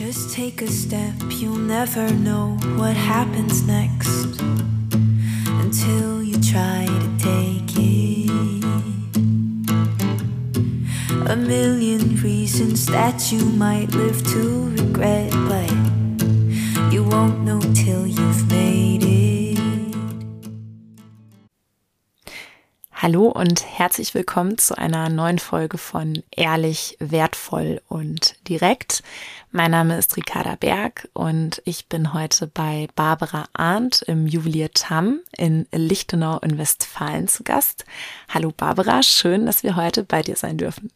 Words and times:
Just 0.00 0.32
take 0.32 0.62
a 0.62 0.66
step, 0.66 1.12
you'll 1.28 1.56
never 1.56 2.10
know 2.10 2.56
what 2.78 2.96
happens 2.96 3.66
next 3.66 4.40
until 5.60 6.22
you 6.22 6.40
try 6.40 6.86
to 6.88 7.08
take 7.18 7.70
it. 7.76 8.30
A 11.28 11.36
million 11.36 12.16
reasons 12.22 12.86
that 12.86 13.30
you 13.30 13.44
might 13.44 13.94
live 13.94 14.22
to 14.28 14.70
regret, 14.70 15.32
but 15.50 15.70
you 16.90 17.04
won't 17.04 17.42
know 17.42 17.60
till 17.74 18.06
you've 18.06 18.19
Hallo 23.02 23.28
und 23.28 23.64
herzlich 23.64 24.12
willkommen 24.12 24.58
zu 24.58 24.76
einer 24.76 25.08
neuen 25.08 25.38
Folge 25.38 25.78
von 25.78 26.22
Ehrlich, 26.36 26.98
Wertvoll 27.00 27.80
und 27.88 28.34
Direkt. 28.46 29.02
Mein 29.50 29.70
Name 29.70 29.96
ist 29.96 30.18
Ricarda 30.18 30.56
Berg 30.56 31.08
und 31.14 31.62
ich 31.64 31.86
bin 31.86 32.12
heute 32.12 32.46
bei 32.46 32.88
Barbara 32.96 33.46
Arndt 33.54 34.02
im 34.02 34.26
Juwelier 34.26 34.70
Tamm 34.72 35.20
in 35.34 35.66
Lichtenau 35.72 36.40
in 36.40 36.58
Westfalen 36.58 37.26
zu 37.26 37.42
Gast. 37.42 37.86
Hallo 38.28 38.52
Barbara, 38.54 39.02
schön, 39.02 39.46
dass 39.46 39.62
wir 39.62 39.76
heute 39.76 40.04
bei 40.04 40.20
dir 40.20 40.36
sein 40.36 40.58
dürfen. 40.58 40.90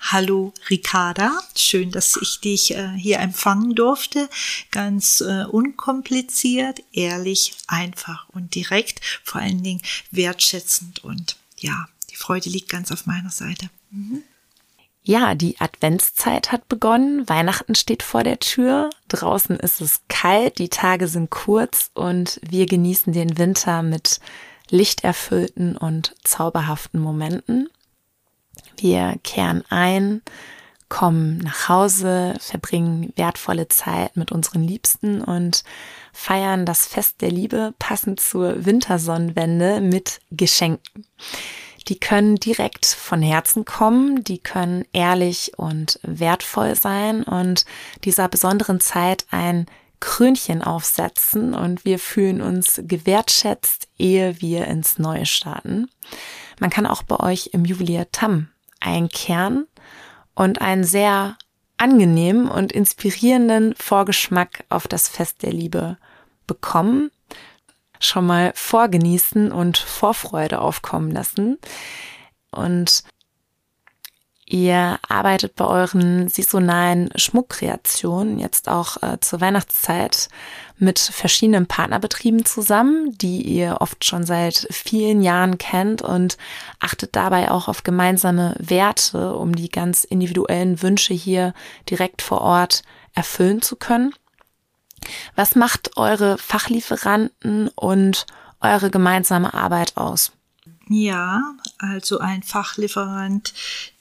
Hallo 0.00 0.52
Ricarda, 0.70 1.40
schön, 1.56 1.90
dass 1.90 2.16
ich 2.20 2.40
dich 2.40 2.74
äh, 2.74 2.90
hier 2.96 3.18
empfangen 3.20 3.74
durfte. 3.74 4.28
Ganz 4.70 5.20
äh, 5.20 5.44
unkompliziert, 5.44 6.80
ehrlich, 6.92 7.56
einfach 7.66 8.28
und 8.30 8.54
direkt, 8.54 9.00
vor 9.22 9.40
allen 9.40 9.62
Dingen 9.62 9.82
wertschätzend 10.10 11.04
und 11.04 11.36
ja, 11.58 11.88
die 12.10 12.16
Freude 12.16 12.50
liegt 12.50 12.68
ganz 12.68 12.92
auf 12.92 13.06
meiner 13.06 13.30
Seite. 13.30 13.70
Mhm. 13.90 14.22
Ja, 15.06 15.34
die 15.34 15.60
Adventszeit 15.60 16.50
hat 16.50 16.66
begonnen, 16.68 17.28
Weihnachten 17.28 17.74
steht 17.74 18.02
vor 18.02 18.24
der 18.24 18.38
Tür, 18.38 18.88
draußen 19.08 19.58
ist 19.58 19.82
es 19.82 20.00
kalt, 20.08 20.58
die 20.58 20.70
Tage 20.70 21.08
sind 21.08 21.28
kurz 21.28 21.90
und 21.92 22.40
wir 22.48 22.64
genießen 22.64 23.12
den 23.12 23.36
Winter 23.36 23.82
mit 23.82 24.20
lichterfüllten 24.70 25.76
und 25.76 26.14
zauberhaften 26.24 27.00
Momenten. 27.00 27.68
Wir 28.76 29.16
kehren 29.22 29.64
ein, 29.70 30.22
kommen 30.88 31.38
nach 31.38 31.68
Hause, 31.68 32.34
verbringen 32.38 33.12
wertvolle 33.16 33.68
Zeit 33.68 34.16
mit 34.16 34.32
unseren 34.32 34.62
Liebsten 34.62 35.22
und 35.22 35.64
feiern 36.12 36.66
das 36.66 36.86
Fest 36.86 37.20
der 37.20 37.30
Liebe 37.30 37.74
passend 37.78 38.20
zur 38.20 38.64
Wintersonnenwende 38.64 39.80
mit 39.80 40.20
Geschenken. 40.30 41.04
Die 41.88 41.98
können 41.98 42.36
direkt 42.36 42.86
von 42.86 43.20
Herzen 43.20 43.64
kommen, 43.64 44.24
die 44.24 44.38
können 44.38 44.84
ehrlich 44.92 45.52
und 45.56 45.98
wertvoll 46.02 46.76
sein 46.76 47.24
und 47.24 47.66
dieser 48.04 48.28
besonderen 48.28 48.80
Zeit 48.80 49.26
ein 49.30 49.66
Krönchen 50.00 50.62
aufsetzen 50.62 51.54
und 51.54 51.84
wir 51.84 51.98
fühlen 51.98 52.40
uns 52.40 52.80
gewertschätzt, 52.84 53.88
ehe 53.98 54.40
wir 54.40 54.66
ins 54.66 54.98
Neue 54.98 55.26
starten. 55.26 55.88
Man 56.60 56.70
kann 56.70 56.86
auch 56.86 57.02
bei 57.02 57.18
euch 57.20 57.50
im 57.52 57.64
Juwelier 57.64 58.10
Tam 58.12 58.48
einen 58.80 59.08
Kern 59.08 59.66
und 60.34 60.60
einen 60.60 60.84
sehr 60.84 61.36
angenehmen 61.76 62.48
und 62.48 62.72
inspirierenden 62.72 63.74
Vorgeschmack 63.76 64.64
auf 64.68 64.86
das 64.86 65.08
Fest 65.08 65.42
der 65.42 65.52
Liebe 65.52 65.98
bekommen, 66.46 67.10
schon 67.98 68.26
mal 68.26 68.52
vorgenießen 68.54 69.50
und 69.52 69.78
Vorfreude 69.78 70.60
aufkommen 70.60 71.10
lassen. 71.10 71.58
Und 72.50 73.04
Ihr 74.46 74.98
arbeitet 75.08 75.56
bei 75.56 75.64
euren 75.64 76.28
saisonalen 76.28 77.08
Schmuckkreationen 77.16 78.38
jetzt 78.38 78.68
auch 78.68 79.02
äh, 79.02 79.18
zur 79.20 79.40
Weihnachtszeit 79.40 80.28
mit 80.76 80.98
verschiedenen 80.98 81.66
Partnerbetrieben 81.66 82.44
zusammen, 82.44 83.16
die 83.16 83.40
ihr 83.40 83.78
oft 83.80 84.04
schon 84.04 84.24
seit 84.24 84.66
vielen 84.70 85.22
Jahren 85.22 85.56
kennt 85.56 86.02
und 86.02 86.36
achtet 86.78 87.16
dabei 87.16 87.50
auch 87.50 87.68
auf 87.68 87.84
gemeinsame 87.84 88.54
Werte, 88.58 89.34
um 89.34 89.56
die 89.56 89.70
ganz 89.70 90.04
individuellen 90.04 90.82
Wünsche 90.82 91.14
hier 91.14 91.54
direkt 91.88 92.20
vor 92.20 92.42
Ort 92.42 92.82
erfüllen 93.14 93.62
zu 93.62 93.76
können. 93.76 94.12
Was 95.36 95.54
macht 95.54 95.96
eure 95.96 96.36
Fachlieferanten 96.36 97.68
und 97.68 98.26
eure 98.60 98.90
gemeinsame 98.90 99.54
Arbeit 99.54 99.96
aus? 99.96 100.32
Ja, 100.88 101.40
also 101.78 102.18
ein 102.18 102.42
Fachlieferant, 102.42 103.54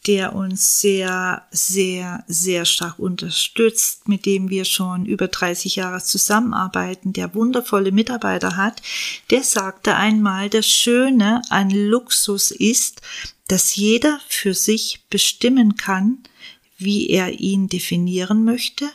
der 0.06 0.36
uns 0.36 0.80
sehr, 0.80 1.44
sehr, 1.52 2.24
sehr 2.28 2.66
stark 2.66 3.00
unterstützt, 3.00 4.08
mit 4.08 4.26
dem 4.26 4.50
wir 4.50 4.66
schon 4.66 5.06
über 5.06 5.28
30 5.28 5.78
Jahre 5.78 6.04
zusammenarbeiten, 6.04 7.14
der 7.14 7.34
wundervolle 7.36 7.92
Mitarbeiter 7.92 8.58
hat, 8.58 8.82
der 9.30 9.44
sagte 9.44 9.96
einmal, 9.96 10.50
das 10.50 10.68
Schöne 10.68 11.42
an 11.50 11.70
Luxus 11.70 12.52
ist, 12.52 13.02
dass 13.48 13.76
jeder 13.76 14.20
für 14.28 14.54
sich 14.54 15.04
bestimmen 15.10 15.76
kann, 15.76 16.20
wie 16.78 17.10
er 17.10 17.40
ihn 17.40 17.68
definieren 17.68 18.44
möchte 18.44 18.90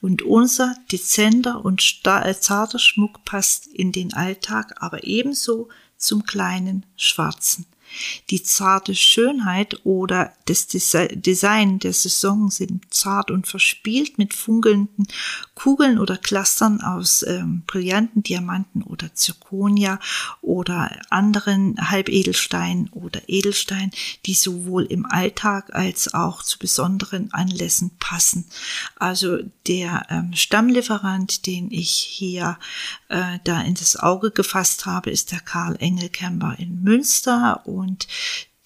und 0.00 0.22
unser 0.22 0.76
dezenter 0.92 1.64
und 1.64 1.80
zarter 1.80 2.78
Schmuck 2.78 3.24
passt 3.24 3.66
in 3.66 3.90
den 3.90 4.12
Alltag, 4.12 4.74
aber 4.80 5.04
ebenso 5.04 5.68
zum 5.96 6.24
kleinen 6.24 6.84
Schwarzen. 6.96 7.66
Die 8.30 8.42
zarte 8.42 8.94
Schönheit 8.94 9.80
oder 9.84 10.32
das 10.46 10.66
Design 10.66 11.78
der 11.78 11.92
Saison 11.92 12.50
sind 12.50 12.92
zart 12.92 13.30
und 13.30 13.46
verspielt 13.46 14.18
mit 14.18 14.34
funkelnden 14.34 15.06
Kugeln 15.54 15.98
oder 15.98 16.16
Clustern 16.16 16.80
aus 16.80 17.22
ähm, 17.22 17.62
brillanten 17.66 18.22
Diamanten 18.22 18.82
oder 18.82 19.14
Zirkonia 19.14 19.98
oder 20.42 20.98
anderen 21.10 21.76
Halbedelsteinen 21.90 22.88
oder 22.90 23.22
Edelstein, 23.28 23.90
die 24.26 24.34
sowohl 24.34 24.84
im 24.84 25.06
Alltag 25.06 25.74
als 25.74 26.12
auch 26.12 26.42
zu 26.42 26.58
besonderen 26.58 27.32
Anlässen 27.32 27.92
passen. 27.98 28.46
Also 28.96 29.38
der 29.66 30.06
ähm, 30.10 30.34
Stammlieferant, 30.34 31.46
den 31.46 31.70
ich 31.70 31.90
hier 31.90 32.58
äh, 33.08 33.38
da 33.44 33.62
in 33.62 33.74
das 33.74 33.96
Auge 33.96 34.30
gefasst 34.30 34.86
habe, 34.86 35.10
ist 35.10 35.32
der 35.32 35.40
Karl 35.40 35.76
Engelkemper 35.78 36.56
in 36.58 36.82
Münster 36.82 37.66
und 37.66 37.83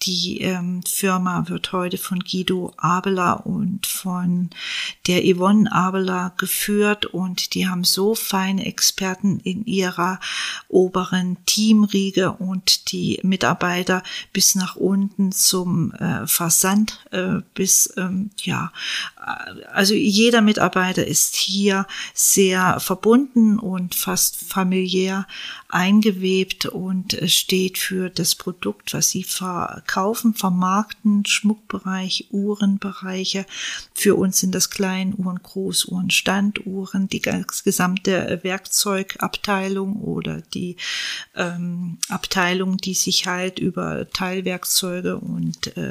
die 0.03 0.39
ähm, 0.41 0.81
Firma 0.83 1.49
wird 1.49 1.73
heute 1.73 1.97
von 1.97 2.19
Guido 2.19 2.73
Abeler 2.77 3.45
und 3.45 3.85
von 3.85 4.49
der 5.07 5.23
Yvonne 5.23 5.69
Abeler 5.71 6.33
geführt. 6.37 7.05
Und 7.05 7.53
die 7.53 7.67
haben 7.67 7.83
so 7.83 8.15
feine 8.15 8.65
Experten 8.65 9.39
in 9.41 9.65
ihrer 9.65 10.19
oberen 10.69 11.37
Teamriege 11.45 12.31
und 12.31 12.91
die 12.91 13.19
Mitarbeiter 13.23 14.03
bis 14.31 14.55
nach 14.55 14.77
unten 14.77 15.33
zum 15.33 15.91
äh, 15.93 16.25
Versand 16.25 17.05
äh, 17.11 17.41
bis 17.53 17.93
ähm, 17.97 18.31
ja 18.37 18.71
also 19.71 19.93
jeder 19.93 20.41
Mitarbeiter 20.41 21.05
ist 21.05 21.35
hier 21.35 21.85
sehr 22.13 22.79
verbunden 22.79 23.59
und 23.59 23.95
fast 23.95 24.37
familiär 24.37 25.27
eingewebt 25.69 26.65
und 26.65 27.17
steht 27.27 27.77
für 27.77 28.09
das 28.09 28.33
Produkt, 28.33 28.95
was 28.95 29.11
sie 29.11 29.23
verkaufen, 29.23 30.33
vermarkten, 30.33 31.25
Schmuckbereich, 31.25 32.25
Uhrenbereiche. 32.31 33.45
Für 33.93 34.15
uns 34.15 34.39
sind 34.39 34.55
das 34.55 34.71
Kleinuhren, 34.71 35.43
Großuhren, 35.43 36.09
Standuhren, 36.09 37.07
die 37.07 37.21
gesamte 37.21 38.39
Werkzeugabteilung 38.41 40.01
oder 40.01 40.41
die 40.41 40.75
ähm, 41.35 41.99
Abteilung, 42.09 42.77
die 42.77 42.95
sich 42.95 43.27
halt 43.27 43.59
über 43.59 44.09
Teilwerkzeuge 44.09 45.17
und 45.17 45.77
äh, 45.77 45.81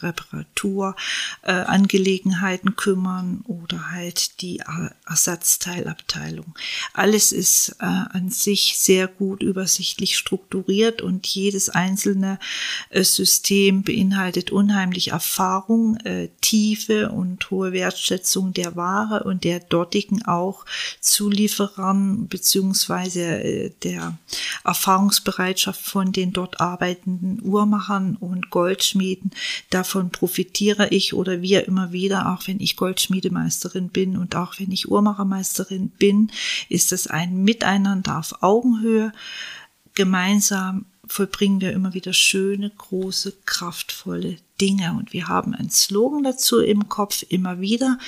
Reparaturangelegenheiten 0.00 2.70
äh, 2.70 2.76
kümmern 2.78 3.42
oder 3.46 3.90
halt 3.90 4.40
die 4.40 4.62
Ersatzteilabteilung. 5.04 6.54
Alles 6.94 7.32
ist 7.32 7.76
äh, 7.80 7.84
an 7.84 8.30
sich 8.30 8.78
sehr 8.78 9.08
gut 9.08 9.42
übersichtlich 9.42 10.16
strukturiert 10.16 11.02
und 11.02 11.26
jedes 11.26 11.70
einzelne 11.70 12.38
äh, 12.90 13.02
System 13.02 13.82
beinhaltet 13.82 14.52
unheimlich 14.52 15.08
Erfahrung, 15.08 15.96
äh, 16.04 16.28
Tiefe 16.40 17.10
und 17.10 17.50
hohe 17.50 17.72
Wertschätzung 17.72 18.52
der 18.52 18.76
Ware 18.76 19.24
und 19.24 19.42
der 19.42 19.58
dortigen 19.58 20.24
auch 20.24 20.64
Zulieferern 21.00 22.28
beziehungsweise 22.28 23.42
äh, 23.42 23.72
der 23.82 24.16
Erfahrungsbereitschaft 24.64 25.80
von 25.80 26.12
den 26.12 26.32
dort 26.32 26.60
arbeitenden 26.60 27.42
Uhrmachern 27.42 28.16
und 28.20 28.50
Goldschmieden. 28.50 29.32
Davon 29.70 30.10
profitiere 30.10 30.90
ich 30.90 31.12
oder 31.12 31.42
wir 31.42 31.66
immer 31.66 31.90
wieder, 31.90 32.32
auch 32.32 32.46
wenn 32.46 32.57
ich 32.60 32.76
Goldschmiedemeisterin 32.76 33.88
bin 33.88 34.16
und 34.16 34.36
auch 34.36 34.58
wenn 34.58 34.72
ich 34.72 34.90
Uhrmachermeisterin 34.90 35.90
bin, 35.90 36.30
ist 36.68 36.92
es 36.92 37.06
ein 37.06 37.42
Miteinander 37.42 38.18
auf 38.18 38.42
Augenhöhe 38.42 39.12
gemeinsam 39.94 40.86
vollbringen 41.08 41.60
wir 41.60 41.72
immer 41.72 41.94
wieder 41.94 42.12
schöne, 42.12 42.70
große, 42.70 43.32
kraftvolle 43.44 44.38
Dinge. 44.60 44.92
Und 44.92 45.12
wir 45.12 45.28
haben 45.28 45.54
einen 45.54 45.70
Slogan 45.70 46.22
dazu 46.22 46.60
im 46.60 46.88
Kopf 46.88 47.24
immer 47.28 47.60
wieder. 47.60 47.98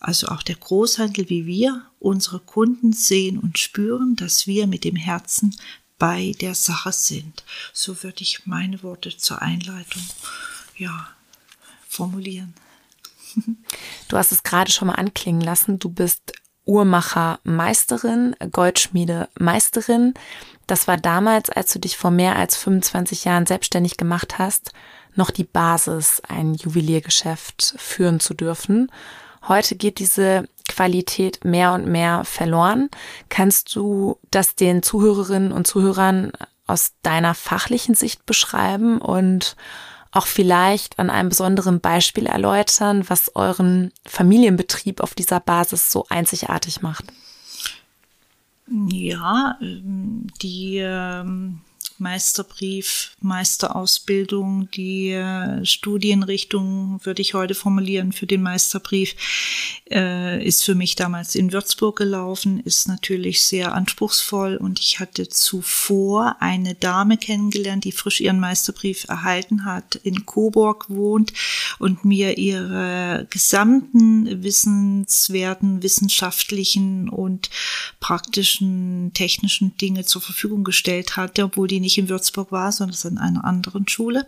Also 0.00 0.28
auch 0.28 0.42
der 0.42 0.56
Großhandel 0.56 1.28
wie 1.28 1.46
wir, 1.46 1.82
unsere 1.98 2.40
Kunden 2.40 2.92
sehen 2.92 3.38
und 3.38 3.58
spüren, 3.58 4.16
dass 4.16 4.46
wir 4.46 4.66
mit 4.66 4.84
dem 4.84 4.96
Herzen 4.96 5.56
bei 5.98 6.34
der 6.40 6.54
Sache 6.54 6.92
sind. 6.92 7.44
So 7.72 8.02
würde 8.02 8.22
ich 8.22 8.46
meine 8.46 8.82
Worte 8.82 9.16
zur 9.16 9.40
Einleitung 9.40 10.02
ja, 10.76 11.08
formulieren. 11.88 12.54
Du 14.08 14.16
hast 14.16 14.32
es 14.32 14.42
gerade 14.42 14.70
schon 14.70 14.88
mal 14.88 14.94
anklingen 14.94 15.40
lassen. 15.40 15.78
Du 15.78 15.88
bist 15.88 16.32
Uhrmacher 16.64 17.40
Meisterin, 17.44 18.36
Goldschmiede 18.52 19.28
Meisterin. 19.38 20.14
Das 20.66 20.86
war 20.86 20.96
damals, 20.96 21.50
als 21.50 21.72
du 21.72 21.78
dich 21.78 21.96
vor 21.96 22.10
mehr 22.10 22.36
als 22.36 22.56
25 22.56 23.24
Jahren 23.24 23.46
selbstständig 23.46 23.96
gemacht 23.96 24.38
hast, 24.38 24.72
noch 25.14 25.30
die 25.30 25.44
Basis, 25.44 26.22
ein 26.28 26.54
Juweliergeschäft 26.54 27.74
führen 27.76 28.20
zu 28.20 28.34
dürfen. 28.34 28.90
Heute 29.48 29.74
geht 29.74 29.98
diese 29.98 30.48
Qualität 30.68 31.44
mehr 31.44 31.72
und 31.72 31.86
mehr 31.86 32.24
verloren. 32.24 32.88
Kannst 33.28 33.74
du 33.74 34.18
das 34.30 34.54
den 34.54 34.82
Zuhörerinnen 34.82 35.52
und 35.52 35.66
Zuhörern 35.66 36.32
aus 36.66 36.92
deiner 37.02 37.34
fachlichen 37.34 37.94
Sicht 37.94 38.24
beschreiben 38.24 38.98
und 38.98 39.56
auch 40.12 40.26
vielleicht 40.26 40.98
an 40.98 41.10
einem 41.10 41.30
besonderen 41.30 41.80
Beispiel 41.80 42.26
erläutern, 42.26 43.04
was 43.08 43.34
euren 43.34 43.92
Familienbetrieb 44.06 45.00
auf 45.00 45.14
dieser 45.14 45.40
Basis 45.40 45.90
so 45.90 46.06
einzigartig 46.10 46.82
macht? 46.82 47.06
Ja, 48.68 49.58
ähm, 49.60 50.26
die 50.40 50.78
ähm, 50.78 51.62
Meisterbrief, 52.02 53.16
Meisterausbildung, 53.20 54.68
die 54.72 55.10
äh, 55.10 55.64
Studienrichtung, 55.64 57.00
würde 57.04 57.22
ich 57.22 57.34
heute 57.34 57.54
formulieren, 57.54 58.12
für 58.12 58.26
den 58.26 58.42
Meisterbrief, 58.42 59.14
äh, 59.90 60.44
ist 60.44 60.64
für 60.64 60.74
mich 60.74 60.96
damals 60.96 61.34
in 61.36 61.52
Würzburg 61.52 61.96
gelaufen, 61.96 62.60
ist 62.60 62.88
natürlich 62.88 63.44
sehr 63.44 63.72
anspruchsvoll 63.72 64.56
und 64.56 64.80
ich 64.80 64.98
hatte 64.98 65.28
zuvor 65.28 66.36
eine 66.40 66.74
Dame 66.74 67.16
kennengelernt, 67.16 67.84
die 67.84 67.92
frisch 67.92 68.20
ihren 68.20 68.40
Meisterbrief 68.40 69.04
erhalten 69.08 69.64
hat, 69.64 69.94
in 69.94 70.26
Coburg 70.26 70.86
wohnt 70.88 71.32
und 71.78 72.04
mir 72.04 72.36
ihre 72.36 73.28
gesamten 73.30 74.42
wissenswerten, 74.42 75.82
wissenschaftlichen 75.82 77.08
und 77.08 77.48
praktischen, 78.00 79.12
technischen 79.14 79.76
Dinge 79.76 80.04
zur 80.04 80.20
Verfügung 80.20 80.64
gestellt 80.64 81.16
hatte, 81.16 81.44
obwohl 81.44 81.68
die 81.68 81.80
nicht 81.80 81.91
in 81.98 82.08
Würzburg 82.08 82.52
war, 82.52 82.72
sondern 82.72 83.12
in 83.12 83.18
einer 83.18 83.44
anderen 83.44 83.88
Schule. 83.88 84.26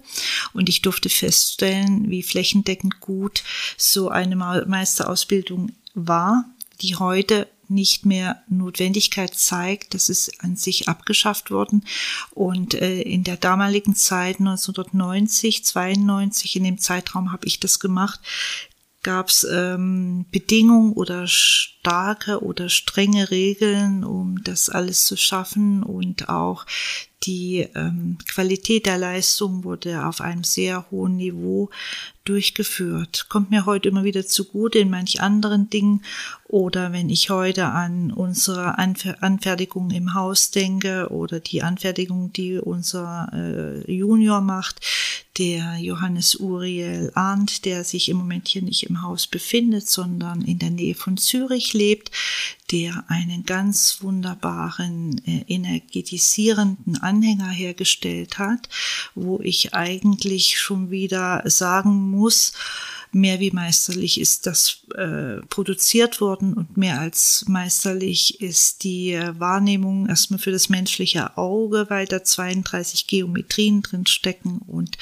Und 0.52 0.68
ich 0.68 0.82
durfte 0.82 1.08
feststellen, 1.08 2.10
wie 2.10 2.22
flächendeckend 2.22 3.00
gut 3.00 3.42
so 3.76 4.08
eine 4.08 4.36
Meisterausbildung 4.36 5.72
war, 5.94 6.44
die 6.80 6.96
heute 6.96 7.48
nicht 7.68 8.04
mehr 8.04 8.42
Notwendigkeit 8.48 9.34
zeigt. 9.34 9.94
Das 9.94 10.08
ist 10.08 10.42
an 10.42 10.56
sich 10.56 10.88
abgeschafft 10.88 11.50
worden. 11.50 11.84
Und 12.30 12.74
äh, 12.74 13.00
in 13.00 13.24
der 13.24 13.36
damaligen 13.36 13.94
Zeit, 13.94 14.38
1990, 14.38 15.64
92, 15.64 16.56
in 16.56 16.64
dem 16.64 16.78
Zeitraum 16.78 17.32
habe 17.32 17.46
ich 17.46 17.60
das 17.60 17.80
gemacht, 17.80 18.20
gab 19.02 19.28
es 19.28 19.44
ähm, 19.44 20.24
Bedingungen 20.30 20.92
oder 20.94 21.26
starke 21.28 22.42
oder 22.42 22.68
strenge 22.68 23.30
Regeln, 23.30 24.02
um 24.02 24.42
das 24.42 24.70
alles 24.70 25.04
zu 25.04 25.16
schaffen 25.16 25.82
und 25.82 26.28
auch 26.28 26.66
die 27.26 27.66
ähm, 27.74 28.18
Qualität 28.28 28.86
der 28.86 28.98
Leistung 28.98 29.64
wurde 29.64 30.06
auf 30.06 30.20
einem 30.20 30.44
sehr 30.44 30.90
hohen 30.90 31.16
Niveau 31.16 31.70
durchgeführt. 32.24 33.26
Kommt 33.28 33.50
mir 33.50 33.66
heute 33.66 33.88
immer 33.88 34.04
wieder 34.04 34.26
zugute 34.26 34.78
in 34.78 34.90
manch 34.90 35.20
anderen 35.20 35.68
Dingen 35.68 36.02
oder 36.46 36.92
wenn 36.92 37.10
ich 37.10 37.30
heute 37.30 37.66
an 37.66 38.10
unsere 38.12 38.78
Anfer 38.78 39.22
Anfertigung 39.22 39.90
im 39.90 40.14
Haus 40.14 40.50
denke 40.50 41.08
oder 41.10 41.40
die 41.40 41.62
Anfertigung, 41.62 42.32
die 42.32 42.58
unser 42.58 43.30
äh, 43.32 43.92
Junior 43.92 44.40
macht, 44.40 44.80
der 45.38 45.76
Johannes 45.78 46.36
Uriel 46.36 47.10
Arndt, 47.14 47.64
der 47.64 47.84
sich 47.84 48.08
im 48.08 48.16
Moment 48.16 48.48
hier 48.48 48.62
nicht 48.62 48.84
im 48.84 49.02
Haus 49.02 49.26
befindet, 49.26 49.88
sondern 49.90 50.42
in 50.42 50.58
der 50.58 50.70
Nähe 50.70 50.94
von 50.94 51.16
Zürich 51.16 51.74
lebt, 51.74 52.10
der 52.74 53.04
einen 53.06 53.44
ganz 53.44 53.98
wunderbaren, 54.00 55.24
äh, 55.26 55.44
energetisierenden 55.46 57.00
Anhänger 57.00 57.48
hergestellt 57.48 58.38
hat, 58.40 58.68
wo 59.14 59.38
ich 59.40 59.74
eigentlich 59.74 60.58
schon 60.58 60.90
wieder 60.90 61.48
sagen 61.48 62.10
muss, 62.10 62.52
mehr 63.12 63.38
wie 63.38 63.52
meisterlich 63.52 64.20
ist 64.20 64.46
das 64.48 64.80
äh, 64.94 65.40
produziert 65.48 66.20
worden 66.20 66.54
und 66.54 66.76
mehr 66.76 67.00
als 67.00 67.44
meisterlich 67.48 68.40
ist 68.40 68.84
die 68.84 69.12
äh, 69.12 69.38
Wahrnehmung 69.40 70.08
erstmal 70.08 70.38
für 70.38 70.52
das 70.52 70.68
menschliche 70.68 71.36
Auge, 71.36 71.86
weil 71.88 72.06
da 72.06 72.22
32 72.22 73.06
Geometrien 73.06 73.82
drin 73.82 74.06
stecken 74.06 74.58
und 74.58 74.96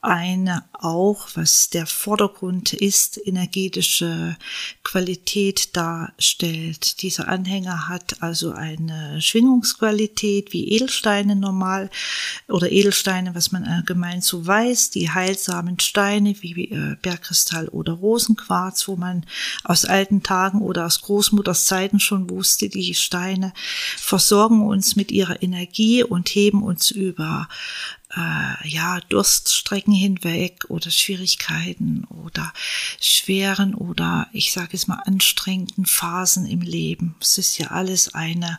eine 0.00 0.64
auch, 0.74 1.28
was 1.34 1.70
der 1.70 1.86
Vordergrund 1.86 2.72
ist, 2.72 3.20
energetische 3.24 4.36
Qualität 4.84 5.76
darstellt. 5.76 7.02
Dieser 7.02 7.28
Anhänger 7.28 7.88
hat 7.88 8.22
also 8.22 8.52
eine 8.52 9.20
Schwingungsqualität 9.20 10.52
wie 10.52 10.68
Edelsteine 10.68 11.36
normal 11.36 11.90
oder 12.48 12.70
Edelsteine, 12.70 13.34
was 13.34 13.52
man 13.52 13.64
allgemein 13.64 14.20
so 14.20 14.46
weiß, 14.46 14.90
die 14.90 15.10
heilsamen 15.10 15.80
Steine 15.80 16.34
wie 16.40 16.70
äh, 16.70 16.96
Bergkristall 17.02 17.68
oder 17.68 17.94
Rosenquarz, 17.94 18.86
wo 18.88 18.96
man 18.96 19.24
aus 19.64 19.84
alten 19.84 20.22
Tagen 20.22 20.60
oder 20.60 20.86
aus 20.86 21.00
Großmutters 21.02 21.66
Zeiten 21.66 22.00
schon 22.00 22.30
wusste, 22.30 22.68
die 22.68 22.94
Steine 22.94 23.52
versorgen 23.96 24.66
uns 24.66 24.96
mit 24.96 25.10
ihrer 25.10 25.42
Energie 25.42 26.02
und 26.02 26.28
heben 26.28 26.62
uns 26.62 26.90
über 26.90 27.48
äh, 28.16 28.68
ja, 28.68 29.00
Durststrecken 29.08 29.94
hinweg 29.94 30.66
oder 30.68 30.90
Schwierigkeiten 30.90 32.04
oder 32.04 32.52
schweren 33.00 33.74
oder 33.74 34.28
ich 34.32 34.52
sage 34.52 34.76
es 34.76 34.86
mal 34.86 35.02
anstrengenden 35.06 35.86
Phasen 35.86 36.46
im 36.46 36.60
Leben. 36.60 37.14
Es 37.20 37.38
ist 37.38 37.58
ja 37.58 37.68
alles 37.68 38.14
eine 38.14 38.58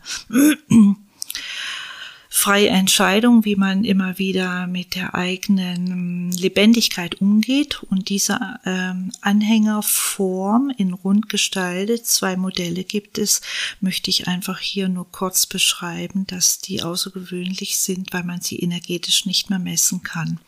freie 2.36 2.70
Entscheidung, 2.70 3.46
wie 3.46 3.56
man 3.56 3.84
immer 3.84 4.18
wieder 4.18 4.66
mit 4.66 4.96
der 4.96 5.14
eigenen 5.14 6.32
Lebendigkeit 6.32 7.22
umgeht. 7.22 7.84
Und 7.84 8.10
diese 8.10 8.40
ähm, 8.66 9.12
Anhängerform 9.22 10.74
in 10.76 10.94
rund 10.94 11.30
gestaltet, 11.30 12.08
zwei 12.08 12.36
Modelle 12.36 12.86
gibt 12.86 13.20
es, 13.20 13.42
möchte 13.82 14.10
ich 14.10 14.28
einfach 14.28 14.58
hier 14.58 14.90
nur 14.90 15.10
kurz 15.12 15.46
beschreiben, 15.46 16.26
dass 16.26 16.58
die 16.58 16.82
außergewöhnlich 16.82 17.78
sind, 17.78 18.12
weil 18.14 18.24
man 18.24 18.42
sie 18.42 18.58
energetisch 18.58 19.28
nicht 19.28 19.52
mehr 19.52 19.60
messen 19.60 20.02
kann. 20.02 20.40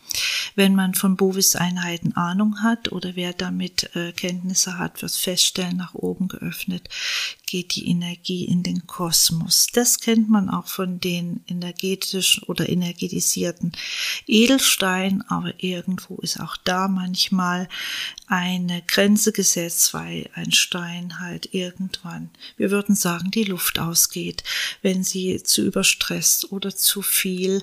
Wenn 0.55 0.75
man 0.75 0.93
von 0.93 1.17
Bovis-Einheiten 1.17 2.13
Ahnung 2.15 2.63
hat 2.63 2.91
oder 2.91 3.15
wer 3.15 3.33
damit 3.33 3.95
äh, 3.95 4.13
Kenntnisse 4.13 4.77
hat, 4.77 5.01
wird 5.01 5.11
feststellen, 5.11 5.77
nach 5.77 5.93
oben 5.93 6.27
geöffnet, 6.27 6.89
geht 7.45 7.75
die 7.75 7.89
Energie 7.89 8.45
in 8.45 8.63
den 8.63 8.87
Kosmos. 8.87 9.67
Das 9.73 9.99
kennt 9.99 10.29
man 10.29 10.49
auch 10.49 10.67
von 10.67 10.99
den 10.99 11.41
energetischen 11.47 12.43
oder 12.43 12.67
energetisierten 12.69 13.71
Edelsteinen, 14.27 15.21
aber 15.29 15.53
irgendwo 15.57 16.15
ist 16.17 16.39
auch 16.39 16.57
da 16.57 16.87
manchmal 16.87 17.67
eine 18.27 18.81
Grenze 18.81 19.31
gesetzt, 19.31 19.93
weil 19.93 20.29
ein 20.33 20.51
Stein 20.51 21.19
halt 21.19 21.53
irgendwann, 21.53 22.29
wir 22.57 22.71
würden 22.71 22.95
sagen, 22.95 23.29
die 23.29 23.43
Luft 23.43 23.77
ausgeht, 23.79 24.43
wenn 24.81 25.03
sie 25.03 25.43
zu 25.43 25.61
überstresst 25.63 26.51
oder 26.51 26.75
zu 26.75 27.01
viel 27.01 27.61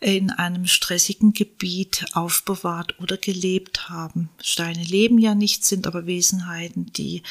in 0.00 0.30
einem 0.30 0.66
stressigen 0.66 1.32
Gebiet 1.32 1.77
aufbewahrt 2.12 2.98
oder 3.00 3.16
gelebt 3.16 3.88
haben. 3.88 4.28
Steine 4.42 4.82
leben 4.82 5.18
ja 5.18 5.34
nicht, 5.34 5.64
sind 5.64 5.86
aber 5.86 6.06
Wesenheiten, 6.06 6.92
die 6.92 7.22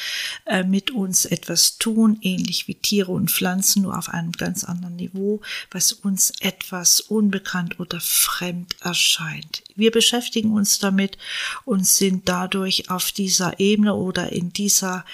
äh, 0.45 0.63
mit 0.63 0.91
uns 0.91 1.25
etwas 1.25 1.77
tun, 1.77 2.17
ähnlich 2.21 2.67
wie 2.67 2.75
Tiere 2.75 3.11
und 3.11 3.31
Pflanzen, 3.31 3.81
nur 3.83 3.97
auf 3.97 4.09
einem 4.09 4.31
ganz 4.31 4.63
anderen 4.63 4.95
Niveau, 4.95 5.41
was 5.71 5.91
uns 5.91 6.31
etwas 6.39 6.99
unbekannt 6.99 7.79
oder 7.79 7.99
fremd 7.99 8.75
erscheint. 8.81 9.63
Wir 9.75 9.91
beschäftigen 9.91 10.51
uns 10.51 10.79
damit 10.79 11.17
und 11.65 11.85
sind 11.85 12.29
dadurch 12.29 12.89
auf 12.89 13.11
dieser 13.11 13.59
Ebene 13.59 13.93
oder 13.95 14.31
in 14.31 14.53
dieser 14.53 15.05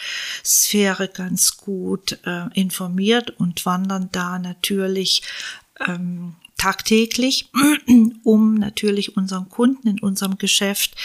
Sphäre 0.44 1.08
ganz 1.08 1.58
gut 1.58 2.20
äh, 2.26 2.48
informiert 2.54 3.32
und 3.32 3.66
wandern 3.66 4.10
da 4.12 4.40
natürlich 4.40 5.24
ähm, 5.88 6.36
tagtäglich, 6.64 7.50
um 8.24 8.56
natürlich 8.56 9.18
unseren 9.18 9.50
Kunden 9.50 9.88
in 9.88 10.00
unserem 10.00 10.38
Geschäft 10.38 10.96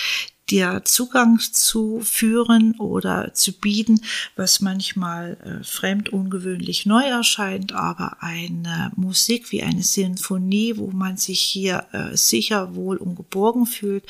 dir 0.50 0.82
Zugang 0.84 1.40
zu 1.40 2.00
führen 2.00 2.76
oder 2.78 3.34
zu 3.34 3.52
bieten, 3.52 4.00
was 4.36 4.60
manchmal 4.60 5.36
äh, 5.44 5.64
fremd, 5.64 6.10
ungewöhnlich 6.10 6.86
neu 6.86 7.02
erscheint, 7.02 7.72
aber 7.72 8.22
eine 8.22 8.92
Musik 8.94 9.50
wie 9.50 9.62
eine 9.64 9.82
Sinfonie, 9.82 10.76
wo 10.76 10.92
man 10.92 11.16
sich 11.16 11.40
hier 11.40 11.86
äh, 11.92 12.16
sicher, 12.16 12.76
wohl 12.76 12.96
und 12.96 13.16
geborgen 13.16 13.66
fühlt 13.66 14.04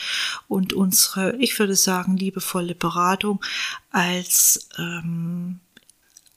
und 0.48 0.74
unsere, 0.74 1.34
ich 1.36 1.58
würde 1.58 1.76
sagen, 1.76 2.16
liebevolle 2.18 2.74
Beratung 2.74 3.42
als 3.90 4.68
ähm, 4.78 5.60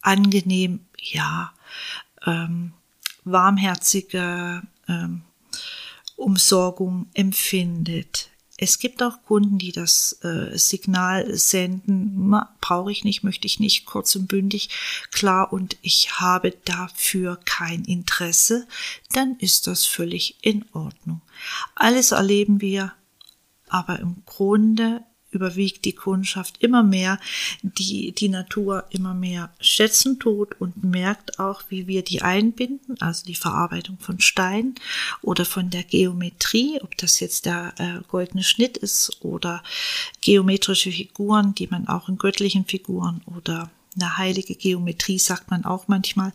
angenehm, 0.02 0.80
ja, 0.98 1.52
ähm, 2.26 2.72
warmherzige 3.24 4.64
ähm, 4.92 5.22
Umsorgung 6.16 7.08
empfindet. 7.14 8.30
Es 8.58 8.78
gibt 8.78 9.02
auch 9.02 9.24
Kunden, 9.26 9.58
die 9.58 9.72
das 9.72 10.20
äh, 10.22 10.56
Signal 10.56 11.36
senden, 11.36 12.32
brauche 12.62 12.92
ich 12.92 13.04
nicht, 13.04 13.24
möchte 13.24 13.48
ich 13.48 13.60
nicht, 13.60 13.88
kurz 13.88 14.16
und 14.16 14.28
bündig, 14.28 14.70
klar, 15.12 15.52
und 15.52 15.78
ich 15.82 16.20
habe 16.20 16.52
dafür 16.66 17.40
kein 17.44 17.84
Interesse, 17.86 18.68
dann 19.14 19.36
ist 19.38 19.66
das 19.66 19.88
völlig 19.88 20.38
in 20.42 20.64
Ordnung. 20.74 21.22
Alles 21.74 22.12
erleben 22.12 22.62
wir, 22.62 22.94
aber 23.68 24.00
im 24.00 24.22
Grunde 24.28 25.04
überwiegt 25.32 25.86
die 25.86 25.94
Kundschaft 25.94 26.58
immer 26.62 26.84
mehr, 26.84 27.20
die 27.62 28.12
die 28.12 28.30
Natur 28.30 28.86
immer 28.90 29.14
mehr 29.14 29.52
schätzen 29.60 30.20
tut 30.20 30.60
und 30.60 30.84
merkt 30.84 31.40
auch, 31.40 31.64
wie 31.70 31.88
wir 31.88 32.04
die 32.04 32.22
einbinden, 32.22 33.00
also 33.00 33.26
die 33.26 33.36
Verarbeitung 33.36 33.98
von 34.00 34.20
Stein 34.20 34.76
oder 35.22 35.46
von 35.46 35.70
der 35.70 35.84
Geometrie, 35.84 36.80
ob 36.82 36.98
das 36.98 37.20
jetzt 37.20 37.46
der 37.46 37.74
äh, 37.78 38.02
goldene 38.08 38.44
Schnitt 38.44 38.78
ist 38.78 39.18
oder 39.22 39.64
geometrische 40.22 40.92
Figuren, 40.92 41.56
die 41.56 41.68
man 41.68 41.88
auch 41.88 42.10
in 42.10 42.18
göttlichen 42.18 42.66
Figuren 42.66 43.22
oder 43.26 43.70
eine 43.96 44.18
heilige 44.18 44.56
Geometrie, 44.56 45.20
sagt 45.20 45.52
man 45.52 45.66
auch 45.66 45.88
manchmal, 45.88 46.32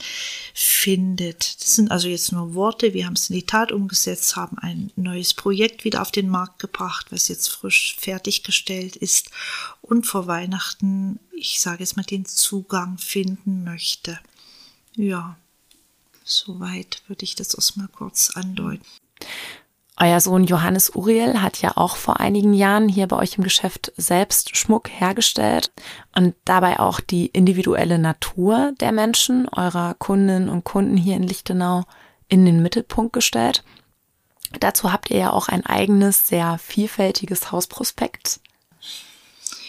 findet. 0.52 1.62
Das 1.62 1.76
sind 1.76 1.90
also 1.90 2.08
jetzt 2.08 2.32
nur 2.32 2.54
Worte. 2.54 2.92
Wir 2.92 3.06
haben 3.06 3.14
es 3.14 3.30
in 3.30 3.36
die 3.36 3.46
Tat 3.46 3.72
umgesetzt, 3.72 4.36
haben 4.36 4.58
ein 4.58 4.92
neues 4.96 5.32
Projekt 5.32 5.84
wieder 5.84 6.02
auf 6.02 6.10
den 6.10 6.28
Markt 6.28 6.58
gebracht, 6.58 7.06
was 7.10 7.28
jetzt 7.28 7.48
frisch 7.48 7.96
fertiggestellt 7.98 8.96
ist 8.96 9.30
und 9.80 10.06
vor 10.06 10.26
Weihnachten, 10.26 11.18
ich 11.32 11.60
sage 11.60 11.80
jetzt 11.80 11.96
mal, 11.96 12.02
den 12.02 12.26
Zugang 12.26 12.98
finden 12.98 13.64
möchte. 13.64 14.18
Ja, 14.94 15.38
soweit 16.24 17.02
würde 17.06 17.24
ich 17.24 17.36
das 17.36 17.54
erstmal 17.54 17.88
kurz 17.88 18.30
andeuten. 18.30 18.84
Euer 19.98 20.20
Sohn 20.20 20.44
Johannes 20.44 20.94
Uriel 20.94 21.40
hat 21.40 21.62
ja 21.62 21.72
auch 21.76 21.96
vor 21.96 22.20
einigen 22.20 22.52
Jahren 22.52 22.86
hier 22.86 23.06
bei 23.06 23.16
euch 23.16 23.38
im 23.38 23.44
Geschäft 23.44 23.92
selbst 23.96 24.54
Schmuck 24.54 24.90
hergestellt 24.90 25.72
und 26.14 26.34
dabei 26.44 26.80
auch 26.80 27.00
die 27.00 27.26
individuelle 27.26 27.98
Natur 27.98 28.72
der 28.78 28.92
Menschen, 28.92 29.48
eurer 29.48 29.94
Kundinnen 29.94 30.50
und 30.50 30.64
Kunden 30.64 30.98
hier 30.98 31.16
in 31.16 31.22
Lichtenau, 31.22 31.84
in 32.28 32.44
den 32.44 32.62
Mittelpunkt 32.62 33.14
gestellt. 33.14 33.64
Dazu 34.60 34.92
habt 34.92 35.10
ihr 35.10 35.18
ja 35.18 35.32
auch 35.32 35.48
ein 35.48 35.64
eigenes, 35.64 36.28
sehr 36.28 36.58
vielfältiges 36.58 37.50
Hausprospekt 37.50 38.40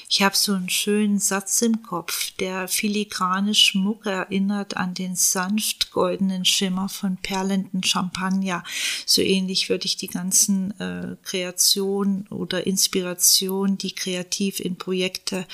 ich 0.10 0.22
habe 0.22 0.38
so 0.38 0.54
einen 0.54 0.70
schönen 0.70 1.20
Satz 1.20 1.62
im 1.62 1.84
Kopf. 1.84 2.32
Der 2.40 2.70
filigrane 2.70 3.54
Schmuck 3.54 4.06
erinnert 4.06 4.78
an 4.78 4.94
den 4.94 5.18
sanft 5.18 5.92
goldenen 5.92 6.46
Schimmer 6.46 6.88
von 6.88 7.18
perlenden 7.18 7.84
Champagner. 7.84 8.64
So 9.06 9.22
ähnlich 9.22 9.68
würde 9.68 9.86
ich 9.86 9.98
die 9.98 10.08
ganzen 10.08 10.72
äh, 10.80 11.18
Kreationen 11.24 12.26
oder 12.28 12.66
Inspirationen, 12.66 13.78
die 13.78 13.92
kreativ 13.92 14.62
in 14.62 14.78
Projekte, 14.78 15.46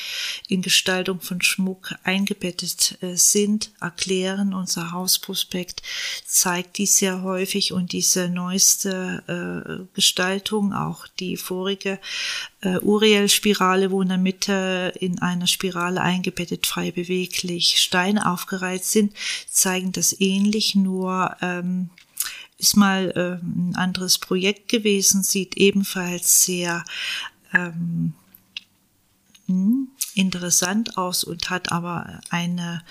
in 0.47 0.61
Gestaltung 0.61 1.19
von 1.19 1.41
Schmuck 1.41 1.95
eingebettet 2.03 2.99
äh, 3.01 3.15
sind, 3.15 3.71
erklären. 3.81 4.53
Unser 4.53 4.91
Hausprospekt 4.91 5.81
zeigt 6.27 6.77
dies 6.77 6.97
sehr 6.97 7.23
häufig 7.23 7.73
und 7.73 7.91
diese 7.91 8.29
neueste 8.29 9.23
äh, 9.89 9.95
Gestaltung, 9.95 10.73
auch 10.73 11.07
die 11.19 11.37
vorige 11.37 11.99
äh, 12.61 12.77
Uriel-Spirale, 12.79 13.89
wo 13.89 14.01
in 14.01 14.09
der 14.09 14.17
in 14.47 15.21
einer 15.21 15.47
Spirale 15.47 16.01
eingebettet 16.01 16.67
frei 16.67 16.91
beweglich 16.91 17.79
Steine 17.79 18.29
aufgereiht 18.29 18.83
sind, 18.83 19.13
zeigen 19.49 19.91
das 19.91 20.19
ähnlich, 20.19 20.75
nur 20.75 21.35
ähm, 21.41 21.89
ist 22.57 22.77
mal 22.77 23.13
ähm, 23.15 23.71
ein 23.71 23.75
anderes 23.75 24.17
Projekt 24.17 24.69
gewesen, 24.69 25.23
sieht 25.23 25.57
ebenfalls 25.57 26.43
sehr 26.43 26.83
ähm, 27.53 28.13
hm, 29.47 29.89
interessant 30.15 30.97
aus 30.97 31.23
und 31.23 31.49
hat 31.49 31.71
aber 31.71 32.21
eine 32.29 32.83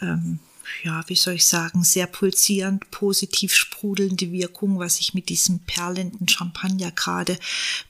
ähm, 0.00 0.38
ja, 0.82 1.02
wie 1.08 1.16
soll 1.16 1.34
ich 1.34 1.46
sagen, 1.46 1.84
sehr 1.84 2.06
pulsierend, 2.06 2.90
positiv 2.90 3.54
sprudelnde 3.54 4.32
Wirkung, 4.32 4.78
was 4.78 5.00
ich 5.00 5.14
mit 5.14 5.28
diesem 5.28 5.60
perlenden 5.60 6.28
Champagner 6.28 6.90
gerade 6.90 7.38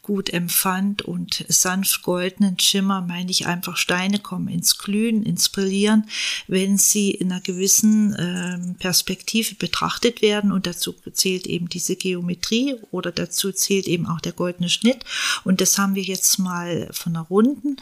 gut 0.02 0.30
empfand. 0.30 1.02
Und 1.02 1.44
sanft 1.48 2.02
goldenen 2.02 2.58
Schimmer 2.58 3.00
meine 3.00 3.30
ich 3.30 3.46
einfach 3.46 3.76
Steine 3.76 4.18
kommen 4.18 4.48
ins 4.48 4.78
Glühen, 4.78 5.22
ins 5.22 5.48
Brillieren, 5.48 6.08
wenn 6.48 6.78
sie 6.78 7.10
in 7.10 7.32
einer 7.32 7.40
gewissen 7.40 8.14
äh, 8.14 8.74
Perspektive 8.78 9.54
betrachtet 9.54 10.22
werden. 10.22 10.52
Und 10.52 10.66
dazu 10.66 10.94
zählt 11.12 11.46
eben 11.46 11.68
diese 11.68 11.96
Geometrie 11.96 12.76
oder 12.90 13.12
dazu 13.12 13.52
zählt 13.52 13.86
eben 13.86 14.06
auch 14.06 14.20
der 14.20 14.32
goldene 14.32 14.68
Schnitt. 14.68 15.04
Und 15.44 15.60
das 15.60 15.78
haben 15.78 15.94
wir 15.94 16.02
jetzt 16.02 16.38
mal 16.38 16.88
von 16.92 17.16
einer 17.16 17.26
runden 17.26 17.76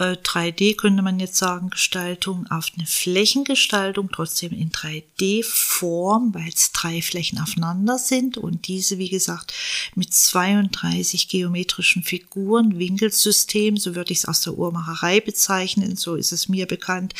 äh, 0.00 0.16
3D 0.16 0.76
könnte 0.76 1.02
man 1.02 1.20
jetzt 1.20 1.36
sagen 1.36 1.70
Gestaltung 1.70 2.46
auf 2.50 2.72
eine 2.76 2.86
Flächengestaltung. 2.86 4.10
Trotz 4.10 4.29
trotzdem 4.30 4.52
in 4.52 4.70
3D-Form, 4.70 6.32
weil 6.34 6.48
es 6.54 6.70
drei 6.70 7.02
Flächen 7.02 7.40
aufeinander 7.40 7.98
sind 7.98 8.38
und 8.38 8.68
diese, 8.68 8.98
wie 8.98 9.08
gesagt, 9.08 9.52
mit 9.96 10.14
32 10.14 11.28
geometrischen 11.28 12.04
Figuren, 12.04 12.78
Winkelsystem, 12.78 13.76
so 13.76 13.96
würde 13.96 14.12
ich 14.12 14.20
es 14.20 14.24
aus 14.26 14.42
der 14.42 14.56
Uhrmacherei 14.56 15.20
bezeichnen, 15.20 15.96
so 15.96 16.14
ist 16.14 16.30
es 16.30 16.48
mir 16.48 16.66
bekannt, 16.66 17.14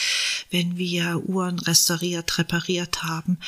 wenn 0.50 0.78
wir 0.78 1.22
Uhren 1.26 1.58
restauriert, 1.58 2.38
repariert 2.38 3.02
haben, 3.02 3.38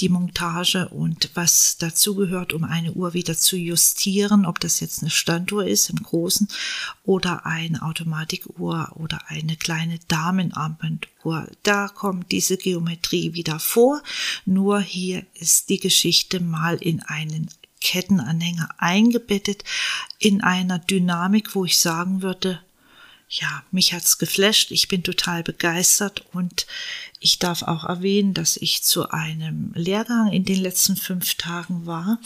die 0.00 0.08
Montage 0.08 0.88
und 0.88 1.30
was 1.34 1.76
dazugehört, 1.78 2.54
um 2.54 2.64
eine 2.64 2.92
Uhr 2.92 3.12
wieder 3.12 3.36
zu 3.36 3.56
justieren, 3.56 4.46
ob 4.46 4.58
das 4.58 4.80
jetzt 4.80 5.02
eine 5.02 5.10
Standuhr 5.10 5.66
ist 5.66 5.90
im 5.90 6.02
Großen 6.02 6.48
oder 7.04 7.44
eine 7.44 7.82
Automatikuhr 7.82 8.92
oder 8.94 9.20
eine 9.28 9.56
kleine 9.56 9.98
Damenarmbanduhr. 11.22 11.46
Da 11.62 11.88
kommt 11.88 12.32
diese 12.32 12.56
Geometrie 12.56 13.34
wieder 13.34 13.58
vor, 13.58 14.02
nur 14.44 14.80
hier 14.80 15.24
ist 15.34 15.68
die 15.68 15.78
Geschichte 15.78 16.40
mal 16.40 16.76
in 16.76 17.00
einen 17.02 17.48
Kettenanhänger 17.80 18.68
eingebettet, 18.78 19.64
in 20.18 20.40
einer 20.42 20.78
Dynamik, 20.78 21.54
wo 21.54 21.64
ich 21.64 21.78
sagen 21.78 22.22
würde, 22.22 22.60
ja, 23.32 23.64
mich 23.70 23.94
hat's 23.94 24.18
geflasht, 24.18 24.72
ich 24.72 24.88
bin 24.88 25.02
total 25.02 25.42
begeistert 25.42 26.22
und 26.34 26.66
ich 27.18 27.38
darf 27.38 27.62
auch 27.62 27.84
erwähnen, 27.84 28.34
dass 28.34 28.58
ich 28.58 28.84
zu 28.84 29.08
einem 29.08 29.72
Lehrgang 29.74 30.30
in 30.30 30.44
den 30.44 30.60
letzten 30.60 30.96
fünf 30.96 31.36
Tagen 31.36 31.86
war 31.86 32.20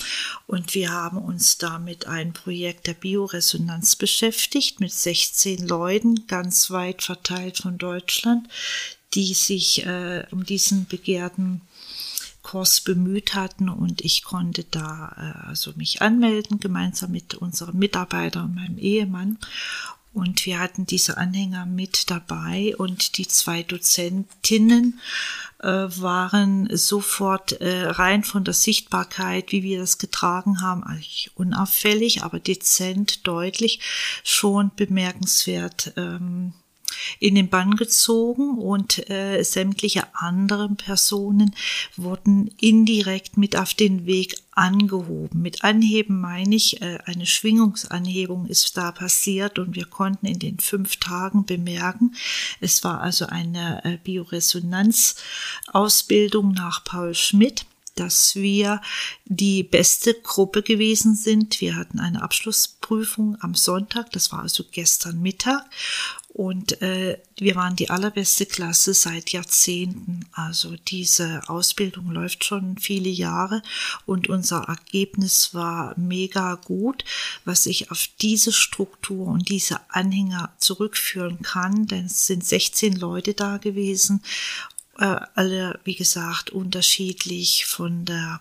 und 0.49 0.75
wir 0.75 0.91
haben 0.91 1.19
uns 1.19 1.59
da 1.59 1.79
mit 1.79 2.09
einem 2.09 2.33
Projekt 2.33 2.89
der 2.89 2.95
Bioresonanz 2.95 3.95
beschäftigt 3.95 4.81
mit 4.81 4.93
16 4.93 5.69
Leuten 5.69 6.27
ganz 6.27 6.73
weit 6.73 7.03
verteilt 7.03 7.59
von 7.59 7.79
Deutschland, 7.79 8.49
die 9.15 9.33
sich 9.35 9.87
äh, 9.87 10.27
um 10.33 10.45
diesen 10.45 10.87
begehrten 10.87 11.61
Kurs 12.43 12.81
bemüht 12.81 13.35
hatten 13.35 13.69
und 13.69 14.05
ich 14.05 14.25
konnte 14.25 14.65
da 14.65 15.15
äh, 15.17 15.49
also 15.49 15.73
mich 15.77 16.03
anmelden 16.03 16.59
gemeinsam 16.59 17.13
mit 17.13 17.35
unserem 17.35 17.79
Mitarbeiter 17.79 18.43
und 18.43 18.57
meinem 18.57 18.79
Ehemann 18.79 19.39
und 20.17 20.47
wir 20.47 20.59
hatten 20.59 20.87
diese 20.87 21.19
Anhänger 21.19 21.67
mit 21.67 22.11
dabei 22.11 22.75
und 22.79 23.19
die 23.19 23.29
zwei 23.29 23.63
Dozentinnen 23.63 24.99
äh, 25.61 25.69
waren 25.69 26.75
sofort 26.75 27.53
äh, 27.61 27.85
rein 27.85 28.25
von 28.25 28.43
der 28.43 28.55
Sichtbarkeit, 28.55 29.53
wie 29.53 29.63
wir 29.63 29.79
das 29.79 29.99
getragen 29.99 30.63
haben, 30.63 30.83
eigentlich 30.85 31.31
unauffällig, 31.35 32.23
aber 32.23 32.41
dezent, 32.41 33.27
deutlich, 33.27 33.81
schon 34.25 34.71
bemerkenswert. 34.75 35.93
Ähm, 35.99 36.55
in 37.19 37.35
den 37.35 37.49
Bann 37.49 37.77
gezogen 37.77 38.59
und 38.59 39.09
äh, 39.11 39.43
sämtliche 39.43 40.05
anderen 40.15 40.77
Personen 40.77 41.55
wurden 41.97 42.51
indirekt 42.59 43.37
mit 43.37 43.57
auf 43.57 43.75
den 43.75 44.07
Weg 44.07 44.37
angehoben. 44.53 45.43
Mit 45.43 45.65
Anheben 45.65 46.21
meine 46.21 46.55
ich, 46.57 46.81
äh, 46.81 46.99
eine 47.05 47.27
Schwingungsanhebung 47.27 48.47
ist 48.47 48.75
da 48.77 48.91
passiert 48.91 49.59
und 49.59 49.77
wir 49.77 49.85
konnten 49.85 50.25
in 50.27 50.39
den 50.39 50.59
fünf 50.59 50.97
Tagen 50.97 51.45
bemerken, 51.45 52.15
es 52.61 52.83
war 52.83 53.03
also 53.03 53.27
eine 53.27 53.85
äh, 53.85 53.99
Bioresonanzausbildung 54.03 56.53
nach 56.53 56.83
Paul 56.85 57.15
Schmidt 57.15 57.67
dass 57.97 58.37
wir 58.37 58.81
die 59.25 59.63
beste 59.63 60.15
Gruppe 60.15 60.63
gewesen 60.63 61.15
sind. 61.15 61.61
Wir 61.61 61.77
hatten 61.77 61.99
eine 61.99 62.23
Abschlussprüfung 62.23 63.37
am 63.41 63.55
Sonntag, 63.55 64.13
das 64.13 64.33
war 64.33 64.41
also 64.41 64.65
gestern 64.71 65.21
Mittag. 65.21 65.65
Und 66.37 66.83
äh, 66.83 67.19
wir 67.39 67.55
waren 67.55 67.77
die 67.77 67.89
allerbeste 67.89 68.45
Klasse 68.45 68.93
seit 68.93 69.31
Jahrzehnten. 69.31 70.27
Also 70.33 70.77
diese 70.77 71.41
Ausbildung 71.49 72.11
läuft 72.11 72.45
schon 72.45 72.77
viele 72.77 73.09
Jahre 73.09 73.63
und 74.05 74.29
unser 74.29 74.65
Ergebnis 74.69 75.55
war 75.55 75.99
mega 75.99 76.57
gut, 76.57 77.07
was 77.47 77.65
ich 77.65 77.91
auf 77.91 78.07
diese 78.21 78.53
Struktur 78.53 79.29
und 79.29 79.49
diese 79.49 79.81
Anhänger 79.89 80.53
zurückführen 80.59 81.41
kann. 81.41 81.87
Denn 81.87 82.05
es 82.05 82.27
sind 82.27 82.45
16 82.45 82.97
Leute 82.97 83.33
da 83.33 83.57
gewesen, 83.57 84.23
äh, 84.99 85.17
alle, 85.35 85.81
wie 85.85 85.95
gesagt, 85.95 86.51
unterschiedlich 86.51 87.67
von 87.67 88.05
der 88.05 88.41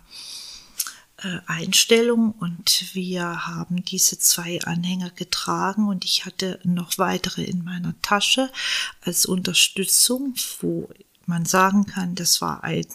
äh, 1.18 1.40
Einstellung. 1.48 2.32
Und 2.32 2.94
wir 2.94 3.48
haben 3.48 3.84
diese 3.84 4.20
zwei 4.20 4.62
Anhänger 4.62 5.10
getragen. 5.12 5.88
Und 5.88 6.06
ich 6.06 6.26
hatte 6.26 6.60
noch 6.64 6.98
weitere 6.98 7.44
in 7.44 7.64
meiner 7.64 7.96
Tasche 8.02 8.52
als 9.02 9.26
Unterstützung, 9.26 10.36
wo 10.62 10.90
man 11.26 11.46
sagen 11.46 11.86
kann, 11.86 12.16
das 12.16 12.42
war 12.42 12.64
ein 12.64 12.86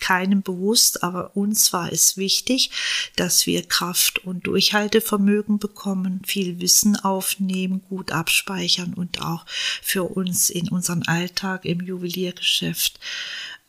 keinem 0.00 0.42
bewusst, 0.42 1.02
aber 1.02 1.36
uns 1.36 1.72
war 1.72 1.92
es 1.92 2.16
wichtig, 2.16 2.70
dass 3.16 3.46
wir 3.46 3.62
Kraft 3.62 4.24
und 4.24 4.46
Durchhaltevermögen 4.46 5.58
bekommen, 5.58 6.22
viel 6.26 6.60
Wissen 6.60 6.96
aufnehmen, 6.96 7.82
gut 7.88 8.12
abspeichern 8.12 8.94
und 8.94 9.22
auch 9.22 9.46
für 9.82 10.04
uns 10.04 10.50
in 10.50 10.68
unseren 10.68 11.02
Alltag 11.04 11.64
im 11.64 11.80
Juweliergeschäft 11.80 12.98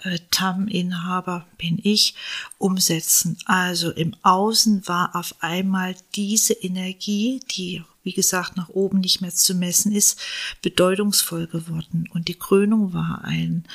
äh, 0.03 0.19
TAM-Inhaber 0.31 1.45
bin 1.57 1.79
ich, 1.83 2.15
umsetzen. 2.57 3.37
Also 3.45 3.91
im 3.91 4.15
Außen 4.23 4.87
war 4.87 5.15
auf 5.15 5.35
einmal 5.41 5.95
diese 6.15 6.53
Energie, 6.53 7.41
die 7.51 7.83
wie 8.03 8.13
gesagt, 8.13 8.57
nach 8.57 8.69
oben 8.69 8.99
nicht 8.99 9.21
mehr 9.21 9.33
zu 9.33 9.53
messen 9.53 9.91
ist, 9.91 10.19
bedeutungsvoll 10.61 11.47
geworden. 11.47 12.09
Und 12.13 12.27
die 12.27 12.37
Krönung 12.37 12.93
war 12.93 13.21
ein 13.23 13.65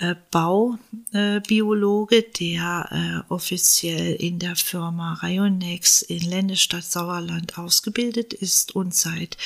äh, 0.00 0.14
Baubiologe, 0.30 2.22
der 2.22 2.88
äh, 3.28 3.32
offiziell 3.32 4.14
in 4.14 4.38
der 4.38 4.56
Firma 4.56 5.14
Rionex 5.22 6.00
in 6.00 6.20
Ländestadt 6.20 6.84
Sauerland 6.84 7.58
ausgebildet 7.58 8.32
ist 8.32 8.74
und 8.74 8.94
seit 8.94 9.36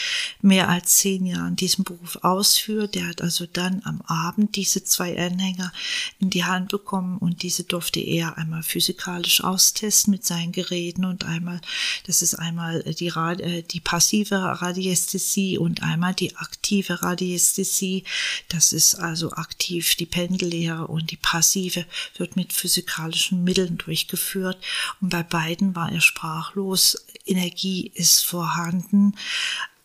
mehr 0.42 0.68
als 0.68 0.94
zehn 0.94 1.26
Jahren 1.26 1.56
diesen 1.56 1.82
Beruf 1.82 2.18
ausführt. 2.23 2.94
Der 2.94 3.08
hat 3.08 3.20
also 3.20 3.46
dann 3.52 3.82
am 3.84 4.00
Abend 4.02 4.54
diese 4.54 4.84
zwei 4.84 5.18
Anhänger 5.18 5.73
in 6.20 6.30
die 6.30 6.44
Hand 6.44 6.70
bekommen 6.70 7.18
und 7.18 7.42
diese 7.42 7.64
durfte 7.64 7.99
er 7.99 8.38
einmal 8.38 8.62
physikalisch 8.62 9.42
austesten 9.42 10.12
mit 10.12 10.25
seinen 10.25 10.52
Geräten 10.52 11.04
und 11.04 11.25
einmal, 11.25 11.61
das 12.06 12.23
ist 12.23 12.37
einmal 12.37 12.82
die, 12.82 13.08
äh, 13.08 13.62
die 13.62 13.80
passive 13.80 14.37
Radiästhesie 14.37 15.58
und 15.58 15.82
einmal 15.82 16.14
die 16.14 16.37
aktive 16.37 17.02
Radiästhesie. 17.02 18.04
Das 18.49 18.73
ist 18.73 18.94
also 18.94 19.32
aktiv 19.32 19.96
die 19.96 20.06
Pendellehre 20.45 20.87
und 20.87 21.11
die 21.11 21.17
passive 21.17 21.87
wird 22.17 22.37
mit 22.37 22.53
physikalischen 22.53 23.45
Mitteln 23.45 23.79
durchgeführt. 23.79 24.59
Und 25.01 25.11
bei 25.11 25.23
beiden 25.23 25.75
war 25.75 25.91
er 25.91 26.01
sprachlos. 26.01 27.05
Energie 27.25 27.91
ist 27.95 28.25
vorhanden. 28.25 29.17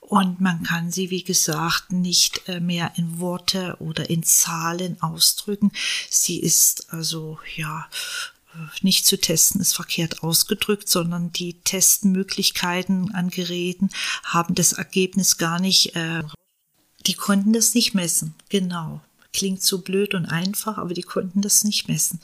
Und 0.02 0.42
man 0.42 0.64
kann 0.64 0.92
sie, 0.92 1.12
wie 1.12 1.24
gesagt, 1.24 1.92
nicht 1.92 2.48
äh, 2.48 2.60
mehr 2.60 2.94
in 2.96 3.20
Worte 3.20 3.78
oder 3.80 4.10
in 4.10 4.24
Zahlen 4.24 5.00
ausdrücken. 5.02 5.72
Sie 6.10 6.40
ist 6.40 6.92
also, 6.92 7.38
ja, 7.56 7.88
nicht 8.82 9.06
zu 9.06 9.22
testen 9.22 9.62
ist 9.62 9.76
verkehrt 9.76 10.24
ausgedrückt, 10.24 10.90
sondern 10.90 11.32
die 11.32 11.62
Testmöglichkeiten 11.62 13.14
an 13.14 13.30
Geräten 13.30 13.92
haben 14.24 14.56
das 14.56 14.74
Ergebnis 14.74 15.38
gar 15.38 15.60
nicht, 15.60 15.96
äh, 15.96 16.24
die 17.06 17.14
konnten 17.14 17.54
das 17.54 17.76
nicht 17.76 17.94
messen. 17.94 18.34
Genau. 18.50 19.02
Klingt 19.40 19.64
so 19.64 19.80
blöd 19.80 20.16
und 20.16 20.26
einfach, 20.26 20.78
aber 20.78 20.94
die 20.94 21.02
konnten 21.02 21.40
das 21.40 21.64
nicht 21.64 21.88
messen. 21.88 22.20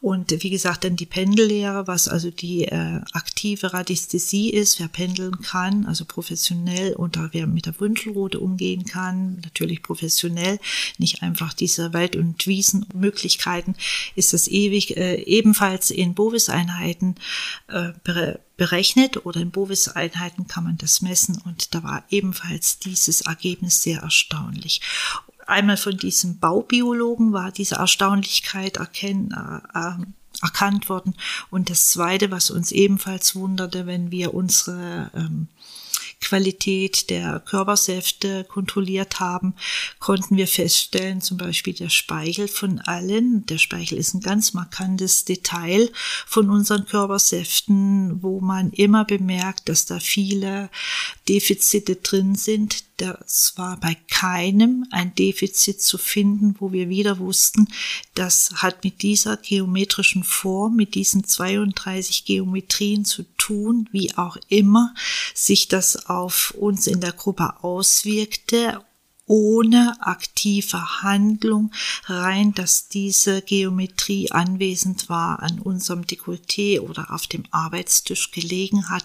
Und 0.00 0.32
wie 0.42 0.50
gesagt, 0.50 0.82
dann 0.82 0.96
die 0.96 1.06
Pendellehre, 1.06 1.86
was 1.86 2.08
also 2.08 2.32
die 2.32 2.64
äh, 2.64 3.02
aktive 3.12 3.72
Radiästhesie 3.72 4.50
ist, 4.50 4.80
wer 4.80 4.88
pendeln 4.88 5.42
kann, 5.42 5.86
also 5.86 6.04
professionell 6.04 6.94
und 6.94 7.20
wer 7.30 7.46
mit 7.46 7.66
der 7.66 7.78
Wünschelrute 7.78 8.40
umgehen 8.40 8.84
kann, 8.84 9.38
natürlich 9.44 9.80
professionell, 9.80 10.58
nicht 10.98 11.22
einfach 11.22 11.54
diese 11.54 11.94
Wald- 11.94 12.16
und 12.16 12.44
Wiesenmöglichkeiten, 12.48 13.76
ist 14.16 14.32
das 14.32 14.48
ewig 14.48 14.96
äh, 14.96 15.22
ebenfalls 15.22 15.92
in 15.92 16.14
Bovis-Einheiten 16.14 17.14
äh, 17.68 17.92
berechnet 18.56 19.24
oder 19.24 19.40
in 19.40 19.52
Bovis-Einheiten 19.52 20.48
kann 20.48 20.64
man 20.64 20.78
das 20.78 21.00
messen 21.00 21.40
und 21.44 21.76
da 21.76 21.84
war 21.84 22.04
ebenfalls 22.10 22.80
dieses 22.80 23.20
Ergebnis 23.20 23.82
sehr 23.82 24.00
erstaunlich 24.00 24.80
einmal 25.46 25.76
von 25.76 25.96
diesem 25.96 26.38
Baubiologen 26.38 27.32
war 27.32 27.52
diese 27.52 27.76
Erstaunlichkeit 27.76 28.76
erkennen, 28.76 29.32
äh, 29.32 29.78
äh, 29.78 30.06
erkannt 30.42 30.88
worden. 30.88 31.14
Und 31.50 31.70
das 31.70 31.90
Zweite, 31.90 32.30
was 32.30 32.50
uns 32.50 32.72
ebenfalls 32.72 33.34
wunderte, 33.34 33.86
wenn 33.86 34.10
wir 34.10 34.34
unsere 34.34 35.10
ähm, 35.14 35.48
Qualität 36.20 37.10
der 37.10 37.40
Körpersäfte 37.40 38.44
kontrolliert 38.44 39.20
haben, 39.20 39.54
konnten 39.98 40.36
wir 40.36 40.48
feststellen, 40.48 41.20
zum 41.20 41.36
Beispiel 41.36 41.74
der 41.74 41.90
Speichel 41.90 42.48
von 42.48 42.80
allen, 42.80 43.44
der 43.46 43.58
Speichel 43.58 43.98
ist 43.98 44.14
ein 44.14 44.20
ganz 44.20 44.54
markantes 44.54 45.24
Detail 45.24 45.90
von 46.26 46.50
unseren 46.50 46.86
Körpersäften, 46.86 48.22
wo 48.22 48.40
man 48.40 48.72
immer 48.72 49.04
bemerkt, 49.04 49.68
dass 49.68 49.84
da 49.84 50.00
viele 50.00 50.70
Defizite 51.28 51.96
drin 51.96 52.34
sind, 52.34 52.85
das 52.96 53.52
war 53.56 53.78
bei 53.78 53.96
keinem 54.10 54.86
ein 54.90 55.14
Defizit 55.14 55.82
zu 55.82 55.98
finden, 55.98 56.56
wo 56.58 56.72
wir 56.72 56.88
wieder 56.88 57.18
wussten, 57.18 57.68
das 58.14 58.50
hat 58.56 58.84
mit 58.84 59.02
dieser 59.02 59.36
geometrischen 59.36 60.24
Form, 60.24 60.76
mit 60.76 60.94
diesen 60.94 61.24
32 61.24 62.24
Geometrien 62.24 63.04
zu 63.04 63.24
tun, 63.36 63.88
wie 63.92 64.16
auch 64.16 64.36
immer 64.48 64.94
sich 65.34 65.68
das 65.68 66.06
auf 66.06 66.54
uns 66.58 66.86
in 66.86 67.00
der 67.00 67.12
Gruppe 67.12 67.62
auswirkte 67.62 68.80
ohne 69.26 69.96
aktive 70.00 71.02
Handlung 71.02 71.72
rein, 72.04 72.54
dass 72.54 72.88
diese 72.88 73.42
Geometrie 73.42 74.30
anwesend 74.30 75.08
war, 75.08 75.42
an 75.42 75.58
unserem 75.58 76.02
Dekolleté 76.02 76.80
oder 76.80 77.12
auf 77.12 77.26
dem 77.26 77.44
Arbeitstisch 77.50 78.30
gelegen 78.30 78.88
hat, 78.88 79.04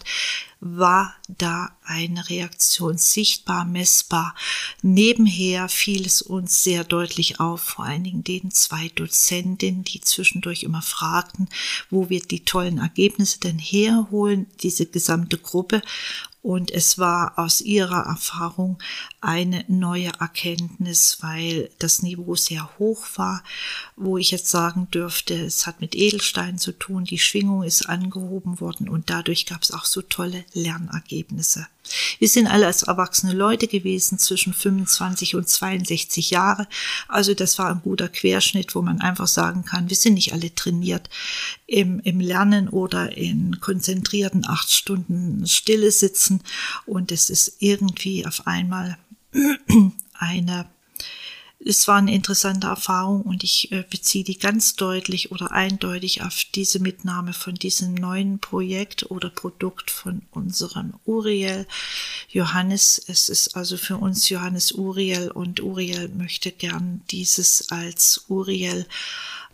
war 0.60 1.16
da 1.28 1.76
eine 1.84 2.30
Reaktion 2.30 3.00
sichtbar, 3.00 3.66
messbar. 3.66 4.36
Nebenher 4.84 5.68
fiel 5.70 6.06
es 6.06 6.22
uns 6.22 6.64
sehr 6.64 6.84
deutlich 6.84 7.40
auf, 7.40 7.62
vor 7.62 7.86
allen 7.86 8.04
Dingen 8.04 8.24
den 8.24 8.52
zwei 8.52 8.90
Dozentinnen, 8.90 9.84
die 9.84 10.02
zwischendurch 10.02 10.62
immer 10.62 10.84
fragten, 10.84 11.50
wo 11.90 12.10
wir 12.10 12.22
die 12.22 12.46
tollen 12.46 12.78
Ergebnisse 12.78 13.40
denn 13.40 13.58
herholen, 13.58 14.46
diese 14.62 14.86
gesamte 14.86 15.40
Gruppe. 15.40 15.82
Und 16.44 16.72
es 16.72 16.98
war 16.98 17.38
aus 17.38 17.62
ihrer 17.62 18.06
Erfahrung 18.06 18.80
eine 19.22 19.64
neue 19.68 20.12
Erkenntnis, 20.20 21.20
weil 21.22 21.70
das 21.78 22.02
Niveau 22.02 22.36
sehr 22.36 22.70
hoch 22.80 23.06
war, 23.16 23.44
wo 23.96 24.18
ich 24.18 24.32
jetzt 24.32 24.50
sagen 24.50 24.90
dürfte, 24.92 25.36
es 25.36 25.68
hat 25.68 25.80
mit 25.80 25.96
Edelstein 25.96 26.58
zu 26.58 26.72
tun, 26.72 27.06
die 27.06 27.20
Schwingung 27.20 27.64
ist 27.64 27.88
angehoben 27.88 28.60
worden 28.60 28.90
und 28.90 29.12
dadurch 29.12 29.46
gab 29.46 29.62
es 29.62 29.72
auch 29.72 29.86
so 29.86 30.02
tolle 30.02 30.44
Lernergebnisse. 30.54 31.68
Wir 32.20 32.28
sind 32.28 32.48
alle 32.48 32.68
als 32.68 32.84
erwachsene 32.84 33.34
Leute 33.34 33.68
gewesen, 33.68 34.18
zwischen 34.20 34.54
25 34.54 35.36
und 35.36 35.48
62 35.50 36.32
Jahre. 36.32 36.68
Also 37.08 37.34
das 37.34 37.58
war 37.58 37.70
ein 37.70 37.82
guter 37.82 38.08
Querschnitt, 38.08 38.76
wo 38.76 38.82
man 38.82 39.02
einfach 39.02 39.28
sagen 39.28 39.66
kann, 39.66 39.90
wir 39.90 39.98
sind 39.98 40.16
nicht 40.16 40.34
alle 40.34 40.54
trainiert 40.54 41.10
im, 41.68 42.00
im 42.02 42.20
Lernen 42.20 42.70
oder 42.70 43.18
in 43.18 43.60
konzentrierten 43.60 44.46
acht 44.48 44.72
Stunden 44.72 45.46
Stille 45.48 45.92
sitzen. 45.92 46.42
Und 46.86 47.12
es 47.12 47.30
ist 47.30 47.58
irgendwie 47.60 48.26
auf 48.26 48.48
einmal 48.48 48.98
eine 50.14 50.68
es 51.64 51.88
war 51.88 51.98
eine 51.98 52.14
interessante 52.14 52.68
Erfahrung 52.68 53.22
und 53.22 53.44
ich 53.44 53.72
äh, 53.72 53.84
beziehe 53.88 54.24
die 54.24 54.40
ganz 54.40 54.76
deutlich 54.76 55.32
oder 55.32 55.52
eindeutig 55.52 56.24
auf 56.24 56.44
diese 56.56 56.80
Mitnahme 56.80 57.34
von 57.34 57.54
diesem 57.56 57.94
neuen 57.94 58.40
Projekt 58.40 59.12
oder 59.12 59.30
Produkt 59.30 59.92
von 59.92 60.24
unserem 60.32 60.94
Uriel 61.06 61.68
Johannes. 62.30 63.02
Es 63.08 63.30
ist 63.30 63.56
also 63.56 63.78
für 63.78 63.98
uns 63.98 64.30
Johannes 64.30 64.72
Uriel 64.72 65.30
und 65.30 65.62
Uriel 65.62 66.10
möchte 66.10 66.52
gern 66.52 67.02
dieses 67.12 67.70
als 67.70 68.26
Uriel 68.28 68.88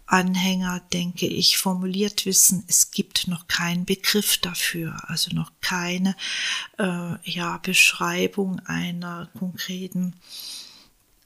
Anhänger, 0.08 0.80
denke 0.94 1.28
ich, 1.28 1.58
formuliert 1.58 2.26
wissen. 2.26 2.64
Es 2.68 2.92
gibt 2.92 3.28
noch 3.28 3.48
keinen 3.48 3.86
Begriff 3.86 4.38
dafür, 4.38 4.98
also 5.10 5.36
noch 5.36 5.52
keine 5.62 6.16
äh, 6.80 7.30
ja, 7.30 7.58
Beschreibung 7.58 8.60
einer 8.62 9.30
konkreten 9.38 10.16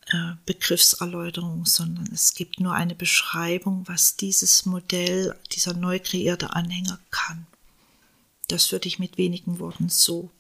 äh, 0.08 0.34
Begriffserläuterung, 0.48 1.66
sondern 1.68 2.10
es 2.12 2.34
gibt 2.34 2.60
nur 2.60 2.74
eine 2.74 2.96
Beschreibung, 2.96 3.88
was 3.88 4.18
dieses 4.18 4.66
Modell, 4.66 5.38
dieser 5.52 5.74
neu 5.74 6.00
kreierte 6.00 6.56
Anhänger 6.56 7.00
kann. 7.12 7.46
Das 8.48 8.72
würde 8.72 8.88
ich 8.88 8.98
mit 8.98 9.18
wenigen 9.18 9.60
Worten 9.60 9.90
so 9.90 10.32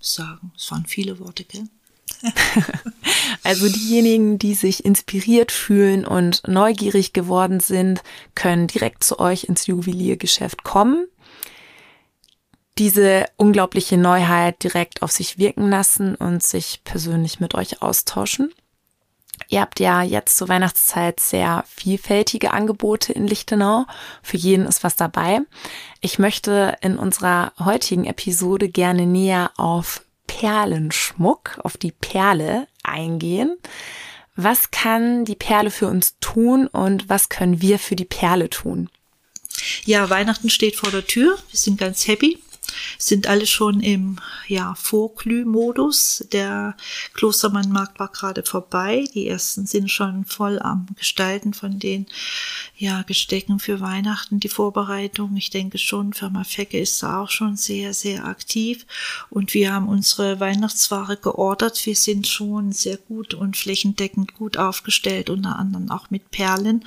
sagen. 0.00 0.52
Es 0.56 0.70
waren 0.70 0.86
viele 0.86 1.18
Worte, 1.18 1.44
gell? 1.44 1.68
also 3.42 3.68
diejenigen, 3.68 4.38
die 4.38 4.54
sich 4.54 4.84
inspiriert 4.84 5.52
fühlen 5.52 6.06
und 6.06 6.42
neugierig 6.46 7.12
geworden 7.12 7.60
sind, 7.60 8.02
können 8.34 8.66
direkt 8.66 9.04
zu 9.04 9.18
euch 9.18 9.44
ins 9.44 9.66
Juweliergeschäft 9.66 10.64
kommen, 10.64 11.06
diese 12.78 13.26
unglaubliche 13.36 13.96
Neuheit 13.96 14.62
direkt 14.62 15.02
auf 15.02 15.10
sich 15.10 15.38
wirken 15.38 15.70
lassen 15.70 16.14
und 16.14 16.42
sich 16.42 16.82
persönlich 16.84 17.40
mit 17.40 17.54
euch 17.54 17.82
austauschen. 17.82 18.52
Ihr 19.48 19.60
habt 19.60 19.80
ja 19.80 20.02
jetzt 20.02 20.36
zur 20.36 20.48
Weihnachtszeit 20.48 21.20
sehr 21.20 21.64
vielfältige 21.68 22.52
Angebote 22.52 23.12
in 23.12 23.26
Lichtenau. 23.26 23.84
Für 24.22 24.36
jeden 24.36 24.66
ist 24.66 24.82
was 24.82 24.96
dabei. 24.96 25.40
Ich 26.00 26.18
möchte 26.18 26.76
in 26.80 26.98
unserer 26.98 27.52
heutigen 27.58 28.06
Episode 28.06 28.68
gerne 28.68 29.06
näher 29.06 29.52
auf 29.56 30.05
Perlenschmuck, 30.26 31.58
auf 31.62 31.76
die 31.76 31.92
Perle 31.92 32.66
eingehen. 32.82 33.56
Was 34.34 34.70
kann 34.70 35.24
die 35.24 35.34
Perle 35.34 35.70
für 35.70 35.88
uns 35.88 36.16
tun 36.20 36.66
und 36.66 37.08
was 37.08 37.28
können 37.28 37.62
wir 37.62 37.78
für 37.78 37.96
die 37.96 38.04
Perle 38.04 38.50
tun? 38.50 38.90
Ja, 39.84 40.10
Weihnachten 40.10 40.50
steht 40.50 40.76
vor 40.76 40.90
der 40.90 41.06
Tür. 41.06 41.38
Wir 41.50 41.58
sind 41.58 41.78
ganz 41.78 42.06
happy 42.06 42.38
sind 42.98 43.26
alle 43.26 43.46
schon 43.46 43.80
im 43.80 44.16
ja, 44.48 44.74
Vorglühmodus. 44.74 46.26
Der 46.32 46.76
Klostermannmarkt 47.14 47.98
war 47.98 48.08
gerade 48.08 48.42
vorbei. 48.42 49.04
Die 49.14 49.28
ersten 49.28 49.66
sind 49.66 49.90
schon 49.90 50.24
voll 50.24 50.58
am 50.58 50.86
Gestalten 50.96 51.54
von 51.54 51.78
den 51.78 52.06
ja, 52.76 53.02
Gestecken 53.02 53.58
für 53.58 53.80
Weihnachten, 53.80 54.40
die 54.40 54.48
Vorbereitung. 54.48 55.36
Ich 55.36 55.50
denke 55.50 55.78
schon, 55.78 56.12
Firma 56.12 56.44
Fecke 56.44 56.78
ist 56.78 57.02
da 57.02 57.22
auch 57.22 57.30
schon 57.30 57.56
sehr, 57.56 57.94
sehr 57.94 58.24
aktiv. 58.24 58.86
Und 59.30 59.54
wir 59.54 59.72
haben 59.72 59.88
unsere 59.88 60.40
Weihnachtsware 60.40 61.16
geordert. 61.16 61.84
Wir 61.86 61.96
sind 61.96 62.26
schon 62.26 62.72
sehr 62.72 62.96
gut 62.96 63.34
und 63.34 63.56
flächendeckend 63.56 64.34
gut 64.34 64.56
aufgestellt, 64.56 65.30
unter 65.30 65.56
anderem 65.58 65.90
auch 65.90 66.10
mit 66.10 66.30
Perlen 66.30 66.84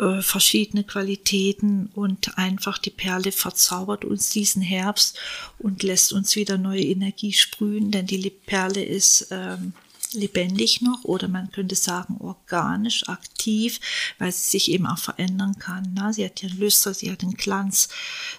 äh, 0.00 0.22
verschiedene 0.22 0.82
Qualitäten 0.82 1.90
und 1.94 2.38
einfach 2.38 2.78
die 2.78 2.90
Perle 2.90 3.32
verzaubert 3.32 4.04
uns 4.04 4.30
diesen 4.30 4.62
Herbst 4.62 5.18
und 5.58 5.82
lässt 5.82 6.12
uns 6.12 6.36
wieder 6.36 6.56
neue 6.56 6.82
Energie 6.82 7.32
sprühen, 7.32 7.90
denn 7.90 8.06
die 8.06 8.30
Perle 8.30 8.82
ist 8.82 9.28
ähm, 9.30 9.74
lebendig 10.12 10.80
noch 10.82 11.04
oder 11.04 11.28
man 11.28 11.50
könnte 11.50 11.74
sagen 11.74 12.16
organisch, 12.18 13.08
aktiv, 13.08 13.80
weil 14.18 14.32
sie 14.32 14.50
sich 14.50 14.70
eben 14.70 14.86
auch 14.86 14.98
verändern 14.98 15.58
kann. 15.58 15.92
Na, 15.94 16.12
sie 16.12 16.24
hat 16.24 16.42
ihren 16.42 16.58
Lüster, 16.58 16.94
sie 16.94 17.10
hat 17.10 17.22
den 17.22 17.34
Glanz, 17.34 17.88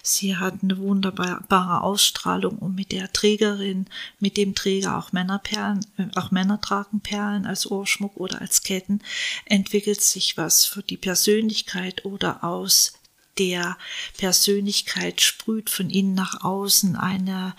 sie 0.02 0.36
hat 0.36 0.62
eine 0.62 0.78
wunderbare 0.78 1.82
Ausstrahlung 1.82 2.58
und 2.58 2.74
mit 2.74 2.92
der 2.92 3.12
Trägerin, 3.12 3.86
mit 4.20 4.36
dem 4.36 4.54
Träger 4.54 4.98
auch 4.98 5.12
Männerperlen, 5.12 5.84
äh, 5.96 6.06
auch 6.14 6.30
Männer 6.30 6.60
tragen 6.60 7.00
Perlen 7.00 7.46
als 7.46 7.70
Ohrschmuck 7.70 8.16
oder 8.16 8.40
als 8.40 8.62
Ketten, 8.62 9.00
entwickelt 9.44 10.00
sich 10.00 10.36
was 10.36 10.64
für 10.64 10.82
die 10.82 10.96
Persönlichkeit 10.96 12.04
oder 12.04 12.44
aus 12.44 12.94
der 13.38 13.76
Persönlichkeit 14.18 15.20
sprüht 15.20 15.70
von 15.70 15.90
innen 15.90 16.14
nach 16.14 16.44
außen 16.44 16.96
eine 16.96 17.54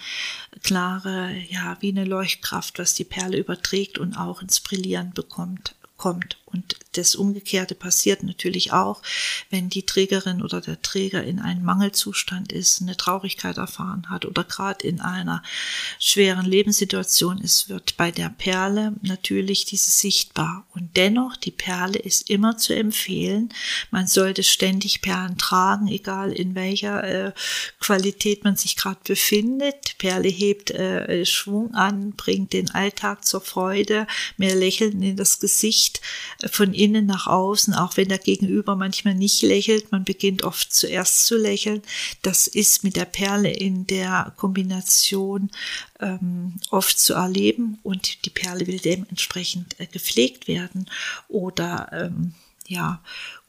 klare, 0.61 1.35
ja, 1.49 1.77
wie 1.79 1.89
eine 1.89 2.05
Leuchtkraft, 2.05 2.79
was 2.79 2.93
die 2.93 3.03
Perle 3.03 3.37
überträgt 3.37 3.97
und 3.97 4.15
auch 4.15 4.41
ins 4.41 4.59
Brillieren 4.59 5.13
bekommt 5.13 5.75
kommt. 6.03 6.37
Und 6.53 6.75
das 6.93 7.15
Umgekehrte 7.15 7.73
passiert 7.73 8.21
natürlich 8.21 8.71
auch, 8.71 9.01
wenn 9.49 9.69
die 9.69 9.85
Trägerin 9.85 10.43
oder 10.43 10.61
der 10.61 10.81
Träger 10.81 11.23
in 11.23 11.39
einem 11.39 11.63
Mangelzustand 11.63 12.51
ist, 12.51 12.81
eine 12.81 12.95
Traurigkeit 12.95 13.57
erfahren 13.57 14.09
hat 14.09 14.25
oder 14.25 14.43
gerade 14.43 14.85
in 14.87 15.01
einer 15.01 15.41
schweren 15.99 16.45
Lebenssituation 16.45 17.39
ist, 17.39 17.69
wird 17.69 17.97
bei 17.97 18.11
der 18.11 18.29
Perle 18.29 18.93
natürlich 19.01 19.65
dieses 19.65 19.99
sichtbar. 19.99 20.67
Und 20.73 20.95
dennoch, 20.95 21.35
die 21.35 21.51
Perle 21.51 21.97
ist 21.97 22.29
immer 22.29 22.57
zu 22.57 22.75
empfehlen. 22.75 23.49
Man 23.89 24.05
sollte 24.05 24.43
ständig 24.43 25.01
Perlen 25.01 25.37
tragen, 25.37 25.87
egal 25.87 26.31
in 26.31 26.53
welcher 26.53 27.03
äh, 27.03 27.31
Qualität 27.79 28.43
man 28.43 28.55
sich 28.55 28.75
gerade 28.75 28.99
befindet. 29.03 29.97
Perle 29.97 30.29
hebt 30.29 30.69
äh, 30.71 31.25
Schwung 31.25 31.73
an, 31.73 32.11
bringt 32.11 32.53
den 32.53 32.69
Alltag 32.69 33.25
zur 33.25 33.41
Freude, 33.41 34.05
mehr 34.37 34.55
Lächeln 34.55 35.01
in 35.01 35.17
das 35.17 35.39
Gesicht 35.39 36.01
von 36.49 36.73
innen 36.73 37.05
nach 37.05 37.27
außen, 37.27 37.73
auch 37.73 37.97
wenn 37.97 38.09
der 38.09 38.17
Gegenüber 38.17 38.75
manchmal 38.75 39.15
nicht 39.15 39.41
lächelt. 39.41 39.91
Man 39.91 40.03
beginnt 40.03 40.43
oft 40.43 40.73
zuerst 40.73 41.25
zu 41.25 41.37
lächeln. 41.37 41.81
Das 42.21 42.47
ist 42.47 42.83
mit 42.83 42.95
der 42.95 43.05
Perle 43.05 43.51
in 43.51 43.87
der 43.87 44.33
Kombination 44.37 45.49
ähm, 45.99 46.53
oft 46.69 46.99
zu 46.99 47.13
erleben 47.13 47.79
und 47.83 48.25
die 48.25 48.29
Perle 48.29 48.67
will 48.67 48.79
dementsprechend 48.79 49.79
äh, 49.79 49.87
gepflegt 49.87 50.47
werden 50.47 50.89
oder 51.27 51.89
ähm, 51.91 52.33
ja 52.67 53.01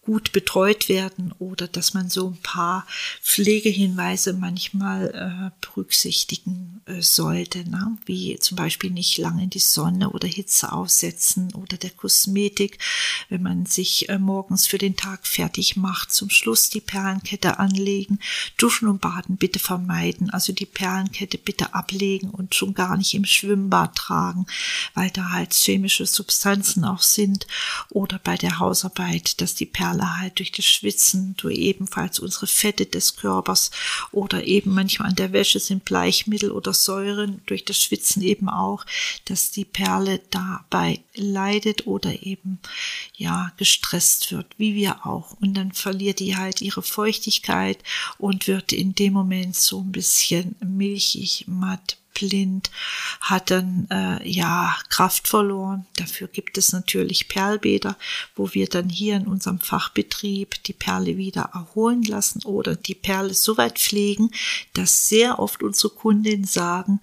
gut 0.04 0.32
betreut 0.32 0.88
werden 0.88 1.32
oder 1.38 1.66
dass 1.66 1.94
man 1.94 2.10
so 2.10 2.28
ein 2.28 2.36
paar 2.42 2.86
Pflegehinweise 3.22 4.34
manchmal 4.34 5.52
äh, 5.54 5.66
berücksichtigen 5.66 6.82
äh, 6.86 7.00
sollte, 7.00 7.68
ne? 7.68 7.96
wie 8.04 8.38
zum 8.38 8.56
Beispiel 8.56 8.90
nicht 8.90 9.16
lange 9.18 9.44
in 9.44 9.50
die 9.50 9.58
Sonne 9.58 10.10
oder 10.10 10.28
Hitze 10.28 10.72
aussetzen 10.72 11.54
oder 11.54 11.76
der 11.76 11.90
Kosmetik, 11.90 12.78
wenn 13.30 13.42
man 13.42 13.66
sich 13.66 14.08
äh, 14.08 14.18
morgens 14.18 14.66
für 14.66 14.78
den 14.78 14.96
Tag 14.96 15.26
fertig 15.26 15.76
macht, 15.76 16.12
zum 16.12 16.28
Schluss 16.28 16.68
die 16.68 16.80
Perlenkette 16.80 17.58
anlegen, 17.58 18.18
Duschen 18.58 18.88
und 18.88 19.00
Baden 19.00 19.36
bitte 19.36 19.58
vermeiden, 19.58 20.30
also 20.30 20.52
die 20.52 20.66
Perlenkette 20.66 21.38
bitte 21.38 21.74
ablegen 21.74 22.30
und 22.30 22.54
schon 22.54 22.74
gar 22.74 22.96
nicht 22.96 23.14
im 23.14 23.24
Schwimmbad 23.24 23.96
tragen, 23.96 24.46
weil 24.92 25.10
da 25.10 25.30
halt 25.30 25.54
chemische 25.54 26.06
Substanzen 26.06 26.84
auch 26.84 27.02
sind 27.02 27.46
oder 27.90 28.18
bei 28.18 28.36
der 28.36 28.58
Hausarbeit, 28.58 29.40
dass 29.40 29.54
die 29.54 29.66
Perlen 29.66 29.93
Perle 29.94 30.18
halt 30.18 30.38
durch 30.38 30.52
das 30.52 30.64
Schwitzen, 30.64 31.34
durch 31.36 31.58
ebenfalls 31.58 32.18
unsere 32.18 32.46
Fette 32.46 32.86
des 32.86 33.16
Körpers 33.16 33.70
oder 34.12 34.44
eben 34.44 34.74
manchmal 34.74 35.08
an 35.08 35.14
der 35.14 35.32
Wäsche 35.32 35.60
sind 35.60 35.84
Bleichmittel 35.84 36.50
oder 36.50 36.72
Säuren, 36.72 37.40
durch 37.46 37.64
das 37.64 37.80
Schwitzen 37.80 38.22
eben 38.22 38.48
auch, 38.48 38.84
dass 39.26 39.50
die 39.50 39.64
Perle 39.64 40.20
dabei 40.30 41.00
leidet 41.14 41.86
oder 41.86 42.22
eben 42.22 42.58
ja 43.16 43.52
gestresst 43.56 44.32
wird, 44.32 44.46
wie 44.58 44.74
wir 44.74 45.06
auch. 45.06 45.32
Und 45.40 45.54
dann 45.54 45.72
verliert 45.72 46.20
die 46.20 46.36
halt 46.36 46.60
ihre 46.60 46.82
Feuchtigkeit 46.82 47.78
und 48.18 48.46
wird 48.46 48.72
in 48.72 48.94
dem 48.94 49.12
Moment 49.12 49.56
so 49.56 49.80
ein 49.80 49.92
bisschen 49.92 50.56
milchig, 50.60 51.44
matt, 51.46 51.96
blind, 52.14 52.70
hat 53.20 53.50
dann 53.50 53.86
äh, 53.90 54.28
ja 54.28 54.76
Kraft 54.88 55.28
verloren. 55.28 55.86
Dafür 55.96 56.28
gibt 56.28 56.56
es 56.56 56.72
natürlich 56.72 57.28
Perlbäder, 57.28 57.96
wo 58.34 58.54
wir 58.54 58.68
dann 58.68 58.88
hier 58.88 59.16
in 59.16 59.26
unserem 59.26 59.60
Fachbetrieb 59.60 60.62
die 60.64 60.72
Perle 60.72 61.16
wieder 61.16 61.50
erholen 61.52 62.02
lassen 62.02 62.42
oder 62.44 62.76
die 62.76 62.94
Perle 62.94 63.34
so 63.34 63.56
weit 63.56 63.78
pflegen, 63.78 64.30
dass 64.72 65.08
sehr 65.08 65.38
oft 65.38 65.62
unsere 65.62 65.92
Kundinnen 65.92 66.44
sagen, 66.44 67.00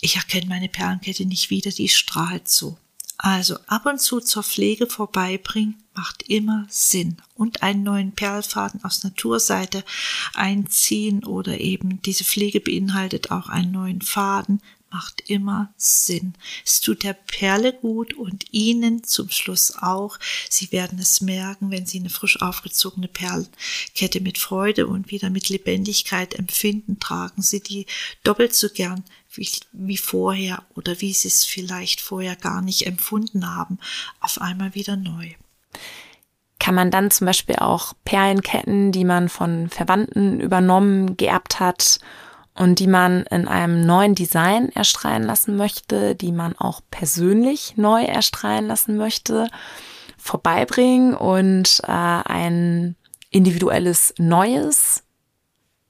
ich 0.00 0.16
erkenne 0.16 0.46
meine 0.46 0.68
Perlenkette 0.68 1.26
nicht 1.26 1.50
wieder, 1.50 1.70
die 1.70 1.88
strahlt 1.88 2.48
so. 2.48 2.78
Also 3.18 3.56
ab 3.66 3.86
und 3.86 4.00
zu 4.00 4.20
zur 4.20 4.42
Pflege 4.42 4.86
vorbeibringen 4.86 5.82
macht 5.94 6.24
immer 6.24 6.66
Sinn. 6.68 7.16
Und 7.34 7.62
einen 7.62 7.82
neuen 7.82 8.12
Perlfaden 8.12 8.84
aus 8.84 9.04
Naturseite 9.04 9.84
einziehen 10.34 11.24
oder 11.24 11.58
eben 11.58 12.02
diese 12.02 12.24
Pflege 12.24 12.60
beinhaltet 12.60 13.30
auch 13.30 13.48
einen 13.48 13.72
neuen 13.72 14.02
Faden, 14.02 14.60
macht 14.90 15.28
immer 15.28 15.72
Sinn. 15.76 16.34
Es 16.64 16.80
tut 16.80 17.02
der 17.02 17.14
Perle 17.14 17.72
gut 17.72 18.14
und 18.14 18.46
Ihnen 18.52 19.04
zum 19.04 19.30
Schluss 19.30 19.76
auch. 19.76 20.18
Sie 20.48 20.70
werden 20.72 20.98
es 20.98 21.20
merken, 21.20 21.70
wenn 21.70 21.86
Sie 21.86 21.98
eine 21.98 22.08
frisch 22.08 22.40
aufgezogene 22.40 23.08
Perlenkette 23.08 24.20
mit 24.20 24.38
Freude 24.38 24.86
und 24.86 25.10
wieder 25.10 25.30
mit 25.30 25.48
Lebendigkeit 25.48 26.34
empfinden, 26.34 26.98
tragen 27.00 27.42
Sie 27.42 27.60
die 27.60 27.86
doppelt 28.22 28.54
so 28.54 28.68
gern 28.68 29.04
wie, 29.36 29.48
wie 29.72 29.98
vorher 29.98 30.62
oder 30.74 31.00
wie 31.00 31.12
Sie 31.12 31.28
es 31.28 31.44
vielleicht 31.44 32.00
vorher 32.00 32.36
gar 32.36 32.62
nicht 32.62 32.86
empfunden 32.86 33.54
haben, 33.54 33.78
auf 34.20 34.40
einmal 34.40 34.74
wieder 34.74 34.96
neu 34.96 35.34
kann 36.58 36.74
man 36.74 36.90
dann 36.90 37.12
zum 37.12 37.26
Beispiel 37.26 37.56
auch 37.56 37.92
Perlenketten, 38.04 38.90
die 38.90 39.04
man 39.04 39.28
von 39.28 39.68
Verwandten 39.68 40.40
übernommen, 40.40 41.16
geerbt 41.16 41.60
hat 41.60 42.00
und 42.54 42.78
die 42.78 42.86
man 42.86 43.22
in 43.24 43.46
einem 43.46 43.86
neuen 43.86 44.16
Design 44.16 44.70
erstrahlen 44.70 45.22
lassen 45.22 45.56
möchte, 45.56 46.16
die 46.16 46.32
man 46.32 46.56
auch 46.56 46.80
persönlich 46.90 47.76
neu 47.76 48.02
erstrahlen 48.02 48.66
lassen 48.66 48.96
möchte, 48.96 49.48
vorbeibringen 50.16 51.14
und 51.14 51.82
äh, 51.84 51.92
ein 51.92 52.96
individuelles 53.30 54.14
neues, 54.18 55.04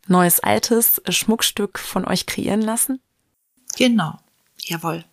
neues 0.09 0.41
altes 0.41 1.01
Schmuckstück 1.09 1.79
von 1.79 2.05
euch 2.05 2.27
kreieren 2.27 2.61
lassen? 2.61 3.01
Genau, 3.77 4.19
jawohl. 4.59 5.05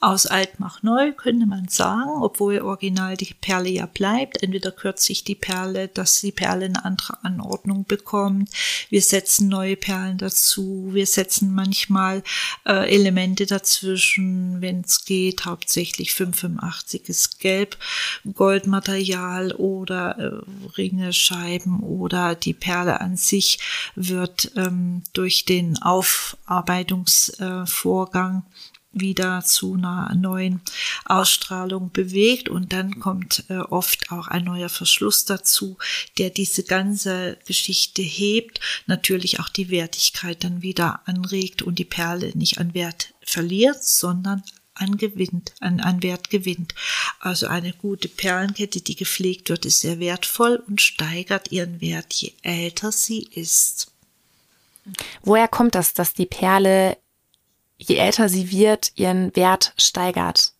Aus 0.00 0.26
alt 0.26 0.60
macht 0.60 0.84
neu, 0.84 1.12
könnte 1.12 1.46
man 1.46 1.68
sagen, 1.68 2.22
obwohl 2.22 2.60
original 2.60 3.16
die 3.16 3.34
Perle 3.34 3.70
ja 3.70 3.86
bleibt. 3.86 4.42
Entweder 4.42 4.70
kürzt 4.70 5.04
sich 5.04 5.24
die 5.24 5.34
Perle, 5.34 5.88
dass 5.88 6.20
die 6.20 6.32
Perle 6.32 6.66
eine 6.66 6.84
andere 6.84 7.24
Anordnung 7.24 7.86
bekommt. 7.86 8.50
Wir 8.90 9.00
setzen 9.02 9.48
neue 9.48 9.76
Perlen 9.76 10.18
dazu. 10.18 10.90
Wir 10.92 11.06
setzen 11.06 11.54
manchmal 11.54 12.22
äh, 12.66 12.94
Elemente 12.94 13.46
dazwischen, 13.46 14.60
wenn 14.60 14.82
es 14.82 15.04
geht. 15.04 15.46
Hauptsächlich 15.46 16.14
585 16.14 17.08
ist 17.08 17.40
Gelb, 17.40 17.76
Goldmaterial 18.34 19.52
oder 19.52 20.18
äh, 20.18 20.42
Ringe, 20.76 21.12
Scheiben 21.12 21.80
oder 21.80 22.34
die 22.34 22.54
Perle 22.54 23.00
an 23.00 23.16
sich 23.16 23.58
wird 23.94 24.50
ähm, 24.56 25.02
durch 25.12 25.44
den 25.44 25.80
Aufarbeitungsvorgang 25.82 28.38
äh, 28.38 28.42
wieder 29.00 29.42
zu 29.44 29.74
einer 29.74 30.14
neuen 30.14 30.60
Ausstrahlung 31.04 31.90
bewegt 31.92 32.48
und 32.48 32.72
dann 32.72 32.98
kommt 32.98 33.44
äh, 33.48 33.58
oft 33.58 34.10
auch 34.10 34.28
ein 34.28 34.44
neuer 34.44 34.68
Verschluss 34.68 35.24
dazu, 35.24 35.78
der 36.18 36.30
diese 36.30 36.64
ganze 36.64 37.38
Geschichte 37.46 38.02
hebt, 38.02 38.60
natürlich 38.86 39.40
auch 39.40 39.48
die 39.48 39.70
Wertigkeit 39.70 40.42
dann 40.44 40.62
wieder 40.62 41.00
anregt 41.06 41.62
und 41.62 41.78
die 41.78 41.84
Perle 41.84 42.32
nicht 42.34 42.58
an 42.58 42.74
Wert 42.74 43.14
verliert, 43.22 43.84
sondern 43.84 44.42
an 44.74 44.96
gewinnt, 44.96 45.52
an, 45.60 45.80
an 45.80 46.02
Wert 46.02 46.30
gewinnt. 46.30 46.74
Also 47.18 47.46
eine 47.46 47.72
gute 47.72 48.08
Perlenkette, 48.08 48.80
die 48.80 48.96
gepflegt 48.96 49.48
wird, 49.48 49.64
ist 49.64 49.80
sehr 49.80 49.98
wertvoll 49.98 50.62
und 50.66 50.80
steigert 50.80 51.50
ihren 51.52 51.80
Wert, 51.80 52.12
je 52.14 52.32
älter 52.42 52.92
sie 52.92 53.22
ist. 53.22 53.92
Woher 55.22 55.48
kommt 55.48 55.74
das, 55.74 55.94
dass 55.94 56.14
die 56.14 56.26
Perle 56.26 56.96
je 57.78 57.96
älter 57.96 58.28
sie 58.28 58.50
wird, 58.50 58.92
ihren 58.96 59.34
Wert 59.36 59.72
steigert. 59.76 60.52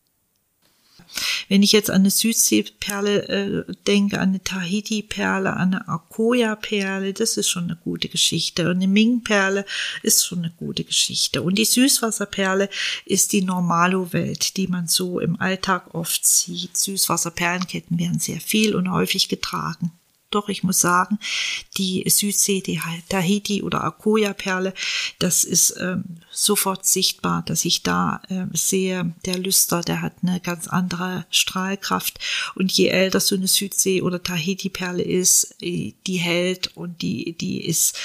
Wenn 1.48 1.62
ich 1.62 1.72
jetzt 1.72 1.90
an 1.90 2.00
eine 2.00 2.11
Südseeperle 2.11 3.29
äh, 3.29 3.74
denke, 3.87 4.18
an 4.18 4.31
eine 4.31 4.42
Tahiti-Perle, 4.42 5.52
an 5.52 5.74
eine 5.74 5.88
Akoya-Perle, 5.88 7.12
das 7.12 7.37
ist 7.37 7.48
schon 7.48 7.64
eine 7.64 7.76
gute 7.76 8.09
Geschichte. 8.09 8.68
Und 8.68 8.76
eine 8.76 8.88
Ming-Perle 8.88 9.64
ist 10.02 10.26
schon 10.26 10.40
eine 10.40 10.52
gute 10.59 10.85
Geschichte. 10.85 11.42
Und 11.42 11.57
die 11.57 11.64
Süßwasserperle 11.64 12.68
ist 13.05 13.33
die 13.33 13.42
Normalo-Welt, 13.42 14.57
die 14.57 14.66
man 14.66 14.88
so 14.88 15.20
im 15.20 15.40
Alltag 15.40 15.94
oft 15.94 16.26
sieht. 16.26 16.76
Süßwasserperlenketten 16.76 17.98
werden 17.98 18.18
sehr 18.18 18.40
viel 18.40 18.74
und 18.74 18.90
häufig 18.90 19.29
getragen. 19.29 19.92
Doch 20.37 20.51
ich 20.51 20.62
muss 20.62 20.81
sagen, 20.81 21.18
die 21.79 22.05
Südsee, 22.11 22.61
die 22.61 22.79
Tahiti 23.09 23.62
oder 23.62 23.83
Akoya-Perle, 23.83 24.75
das 25.18 25.44
ist 25.44 25.75
ähm, 25.81 26.05
sofort 26.31 26.85
sichtbar, 26.85 27.42
dass 27.46 27.64
ich 27.64 27.83
da 27.83 28.20
äh, 28.29 28.44
sehe, 28.53 29.14
der 29.25 29.38
Lüster, 29.38 29.81
der 29.81 30.03
hat 30.03 30.16
eine 30.22 30.40
ganz 30.40 30.68
andere 30.68 31.25
Strahlkraft. 31.31 32.18
Und 32.55 32.70
je 32.70 32.88
älter 32.88 33.20
so 33.20 33.35
eine 33.35 33.49
Südsee- 33.49 34.03
oder 34.03 34.22
Tahiti-Perle 34.22 35.03
ist, 35.03 35.57
äh, 35.62 35.94
die 36.07 36.18
hält 36.18 36.77
und 36.77 37.01
die, 37.01 37.33
die 37.33 37.64
ist 37.64 37.96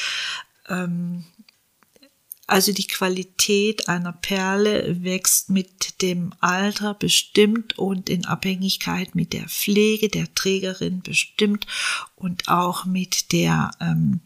ähm, 0.69 1.25
also 2.51 2.73
die 2.73 2.87
Qualität 2.87 3.87
einer 3.87 4.11
Perle 4.11 5.03
wächst 5.03 5.49
mit 5.49 6.01
dem 6.01 6.33
Alter 6.41 6.93
bestimmt 6.93 7.77
und 7.77 8.09
in 8.09 8.25
Abhängigkeit 8.25 9.15
mit 9.15 9.31
der 9.31 9.47
Pflege 9.47 10.09
der 10.09 10.33
Trägerin 10.35 11.01
bestimmt 11.01 11.65
und 12.15 12.49
auch 12.49 12.85
mit 12.85 13.31
der 13.31 13.71
ähm, 13.79 14.19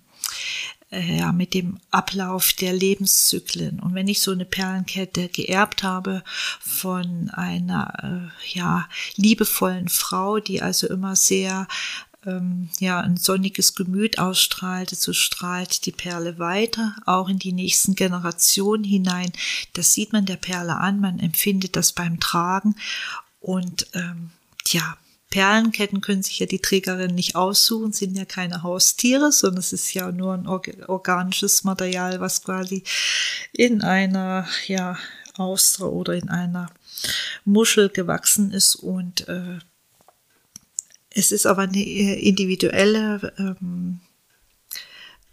äh, 0.91 1.19
ja, 1.19 1.31
mit 1.31 1.53
dem 1.53 1.79
Ablauf 1.91 2.53
der 2.53 2.73
Lebenszyklen. 2.73 3.79
Und 3.79 3.95
wenn 3.95 4.07
ich 4.07 4.21
so 4.21 4.31
eine 4.31 4.45
Perlenkette 4.45 5.29
geerbt 5.29 5.83
habe 5.83 6.23
von 6.59 7.29
einer 7.31 8.31
äh, 8.31 8.57
ja, 8.57 8.87
liebevollen 9.15 9.89
Frau, 9.89 10.39
die 10.39 10.61
also 10.61 10.87
immer 10.87 11.15
sehr 11.15 11.67
ähm, 12.25 12.69
ja 12.79 12.99
ein 12.99 13.17
sonniges 13.17 13.75
Gemüt 13.75 14.19
ausstrahlte, 14.19 14.95
so 14.95 15.13
strahlt 15.13 15.85
die 15.85 15.91
Perle 15.91 16.39
weiter, 16.39 16.95
auch 17.05 17.29
in 17.29 17.39
die 17.39 17.53
nächsten 17.53 17.95
Generationen 17.95 18.83
hinein. 18.83 19.31
Das 19.73 19.93
sieht 19.93 20.13
man 20.13 20.25
der 20.25 20.37
Perle 20.37 20.77
an, 20.77 20.99
man 20.99 21.19
empfindet 21.19 21.75
das 21.75 21.93
beim 21.93 22.19
Tragen 22.19 22.75
und 23.39 23.87
ähm, 23.93 24.31
ja, 24.67 24.97
Perlenketten 25.29 25.99
können 25.99 26.23
sich 26.23 26.39
ja 26.39 26.45
die 26.45 26.61
Trägerin 26.61 27.13
nicht 27.13 27.35
aussuchen, 27.35 27.91
sind 27.91 28.15
ja 28.15 28.23
keine 28.23 28.63
Haustiere, 28.63 29.31
sondern 29.33 29.59
es 29.59 29.73
ist 29.73 29.93
ja 29.93 30.11
nur 30.11 30.33
ein 30.33 30.47
organisches 30.47 31.65
Material, 31.65 32.21
was 32.21 32.41
quasi 32.41 32.83
in 33.51 33.81
einer 33.81 34.47
ja, 34.67 34.97
Austra 35.35 35.87
oder 35.87 36.13
in 36.13 36.29
einer 36.29 36.67
Muschel 37.43 37.89
gewachsen 37.89 38.51
ist 38.51 38.75
und 38.75 39.27
äh, 39.27 39.59
es 41.15 41.31
ist 41.31 41.47
aber 41.47 41.63
eine 41.63 41.83
äh, 41.83 42.19
individuelle 42.19 43.33
ähm, 43.39 44.01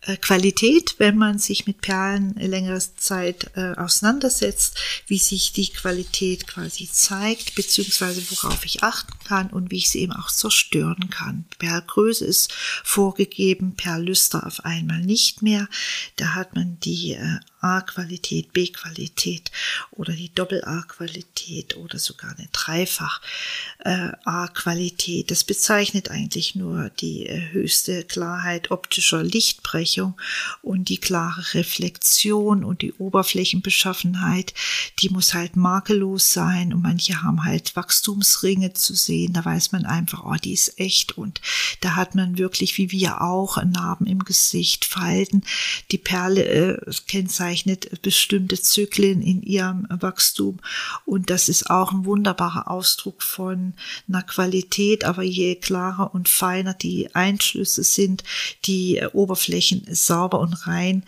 äh, 0.03 0.17
Qualität, 0.17 0.95
wenn 0.99 1.17
man 1.17 1.39
sich 1.39 1.67
mit 1.67 1.81
Perlen 1.81 2.35
längere 2.35 2.81
Zeit 2.97 3.51
äh, 3.57 3.75
auseinandersetzt, 3.75 4.81
wie 5.07 5.19
sich 5.19 5.53
die 5.53 5.69
Qualität 5.69 6.47
quasi 6.47 6.89
zeigt, 6.91 7.57
beziehungsweise 7.57 8.23
worauf 8.31 8.65
ich 8.65 8.83
achten 8.83 9.13
kann 9.25 9.51
und 9.51 9.71
wie 9.71 9.79
ich 9.79 9.91
sie 9.91 10.01
eben 10.01 10.13
auch 10.13 10.31
zerstören 10.31 11.11
kann. 11.11 11.45
Perlgröße 11.59 12.25
ist 12.25 12.53
vorgegeben, 12.85 13.75
Perllüster 13.77 14.47
auf 14.47 14.65
einmal 14.65 15.03
nicht 15.03 15.43
mehr. 15.43 15.69
Da 16.17 16.35
hat 16.35 16.55
man 16.55 16.79
die 16.81 17.15
äh, 17.15 17.39
A-Qualität, 17.63 18.53
B-Qualität 18.53 19.51
oder 19.93 20.13
die 20.15 20.35
Doppel-A-Qualität 20.35 21.77
oder 21.77 22.01
sogar 22.01 22.35
eine 22.37 22.49
Dreifach-A-Qualität. 22.53 25.31
Das 25.31 25.45
bezeichnet 25.45 26.11
eigentlich 26.11 26.57
nur 26.57 26.91
die 26.91 27.27
äh, 27.27 27.53
höchste 27.53 28.03
Klarheit 28.03 28.73
optischer 28.73 29.23
Lichtbrechung 29.23 30.21
und 30.61 30.89
die 30.89 30.99
klare 30.99 31.55
Reflexion 31.55 32.65
und 32.65 32.83
die 32.83 32.95
Oberflächenbeschaffenheit, 32.95 34.55
die 34.99 35.11
muss 35.11 35.35
halt 35.35 35.55
makellos 35.55 36.33
sein 36.33 36.75
und 36.75 36.83
manche 36.83 37.23
haben 37.23 37.45
halt 37.45 37.77
Wachstumsringe 37.77 38.73
zu 38.73 38.95
sehen. 38.95 39.35
Da 39.35 39.45
weiß 39.45 39.71
man 39.71 39.87
einfach, 39.87 40.25
oh, 40.25 40.35
die 40.35 40.53
ist 40.53 40.81
echt 40.81 41.17
und 41.17 41.41
da 41.81 41.95
hat 41.95 42.17
man 42.17 42.39
wirklich, 42.39 42.77
wie 42.77 42.91
wir 42.91 43.23
auch, 43.23 43.63
Narben 43.63 44.09
im 44.09 44.25
Gesicht, 44.25 44.85
Falten. 44.85 45.45
Die 45.93 45.99
Perle 45.99 46.45
äh, 46.45 46.77
kennzeichnet 47.07 47.52
bezeichnet 47.53 48.03
bestimmte 48.03 48.61
Zyklen 48.61 49.21
in 49.21 49.43
ihrem 49.43 49.87
Wachstum. 49.91 50.59
Und 51.05 51.29
das 51.29 51.51
ist 51.51 51.69
auch 51.69 51.93
ein 51.93 52.07
wunderbarer 52.07 52.71
Ausdruck 52.71 53.23
von 53.23 53.75
einer 54.09 54.23
Qualität. 54.23 55.05
Aber 55.05 55.23
je 55.23 55.57
klarer 55.57 56.15
und 56.15 56.31
feiner 56.31 56.73
die 56.73 57.15
Einschlüsse 57.15 57.85
sind, 57.85 58.25
die 58.65 59.03
Oberflächen 59.13 59.87
sauber 59.91 60.41
und 60.41 60.67
rein, 60.67 61.05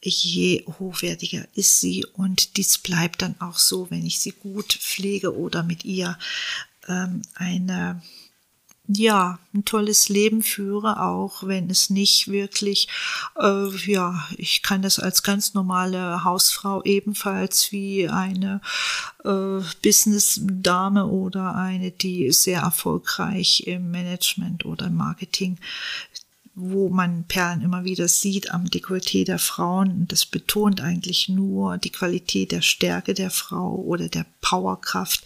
je 0.00 0.64
hochwertiger 0.78 1.46
ist 1.54 1.80
sie. 1.80 2.06
Und 2.12 2.56
dies 2.56 2.78
bleibt 2.78 3.22
dann 3.22 3.34
auch 3.40 3.58
so, 3.58 3.90
wenn 3.90 4.06
ich 4.06 4.20
sie 4.20 4.32
gut 4.32 4.72
pflege 4.72 5.36
oder 5.36 5.64
mit 5.64 5.84
ihr 5.84 6.16
ähm, 6.88 7.22
eine 7.34 8.00
ja, 8.96 9.38
ein 9.54 9.64
tolles 9.64 10.08
Leben 10.08 10.42
führe, 10.42 11.00
auch 11.00 11.44
wenn 11.46 11.70
es 11.70 11.90
nicht 11.90 12.28
wirklich, 12.28 12.88
äh, 13.38 13.68
ja, 13.86 14.26
ich 14.36 14.62
kann 14.62 14.82
das 14.82 14.98
als 14.98 15.22
ganz 15.22 15.54
normale 15.54 16.24
Hausfrau 16.24 16.82
ebenfalls 16.84 17.72
wie 17.72 18.08
eine 18.08 18.60
äh, 19.24 19.60
Business-Dame 19.82 21.06
oder 21.06 21.54
eine, 21.54 21.90
die 21.90 22.32
sehr 22.32 22.62
erfolgreich 22.62 23.64
im 23.66 23.90
Management 23.90 24.64
oder 24.64 24.86
im 24.86 24.96
Marketing 24.96 25.58
wo 26.56 26.90
man 26.90 27.24
Perlen 27.24 27.62
immer 27.62 27.84
wieder 27.84 28.06
sieht 28.08 28.50
am 28.50 28.66
Dekolleté 28.66 29.24
der 29.24 29.38
Frauen. 29.38 30.06
Das 30.08 30.26
betont 30.26 30.82
eigentlich 30.82 31.28
nur 31.28 31.78
die 31.78 31.90
Qualität 31.90 32.52
der 32.52 32.60
Stärke 32.60 33.14
der 33.14 33.30
Frau 33.30 33.76
oder 33.76 34.08
der 34.08 34.26
Powerkraft, 34.42 35.24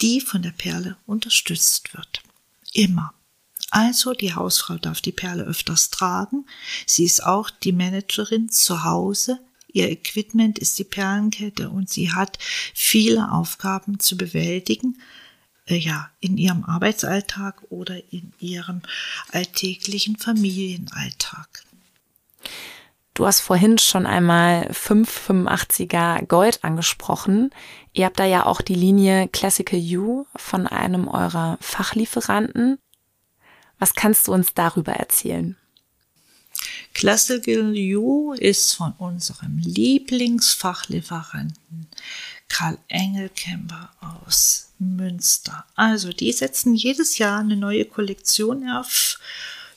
die 0.00 0.20
von 0.20 0.42
der 0.42 0.50
Perle 0.50 0.96
unterstützt 1.06 1.94
wird. 1.94 2.22
Immer. 2.72 3.14
Also 3.70 4.12
die 4.12 4.34
Hausfrau 4.34 4.76
darf 4.76 5.00
die 5.00 5.12
Perle 5.12 5.44
öfters 5.44 5.90
tragen. 5.90 6.46
Sie 6.86 7.04
ist 7.04 7.24
auch 7.24 7.48
die 7.48 7.72
Managerin 7.72 8.50
zu 8.50 8.84
Hause. 8.84 9.40
Ihr 9.72 9.90
Equipment 9.90 10.58
ist 10.58 10.78
die 10.78 10.84
Perlenkette 10.84 11.70
und 11.70 11.88
sie 11.88 12.12
hat 12.12 12.38
viele 12.74 13.32
Aufgaben 13.32 13.98
zu 13.98 14.18
bewältigen. 14.18 14.98
Äh, 15.66 15.76
ja, 15.76 16.10
in 16.20 16.36
ihrem 16.36 16.64
Arbeitsalltag 16.64 17.62
oder 17.70 17.96
in 18.12 18.32
ihrem 18.40 18.82
alltäglichen 19.30 20.16
Familienalltag. 20.16 21.64
Du 23.14 23.26
hast 23.26 23.40
vorhin 23.40 23.76
schon 23.76 24.06
einmal 24.06 24.70
585er 24.70 26.24
Gold 26.26 26.64
angesprochen. 26.64 27.50
Ihr 27.92 28.06
habt 28.06 28.18
da 28.18 28.24
ja 28.24 28.46
auch 28.46 28.62
die 28.62 28.74
Linie 28.74 29.28
Classical 29.28 29.78
U 29.98 30.24
von 30.34 30.66
einem 30.66 31.08
eurer 31.08 31.58
Fachlieferanten. 31.60 32.78
Was 33.78 33.94
kannst 33.94 34.28
du 34.28 34.32
uns 34.32 34.54
darüber 34.54 34.92
erzählen? 34.92 35.58
Classical 36.94 37.74
U 37.96 38.32
ist 38.32 38.72
von 38.74 38.94
unserem 38.98 39.58
Lieblingsfachlieferanten 39.58 41.88
Karl 42.48 42.78
Engelkemper 42.88 43.90
aus 44.00 44.70
Münster. 44.78 45.66
Also 45.74 46.12
die 46.12 46.32
setzen 46.32 46.74
jedes 46.74 47.18
Jahr 47.18 47.40
eine 47.40 47.56
neue 47.56 47.84
Kollektion 47.84 48.70
auf 48.70 49.18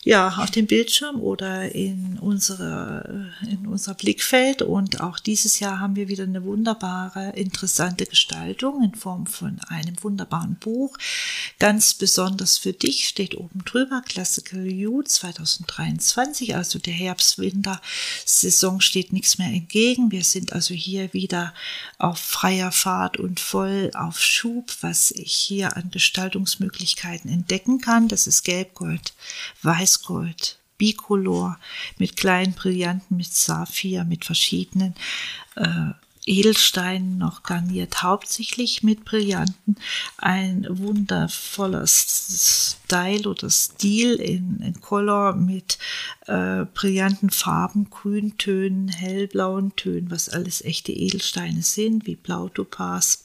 ja, 0.05 0.37
auf 0.37 0.51
dem 0.51 0.67
Bildschirm 0.67 1.19
oder 1.19 1.73
in, 1.73 2.19
unsere, 2.21 3.33
in 3.49 3.65
unser 3.65 3.95
Blickfeld. 3.95 4.61
Und 4.61 5.01
auch 5.01 5.17
dieses 5.17 5.59
Jahr 5.59 5.79
haben 5.79 5.95
wir 5.95 6.07
wieder 6.07 6.25
eine 6.25 6.43
wunderbare, 6.43 7.31
interessante 7.31 8.05
Gestaltung 8.05 8.83
in 8.83 8.93
Form 8.93 9.25
von 9.25 9.59
einem 9.67 9.95
wunderbaren 10.03 10.57
Buch. 10.57 10.95
Ganz 11.57 11.95
besonders 11.95 12.59
für 12.59 12.71
dich 12.71 13.07
steht 13.07 13.35
oben 13.35 13.65
drüber 13.65 14.03
Classical 14.05 14.63
You 14.67 15.01
2023, 15.01 16.55
also 16.55 16.77
der 16.77 16.93
Herbst-Winter-Saison 16.93 18.81
steht 18.81 19.11
nichts 19.11 19.39
mehr 19.39 19.49
entgegen. 19.49 20.11
Wir 20.11 20.23
sind 20.23 20.53
also 20.53 20.75
hier 20.75 21.13
wieder 21.13 21.51
auf 21.97 22.19
freier 22.19 22.71
Fahrt 22.71 23.17
und 23.17 23.39
voll 23.39 23.89
auf 23.95 24.19
Schub, 24.19 24.71
was 24.81 25.09
ich 25.09 25.33
hier 25.33 25.75
an 25.75 25.89
Gestaltungsmöglichkeiten 25.89 27.31
entdecken 27.31 27.81
kann. 27.81 28.07
Das 28.07 28.27
ist 28.27 28.43
Gelb, 28.43 28.75
Gold, 28.75 29.13
Weiß, 29.63 29.94
Weißgold, 29.95 30.59
Bicolor, 30.77 31.57
mit 31.97 32.17
kleinen 32.17 32.53
Brillanten, 32.53 33.17
mit 33.17 33.33
Saphir, 33.33 34.03
mit 34.03 34.25
verschiedenen 34.25 34.93
äh, 35.55 35.91
Edelsteinen 36.27 37.19
noch 37.19 37.43
garniert, 37.43 38.01
hauptsächlich 38.01 38.81
mit 38.81 39.05
Brillanten. 39.05 39.77
Ein 40.17 40.65
wundervoller 40.69 41.85
Style 41.85 43.29
oder 43.29 43.49
Stil 43.49 44.15
in, 44.15 44.59
in 44.59 44.81
Color 44.81 45.35
mit 45.35 45.77
äh, 46.25 46.65
brillanten 46.73 47.29
Farben, 47.29 47.91
Grüntönen, 47.91 48.87
hellblauen 48.87 49.75
Tönen, 49.75 50.09
was 50.09 50.27
alles 50.27 50.63
echte 50.63 50.91
Edelsteine 50.91 51.61
sind, 51.61 52.07
wie 52.07 52.15
Blautopaz, 52.15 53.24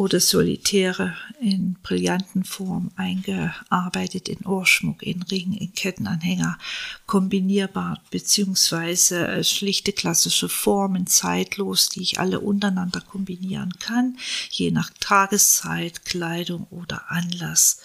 oder 0.00 0.18
Solitäre 0.18 1.14
in 1.42 1.76
brillanten 1.82 2.42
Form 2.44 2.90
eingearbeitet 2.96 4.30
in 4.30 4.46
Ohrschmuck, 4.46 5.02
in 5.02 5.20
Ring, 5.24 5.52
in 5.52 5.74
Kettenanhänger, 5.74 6.56
kombinierbar 7.04 8.00
beziehungsweise 8.10 9.28
äh, 9.28 9.44
schlichte 9.44 9.92
klassische 9.92 10.48
Formen, 10.48 11.06
zeitlos, 11.06 11.90
die 11.90 12.00
ich 12.00 12.18
alle 12.18 12.40
untereinander 12.40 13.02
kombinieren 13.02 13.74
kann, 13.78 14.16
je 14.48 14.70
nach 14.70 14.88
Tageszeit, 15.00 16.06
Kleidung 16.06 16.66
oder 16.70 17.10
Anlass, 17.10 17.82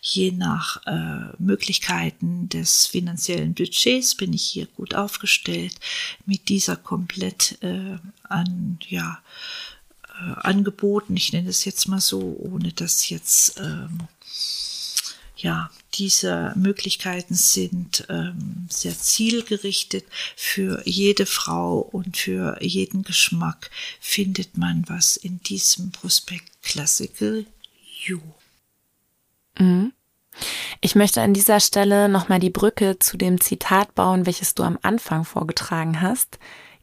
je 0.00 0.30
nach 0.30 0.86
äh, 0.86 1.36
Möglichkeiten 1.38 2.48
des 2.48 2.86
finanziellen 2.86 3.52
Budgets 3.52 4.14
bin 4.14 4.32
ich 4.32 4.44
hier 4.44 4.68
gut 4.68 4.94
aufgestellt. 4.94 5.74
Mit 6.24 6.48
dieser 6.48 6.76
komplett 6.76 7.58
äh, 7.60 7.98
an 8.22 8.78
ja 8.88 9.18
äh, 10.20 10.40
angeboten. 10.40 11.16
Ich 11.16 11.32
nenne 11.32 11.48
es 11.48 11.64
jetzt 11.64 11.88
mal 11.88 12.00
so, 12.00 12.36
ohne 12.38 12.72
dass 12.72 13.08
jetzt 13.08 13.58
ähm, 13.60 14.00
ja 15.36 15.70
diese 15.94 16.52
Möglichkeiten 16.56 17.34
sind 17.34 18.06
ähm, 18.08 18.66
sehr 18.70 18.96
zielgerichtet 18.96 20.04
für 20.36 20.82
jede 20.84 21.26
Frau 21.26 21.78
und 21.78 22.16
für 22.16 22.58
jeden 22.60 23.02
Geschmack 23.02 23.70
findet 24.00 24.58
man 24.58 24.84
was 24.88 25.16
in 25.16 25.40
diesem 25.42 25.90
Prospekt 25.92 26.62
Classical 26.62 27.46
You. 28.04 28.20
Mhm. 29.58 29.92
Ich 30.80 30.94
möchte 30.94 31.20
an 31.20 31.34
dieser 31.34 31.58
Stelle 31.58 32.08
nochmal 32.08 32.38
die 32.38 32.50
Brücke 32.50 32.98
zu 32.98 33.16
dem 33.16 33.40
Zitat 33.40 33.94
bauen, 33.94 34.26
welches 34.26 34.54
du 34.54 34.62
am 34.62 34.78
Anfang 34.82 35.24
vorgetragen 35.24 36.00
hast. 36.00 36.38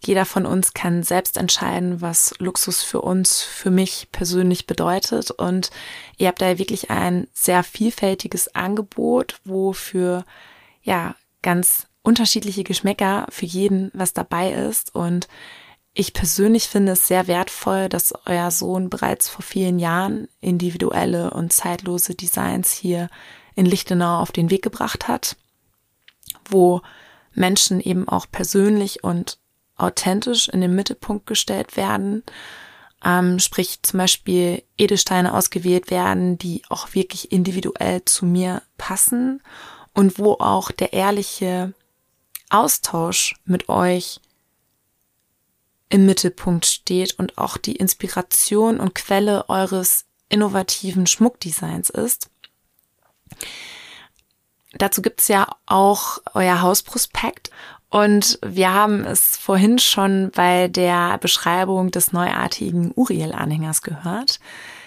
Jeder 0.06 0.26
von 0.26 0.46
uns 0.46 0.74
kann 0.74 1.02
selbst 1.02 1.38
entscheiden, 1.38 2.02
was 2.02 2.36
Luxus 2.38 2.84
für 2.84 3.02
uns, 3.02 3.42
für 3.42 3.72
mich 3.72 4.10
persönlich 4.12 4.68
bedeutet. 4.68 5.32
Und 5.32 5.72
ihr 6.18 6.28
habt 6.28 6.42
da 6.42 6.58
wirklich 6.60 6.92
ein 6.92 7.28
sehr 7.34 7.64
vielfältiges 7.64 8.54
Angebot, 8.54 9.40
wo 9.46 9.74
für, 9.74 10.24
ja, 10.84 11.16
ganz 11.42 11.88
unterschiedliche 12.04 12.64
Geschmäcker 12.64 13.26
für 13.30 13.46
jeden 13.46 13.90
was 13.94 14.14
dabei 14.14 14.52
ist. 14.52 14.94
Und 14.94 15.28
ich 15.94 16.14
persönlich 16.14 16.68
finde 16.68 16.92
es 16.92 17.08
sehr 17.08 17.28
wertvoll, 17.28 17.90
dass 17.90 18.14
euer 18.26 18.52
Sohn 18.52 18.90
bereits 18.90 19.28
vor 19.28 19.44
vielen 19.44 19.80
Jahren 19.80 20.28
individuelle 20.40 21.32
und 21.32 21.52
zeitlose 21.52 22.14
Designs 22.14 22.72
hier 22.72 23.10
in 23.56 23.66
Lichtenau 23.66 24.20
auf 24.20 24.32
den 24.32 24.52
Weg 24.52 24.62
gebracht 24.62 25.08
hat, 25.08 25.36
wo 26.50 26.82
Menschen 27.34 27.80
eben 27.80 28.08
auch 28.08 28.28
persönlich 28.32 29.04
und 29.04 29.40
authentisch 29.78 30.48
in 30.50 30.62
den 30.62 30.76
Mittelpunkt 30.76 31.26
gestellt 31.26 31.78
werden. 31.78 32.24
Ähm, 33.04 33.40
sprich 33.40 33.82
zum 33.84 34.00
Beispiel 34.00 34.64
Edelsteine 34.78 35.34
ausgewählt 35.34 35.92
werden, 35.92 36.38
die 36.38 36.64
auch 36.70 36.94
wirklich 36.94 37.32
individuell 37.32 38.04
zu 38.06 38.26
mir 38.26 38.62
passen 38.78 39.42
und 39.94 40.18
wo 40.18 40.34
auch 40.34 40.72
der 40.72 40.94
ehrliche 40.94 41.74
Austausch 42.50 43.36
mit 43.46 43.70
euch 43.70 44.20
im 45.90 46.06
Mittelpunkt 46.06 46.66
steht 46.66 47.20
und 47.20 47.38
auch 47.38 47.58
die 47.58 47.76
Inspiration 47.76 48.80
und 48.80 48.96
Quelle 48.96 49.50
eures 49.50 50.06
innovativen 50.30 51.08
Schmuckdesigns 51.08 51.90
ist. 51.90 52.30
Dazu 54.74 55.02
gibt's 55.02 55.28
ja 55.28 55.48
auch 55.66 56.20
euer 56.34 56.62
Hausprospekt 56.62 57.50
und 57.90 58.40
wir 58.46 58.74
haben 58.74 59.06
es 59.06 59.38
vorhin 59.38 59.80
schon 59.80 60.32
bei 60.32 60.68
der 60.68 61.18
Beschreibung 61.18 61.92
des 61.92 62.12
neuartigen 62.12 62.92
Uriel-Anhängers 62.96 63.82
gehört. 63.82 64.40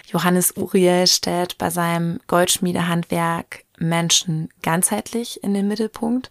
Johannes 0.07 0.57
Uriel 0.57 1.07
stellt 1.07 1.57
bei 1.57 1.69
seinem 1.69 2.19
Goldschmiedehandwerk 2.27 3.65
Menschen 3.77 4.49
ganzheitlich 4.61 5.43
in 5.43 5.53
den 5.53 5.67
Mittelpunkt 5.67 6.29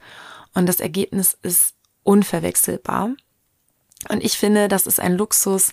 und 0.54 0.66
das 0.66 0.80
Ergebnis 0.80 1.38
ist 1.42 1.74
unverwechselbar. 2.02 3.10
Und 4.08 4.24
ich 4.24 4.38
finde, 4.38 4.68
das 4.68 4.86
ist 4.86 5.00
ein 5.00 5.16
Luxus, 5.16 5.72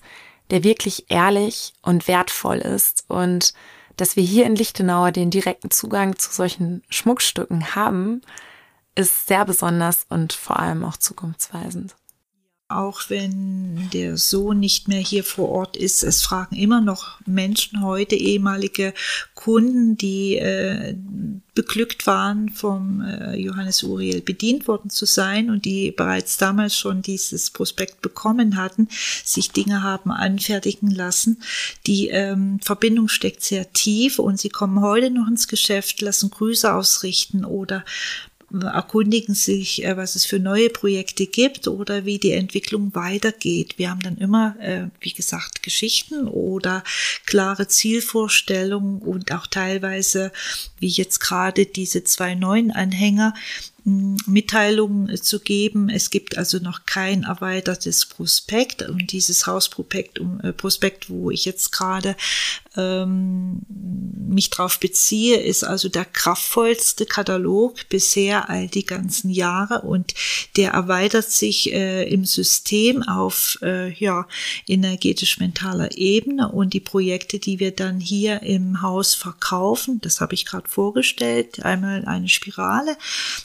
der 0.49 0.63
wirklich 0.63 1.05
ehrlich 1.10 1.73
und 1.81 2.08
wertvoll 2.08 2.58
ist 2.58 3.05
und 3.08 3.53
dass 3.97 4.15
wir 4.15 4.23
hier 4.23 4.45
in 4.45 4.55
Lichtenau 4.55 5.10
den 5.12 5.29
direkten 5.29 5.71
Zugang 5.71 6.17
zu 6.17 6.31
solchen 6.31 6.84
Schmuckstücken 6.89 7.75
haben, 7.75 8.21
ist 8.95 9.27
sehr 9.27 9.45
besonders 9.45 10.05
und 10.10 10.34
vor 10.34 10.60
allem 10.60 10.84
auch 10.84 10.97
zukunftsweisend. 10.97 11.95
Auch 12.67 13.01
wenn 13.10 13.91
der 13.93 14.17
Sohn 14.17 14.60
nicht 14.60 14.88
mehr 14.88 14.99
hier 14.99 15.23
vor 15.23 15.49
Ort 15.49 15.77
ist, 15.77 16.01
es 16.01 16.23
fragen 16.23 16.55
immer 16.55 16.81
noch 16.81 17.19
Menschen 17.27 17.84
heute, 17.84 18.15
ehemalige 18.15 18.95
Kunden, 19.36 19.97
die 19.97 20.38
äh, 20.38 20.95
beglückt 21.53 22.08
waren, 22.08 22.49
vom 22.49 23.01
äh, 23.01 23.36
Johannes 23.36 23.84
Uriel 23.84 24.21
bedient 24.21 24.67
worden 24.67 24.89
zu 24.89 25.05
sein 25.05 25.51
und 25.51 25.65
die 25.65 25.91
bereits 25.91 26.38
damals 26.38 26.75
schon 26.75 27.03
dieses 27.03 27.51
Prospekt 27.51 28.01
bekommen 28.01 28.55
hatten, 28.55 28.88
sich 29.23 29.51
Dinge 29.51 29.84
haben 29.84 30.10
anfertigen 30.10 30.89
lassen. 30.89 31.43
Die 31.86 32.08
ähm, 32.08 32.60
Verbindung 32.62 33.10
steckt 33.10 33.43
sehr 33.43 33.73
tief 33.73 34.17
und 34.17 34.39
sie 34.39 34.49
kommen 34.49 34.81
heute 34.81 35.12
noch 35.12 35.27
ins 35.27 35.47
Geschäft, 35.47 36.01
lassen 36.01 36.31
Grüße 36.31 36.73
ausrichten 36.73 37.45
oder 37.45 37.86
erkundigen 38.51 39.36
sich, 39.36 39.84
äh, 39.84 39.97
was 39.97 40.15
es 40.15 40.25
für 40.25 40.39
neue 40.39 40.69
Projekte 40.69 41.25
gibt 41.25 41.67
oder 41.67 42.05
wie 42.05 42.19
die 42.19 42.31
Entwicklung 42.31 42.93
weitergeht. 42.93 43.75
Wir 43.77 43.89
haben 43.89 44.01
dann 44.01 44.17
immer, 44.17 44.55
äh, 44.60 44.88
wie 44.99 45.13
gesagt, 45.13 45.63
Geschichten 45.63 46.27
oder 46.27 46.84
klare 47.25 47.67
Zielvorstellungen 47.67 49.01
und 49.01 49.31
auch 49.31 49.47
teilweise, 49.47 50.31
wie 50.79 50.88
jetzt 50.88 51.19
gerade 51.19 51.65
diese 51.65 52.03
zwei 52.03 52.36
neuen 52.36 52.71
Anhänger, 52.71 53.34
Mitteilungen 53.86 55.15
zu 55.21 55.39
geben. 55.39 55.89
Es 55.89 56.10
gibt 56.10 56.39
also 56.39 56.58
noch 56.58 56.88
kein 56.88 57.21
erweitertes 57.21 58.08
Prospekt. 58.08 58.82
Und 58.82 59.12
dieses 59.12 59.45
Hausprospekt, 59.45 60.19
äh, 60.41 60.54
Prospekt, 60.54 61.08
wo 61.12 61.30
ich 61.30 61.45
jetzt 61.45 61.71
gerade 61.71 62.15
ähm, 62.76 63.62
mich 64.28 64.50
drauf 64.50 64.80
beziehe, 64.80 65.38
ist 65.38 65.63
also 65.63 65.88
der 65.88 66.06
kraftvollste 66.06 67.06
Katalog 67.06 67.88
bisher 67.89 68.50
all 68.50 68.67
die 68.67 68.88
ganzen 68.88 69.30
Jahre. 69.30 69.82
Und 69.82 70.15
der 70.56 70.71
erweitert 70.71 71.30
sich 71.30 71.71
äh, 71.71 72.10
im 72.10 72.26
System 72.26 73.04
auf 73.04 73.60
äh, 73.62 73.93
ja 73.93 74.28
energetisch-mentaler 74.67 75.95
Ebene. 75.95 76.52
Und 76.52 76.74
die 76.74 76.80
Projekte, 76.80 77.38
die 77.38 77.60
wir 77.60 77.69
dann 77.69 78.00
hier 78.00 78.41
im 78.41 78.82
Haus 78.82 79.13
verkaufen, 79.13 80.02
das 80.02 80.21
habe 80.21 80.34
ich 80.34 80.45
gerade 80.45 80.67
vorgestellt, 80.67 81.63
einmal 81.63 82.04
eine 82.06 82.30
Spirale 82.30 82.98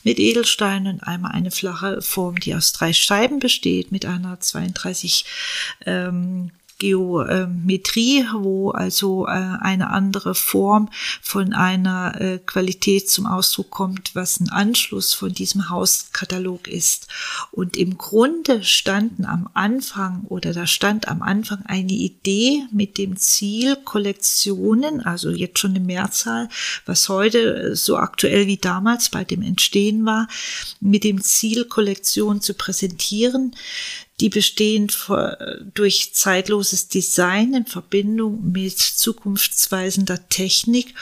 mit 0.03 0.19
Edelsteinen, 0.31 1.03
einmal 1.03 1.33
eine 1.33 1.51
flache 1.51 2.03
Form, 2.03 2.39
die 2.39 2.55
aus 2.55 2.73
drei 2.73 2.93
Scheiben 2.93 3.39
besteht 3.39 3.91
mit 3.91 4.07
einer 4.07 4.39
32 4.39 5.25
ähm, 5.87 6.51
Geometrie, 6.81 8.25
wo 8.33 8.71
also 8.71 9.27
äh, 9.27 9.31
eine 9.31 9.91
andere 9.91 10.35
Form 10.35 10.89
von 11.23 11.53
einer 11.53 12.21
äh, 12.21 12.39
Qualität 12.39 13.09
zum 13.09 13.27
Ausdruck 13.27 13.71
kommt, 13.71 14.15
was 14.15 14.41
ein 14.41 14.49
Anschluss 14.49 15.15
von 15.15 15.33
diesem 15.33 15.69
Hauskatalog 15.69 16.67
ist. 16.67 17.07
Und 17.53 17.77
im 17.77 17.99
Grunde 17.99 18.65
standen 18.65 19.27
am 19.27 19.49
Anfang 19.55 20.25
oder 20.29 20.53
da 20.53 20.67
stand 20.67 21.07
am 21.07 21.23
Anfang 21.23 21.63
eine 21.67 21.93
Idee 21.93 22.65
mit 22.73 22.99
dem 22.99 23.17
Ziel, 23.19 23.77
Kollektionen, 23.85 25.03
also 25.03 25.31
jetzt 25.31 25.59
schon 25.59 25.73
eine 25.73 25.81
Mehrzahl, 25.81 26.49
was 26.87 27.09
heute 27.11 27.77
so 27.77 27.99
aktuell 27.99 28.47
wie 28.47 28.57
damals 28.57 29.11
bei 29.11 29.23
dem 29.23 29.43
Entstehen 29.43 30.07
war, 30.07 30.29
mit 30.81 31.05
dem 31.05 31.23
Ziel, 31.23 31.67
Kollektionen 31.67 32.41
zu 32.41 32.55
präsentieren, 32.55 33.55
die 34.21 34.29
bestehen 34.29 34.89
durch 35.75 36.15
zeitloses 36.15 36.89
Design 36.89 37.55
in 37.55 37.67
Verbindung 37.67 38.53
mit 38.53 38.79
zukunftsweisender 38.79 40.29
Technik 40.29 40.95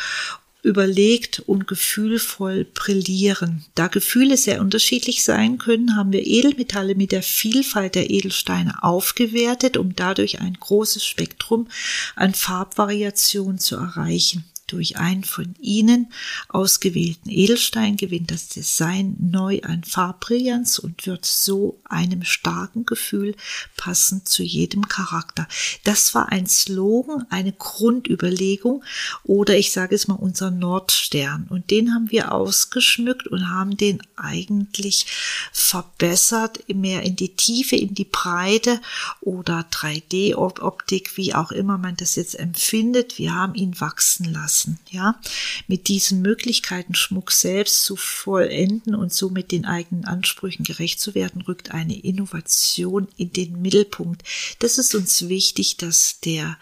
überlegt 0.62 1.41
und 1.41 1.69
gefühlvoll 1.69 2.64
brillieren. 2.64 3.64
Da 3.75 3.87
Gefühle 3.87 4.37
sehr 4.37 4.61
unterschiedlich 4.61 5.23
sein 5.23 5.59
können, 5.59 5.97
haben 5.97 6.12
wir 6.12 6.27
Edelmetalle 6.27 6.95
mit 6.95 7.12
der 7.12 7.23
Vielfalt 7.23 7.95
der 7.95 8.11
Edelsteine 8.11 8.83
aufgewertet, 8.83 9.77
um 9.77 9.95
dadurch 9.95 10.41
ein 10.41 10.55
großes 10.55 11.05
Spektrum 11.05 11.69
an 12.16 12.35
Farbvariationen 12.35 13.59
zu 13.59 13.77
erreichen. 13.77 14.45
Durch 14.69 14.99
einen 14.99 15.25
von 15.25 15.55
ihnen 15.59 16.12
ausgewählten 16.51 17.31
Edelstein 17.31 17.97
gewinnt 17.97 18.31
das 18.31 18.49
Design 18.49 19.16
neu 19.19 19.61
an 19.62 19.83
Farbbrillanz 19.83 20.79
und 20.79 21.07
wird 21.07 21.25
so 21.25 21.81
einem 21.85 22.23
starken 22.23 22.85
Gefühl 22.85 23.35
passend 23.79 24.29
zu 24.29 24.43
jedem 24.43 24.87
Charakter. 24.87 25.49
Das 25.85 26.14
war 26.14 26.29
ein 26.29 26.47
Slogan, 26.47 27.25
eine 27.31 27.53
Grundüberlegung 27.53 28.85
oder 29.25 29.57
ich 29.57 29.73
sage 29.73 29.95
es 29.95 30.07
mal 30.07 30.16
unser 30.16 30.51
Nordstern 30.51 31.47
und 31.49 31.71
den 31.71 31.95
haben 31.95 32.11
wir 32.11 32.33
ausgeschmückt 32.33 33.27
und 33.27 33.49
haben 33.49 33.79
den 33.79 34.03
eigentlich 34.16 35.07
verbessert, 35.51 36.62
mehr 36.69 37.05
in 37.05 37.16
die 37.16 37.37
Tiefe, 37.37 37.77
in 37.77 37.95
die 37.95 38.05
Breite 38.05 38.83
oder 39.23 39.66
3D-Optik, 39.73 41.16
wie 41.16 41.35
auch 41.35 41.53
immer 41.53 41.79
man 41.79 41.97
das 41.97 42.16
jetzt 42.16 42.39
empfindet. 42.39 43.16
Wir 43.16 43.35
haben 43.35 43.55
ihn 43.55 43.81
wachsen 43.81 44.31
lassen 44.31 44.58
lassen, 44.59 44.79
ja, 44.91 45.21
mit 45.67 45.89
diesen 45.89 46.23
Möglichkeiten 46.23 46.95
Schmuck 46.95 47.31
selbst 47.31 47.85
zu 47.85 47.97
vollenden 47.97 48.95
und 48.95 49.13
somit 49.13 49.53
den 49.53 49.65
eigenen 49.65 50.05
Ansprüchen 50.05 50.65
gerecht 50.65 51.01
zu 51.01 51.15
werden, 51.15 51.43
rückt 51.43 51.71
eine 51.71 51.99
Innovation 51.99 53.09
in 53.17 53.33
den 53.33 53.61
Mittelpunkt. 53.61 54.23
Das 54.59 54.79
ist 54.79 54.95
uns 54.95 55.29
wichtig, 55.29 55.77
dass 55.77 56.21
der 56.21 56.59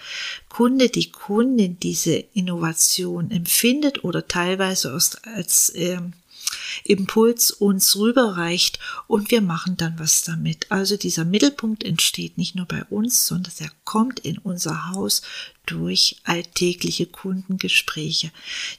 Kunde, 0.48 0.88
die 0.88 1.10
Kundin 1.10 1.78
diese 1.80 2.16
Innovation 2.16 3.30
empfindet 3.30 4.04
oder 4.04 4.26
teilweise 4.26 4.92
als, 4.92 5.16
als 5.24 5.72
ähm, 5.74 6.12
Impuls 6.84 7.50
uns 7.50 7.96
rüberreicht 7.96 8.78
und 9.06 9.30
wir 9.30 9.40
machen 9.40 9.76
dann 9.76 9.98
was 9.98 10.22
damit. 10.22 10.70
Also 10.70 10.96
dieser 10.96 11.24
Mittelpunkt 11.24 11.84
entsteht 11.84 12.38
nicht 12.38 12.54
nur 12.54 12.66
bei 12.66 12.84
uns, 12.84 13.26
sondern 13.26 13.52
er 13.58 13.70
kommt 13.84 14.20
in 14.20 14.38
unser 14.38 14.90
Haus 14.90 15.22
durch 15.66 16.16
alltägliche 16.24 17.06
Kundengespräche, 17.06 18.30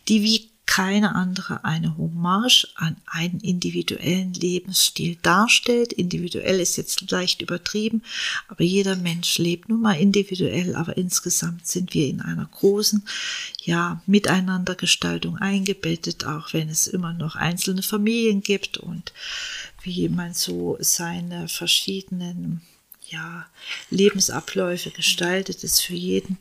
die 0.07 0.21
wie 0.23 0.49
keine 0.67 1.15
andere 1.15 1.63
eine 1.63 1.97
Hommage 1.97 2.67
an 2.75 2.97
einen 3.07 3.39
individuellen 3.39 4.33
Lebensstil 4.33 5.17
darstellt. 5.23 5.93
Individuell 5.93 6.59
ist 6.59 6.75
jetzt 6.77 7.09
leicht 7.09 7.41
übertrieben, 7.41 8.03
aber 8.47 8.63
jeder 8.63 8.95
Mensch 8.95 9.39
lebt 9.39 9.69
nun 9.69 9.81
mal 9.81 9.99
individuell, 9.99 10.75
aber 10.75 10.95
insgesamt 10.97 11.65
sind 11.65 11.95
wir 11.95 12.07
in 12.07 12.21
einer 12.21 12.45
großen, 12.45 13.03
ja, 13.63 14.01
Miteinandergestaltung 14.05 15.37
eingebettet, 15.37 16.25
auch 16.25 16.53
wenn 16.53 16.69
es 16.69 16.85
immer 16.85 17.13
noch 17.13 17.35
einzelne 17.35 17.81
Familien 17.81 18.41
gibt 18.41 18.77
und 18.77 19.13
wie 19.81 20.09
man 20.09 20.33
so 20.33 20.77
seine 20.79 21.47
verschiedenen 21.47 22.61
ja, 23.09 23.45
Lebensabläufe 23.89 24.91
gestaltet, 24.91 25.63
ist 25.63 25.81
für 25.81 25.95
jeden 25.95 26.37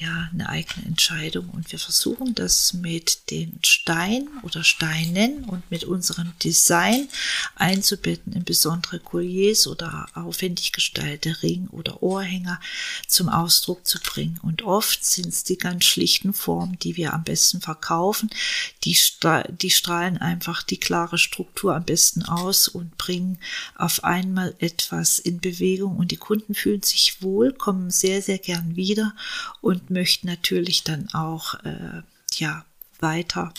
ja 0.00 0.28
eine 0.32 0.48
eigene 0.48 0.86
Entscheidung. 0.86 1.48
Und 1.50 1.72
wir 1.72 1.78
versuchen 1.78 2.34
das 2.34 2.72
mit 2.72 3.30
den 3.30 3.58
Steinen 3.64 4.28
oder 4.42 4.62
Steinen 4.62 5.44
und 5.44 5.68
mit 5.70 5.84
unserem 5.84 6.32
Design 6.42 7.08
einzubetten 7.56 8.32
in 8.32 8.44
besondere 8.44 9.00
Colliers 9.00 9.66
oder 9.66 10.06
aufwendig 10.14 10.72
gestaltete 10.72 11.42
Ring 11.42 11.68
oder 11.68 12.02
Ohrhänger 12.02 12.60
zum 13.06 13.28
Ausdruck 13.28 13.86
zu 13.86 13.98
bringen. 13.98 14.38
Und 14.42 14.62
oft 14.62 15.04
sind 15.04 15.28
es 15.28 15.44
die 15.44 15.58
ganz 15.58 15.84
schlichten 15.84 16.32
Formen, 16.32 16.78
die 16.78 16.96
wir 16.96 17.12
am 17.12 17.24
besten 17.24 17.60
verkaufen, 17.60 18.30
die, 18.84 18.96
die 19.50 19.70
strahlen 19.70 20.18
einfach 20.18 20.62
die 20.62 20.78
klare 20.78 21.18
Struktur 21.18 21.74
am 21.74 21.84
besten 21.84 22.22
aus 22.22 22.68
und 22.68 22.96
bringen 22.98 23.38
auf 23.74 24.04
einmal 24.04 24.54
etwas 24.58 25.18
in 25.18 25.40
Bewegung. 25.40 25.96
Und 25.96 26.12
die 26.12 26.16
Kunden 26.16 26.54
fühlen 26.54 26.82
sich 26.82 27.22
wohl, 27.22 27.52
kommen 27.52 27.90
sehr 27.90 28.22
sehr 28.22 28.38
gern 28.38 28.76
wieder 28.76 29.14
und 29.60 29.87
möchten 29.90 30.26
natürlich 30.26 30.84
dann 30.84 31.08
auch 31.12 31.54
äh, 31.64 32.02
ja 32.34 32.64
weiter 33.00 33.52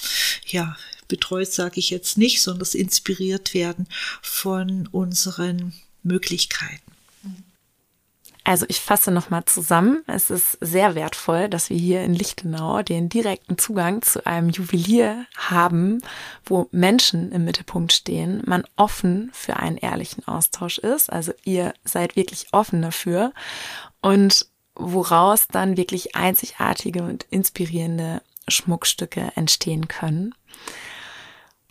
ja 0.46 0.76
betreut 1.10 1.52
sage 1.52 1.80
ich 1.80 1.90
jetzt 1.90 2.18
nicht, 2.18 2.42
sondern 2.42 2.68
inspiriert 2.74 3.54
werden 3.54 3.88
von 4.22 4.88
unseren 4.92 5.74
Möglichkeiten. 6.04 6.90
Also 8.46 8.66
ich 8.68 8.80
fasse 8.80 9.12
nochmal 9.12 9.46
zusammen. 9.46 10.04
Es 10.08 10.32
ist 10.32 10.58
sehr 10.60 10.96
wertvoll, 10.96 11.50
dass 11.50 11.70
wir 11.70 11.78
hier 11.78 12.04
in 12.04 12.16
Lichtenau 12.16 12.82
den 12.82 13.08
direkten 13.08 13.60
Zugang 13.60 14.02
zu 14.02 14.26
einem 14.26 14.50
Juwelier 14.50 15.28
haben, 15.38 16.02
wo 16.46 16.68
Menschen 16.72 17.32
im 17.32 17.46
Mittelpunkt 17.46 17.94
stehen, 17.94 18.42
man 18.48 18.64
offen 18.76 19.30
für 19.34 19.58
einen 19.58 19.78
ehrlichen 19.78 20.28
Austausch 20.28 20.80
ist. 20.80 21.12
Also 21.12 21.32
ihr 21.44 21.74
seid 21.84 22.16
wirklich 22.16 22.48
offen 22.52 22.82
dafür. 22.82 23.34
Und 24.02 24.48
woraus 24.80 25.48
dann 25.48 25.78
wirklich 25.78 26.16
einzigartige 26.16 27.04
und 27.04 27.26
inspirierende 27.30 28.22
Schmuckstücke 28.48 29.32
entstehen 29.36 29.88
können. 29.88 30.34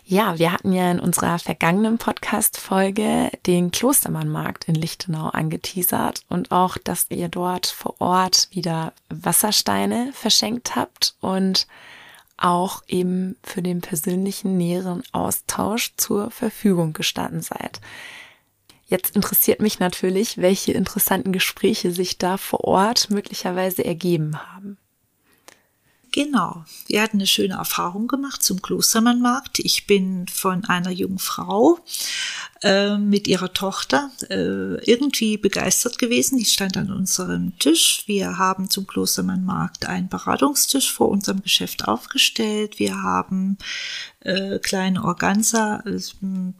Ja, 0.05 0.39
wir 0.39 0.53
hatten 0.53 0.73
ja 0.73 0.91
in 0.91 1.01
unserer 1.01 1.39
vergangenen 1.39 1.99
Podcast-Folge 1.99 3.31
den 3.45 3.71
Klostermannmarkt 3.71 4.65
in 4.65 4.75
Lichtenau 4.75 5.29
angeteasert 5.29 6.23
und 6.31 6.51
auch, 6.51 6.79
dass 6.79 7.11
ihr 7.11 7.29
dort 7.29 7.67
vor 7.67 8.01
Ort 8.01 8.49
wieder 8.51 8.95
Wassersteine 9.11 10.11
verschenkt 10.15 10.77
habt 10.77 11.15
und 11.21 11.67
auch 12.39 12.83
eben 12.87 13.37
für 13.43 13.61
den 13.61 13.83
persönlichen 13.83 14.57
näheren 14.57 15.03
Austausch 15.13 15.93
zur 15.99 16.31
Verfügung 16.31 16.95
gestanden 16.95 17.43
seid. 17.43 17.81
Jetzt 18.89 19.15
interessiert 19.15 19.61
mich 19.61 19.79
natürlich, 19.81 20.39
welche 20.39 20.73
interessanten 20.73 21.33
Gespräche 21.33 21.93
sich 21.93 22.17
da 22.17 22.39
vor 22.39 22.65
Ort 22.65 23.11
möglicherweise 23.11 23.85
ergeben 23.85 24.39
haben. 24.39 24.79
Genau. 26.11 26.65
Wir 26.87 27.03
hatten 27.03 27.19
eine 27.19 27.27
schöne 27.27 27.55
Erfahrung 27.55 28.09
gemacht 28.09 28.43
zum 28.43 28.63
Klostermannmarkt. 28.63 29.59
Ich 29.59 29.87
bin 29.87 30.27
von 30.27 30.65
einer 30.65 30.91
jungen 30.91 31.19
Frau 31.19 31.79
äh, 32.63 32.99
mit 32.99 33.29
ihrer 33.29 33.53
Tochter 33.53 34.11
äh, 34.31 34.83
irgendwie 34.85 35.37
begeistert 35.37 35.99
gewesen. 35.99 36.39
Die 36.39 36.45
stand 36.45 36.77
an 36.77 36.93
unserem 36.93 37.59
Tisch. 37.59 38.03
Wir 38.07 38.39
haben 38.39 38.71
zum 38.71 38.87
Klostermannmarkt 38.87 39.87
einen 39.87 40.09
Beratungstisch 40.09 40.93
vor 40.93 41.09
unserem 41.09 41.43
Geschäft 41.43 41.87
aufgestellt. 41.87 42.79
Wir 42.79 43.03
haben 43.03 43.59
äh, 44.21 44.59
kleine 44.59 45.05
Organza, 45.05 45.83
äh, 45.87 46.01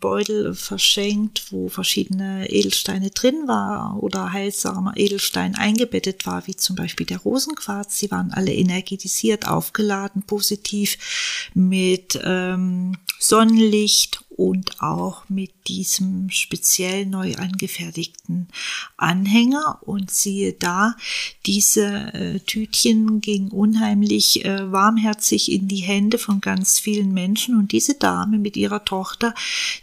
Beutel 0.01 0.55
verschenkt, 0.55 1.51
wo 1.51 1.69
verschiedene 1.69 2.49
Edelsteine 2.49 3.11
drin 3.11 3.49
war 3.49 4.01
oder 4.01 4.33
heilsamer 4.33 4.93
Edelstein 4.97 5.57
eingebettet 5.57 6.27
war, 6.27 6.47
wie 6.47 6.57
zum 6.57 6.77
Beispiel 6.77 7.07
der 7.07 7.19
Rosenquarz. 7.19 7.99
Sie 7.99 8.11
waren 8.11 8.31
alle 8.33 8.55
energetisiert, 8.55 9.49
aufgeladen, 9.49 10.23
positiv 10.23 11.51
mit 11.55 12.19
ähm, 12.23 12.97
Sonnenlicht 13.19 14.25
und 14.39 14.81
auch 14.81 15.29
mit 15.29 15.51
diesem 15.67 16.31
speziell 16.31 17.07
neu 17.07 17.35
angefertigten 17.35 18.47
Anhänger. 18.97 19.81
Und 19.81 20.13
siehe 20.13 20.53
da, 20.53 20.95
diese 21.45 22.15
äh, 22.15 22.39
Tütchen 22.39 23.21
gingen 23.21 23.51
unheimlich 23.51 24.45
äh, 24.45 24.71
warmherzig 24.71 25.51
in 25.51 25.67
die 25.67 25.79
Hände 25.79 26.19
von 26.19 26.41
ganz 26.41 26.79
vielen 26.79 27.13
Menschen. 27.13 27.59
Und 27.59 27.73
diese 27.73 27.97
Dame 27.97 28.39
mit 28.39 28.57
ihrer 28.57 28.85
Tochter, 28.85 29.35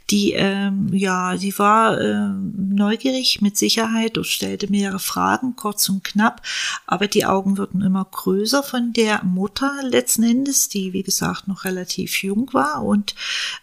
die, 0.09 0.31
ähm, 0.31 0.87
ja, 0.93 1.37
sie 1.37 1.59
war 1.59 1.99
äh, 1.99 2.29
neugierig 2.55 3.41
mit 3.41 3.57
Sicherheit 3.57 4.17
und 4.17 4.25
stellte 4.25 4.71
mehrere 4.71 4.99
Fragen, 4.99 5.57
kurz 5.57 5.89
und 5.89 6.05
knapp. 6.05 6.41
Aber 6.87 7.07
die 7.09 7.25
Augen 7.25 7.57
wurden 7.57 7.81
immer 7.81 8.07
größer 8.09 8.63
von 8.63 8.93
der 8.93 9.21
Mutter 9.25 9.81
letzten 9.83 10.23
Endes, 10.23 10.69
die, 10.69 10.93
wie 10.93 11.03
gesagt, 11.03 11.49
noch 11.49 11.65
relativ 11.65 12.23
jung 12.23 12.53
war 12.53 12.85
und 12.85 13.15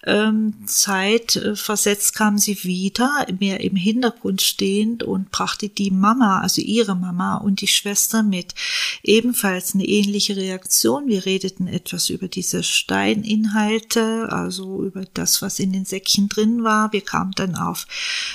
ähm, 0.05 0.53
Zeit 0.83 1.37
äh, 1.37 1.55
versetzt 1.55 2.17
kam 2.17 2.39
sie 2.39 2.65
wieder, 2.65 3.27
mehr 3.39 3.61
im 3.61 3.77
Hintergrund 3.77 4.43
stehend 4.43 5.05
und 5.05 5.31
brachte 5.31 5.69
die 5.69 5.93
Mama, 5.93 6.41
also 6.41 6.61
ihre 6.61 6.97
Mama 6.97 7.37
und 7.37 7.61
die 7.61 7.69
Schwester 7.69 8.25
mit. 8.25 8.55
Ebenfalls 9.05 9.75
eine 9.75 9.85
ähnliche 9.85 10.37
Reaktion. 10.37 11.07
Wir 11.07 11.25
redeten 11.25 11.69
etwas 11.69 12.11
über 12.11 12.27
diese 12.27 12.65
Steininhalte, 12.65 14.27
also 14.31 14.83
über 14.83 15.05
das, 15.15 15.41
was 15.41 15.61
in 15.61 15.73
den 15.73 15.85
Säckchen 15.85 16.29
drin 16.29 16.65
war. 16.65 16.93
Wir 16.93 17.03
kamen 17.03 17.33
dann 17.37 17.55
auf 17.55 17.87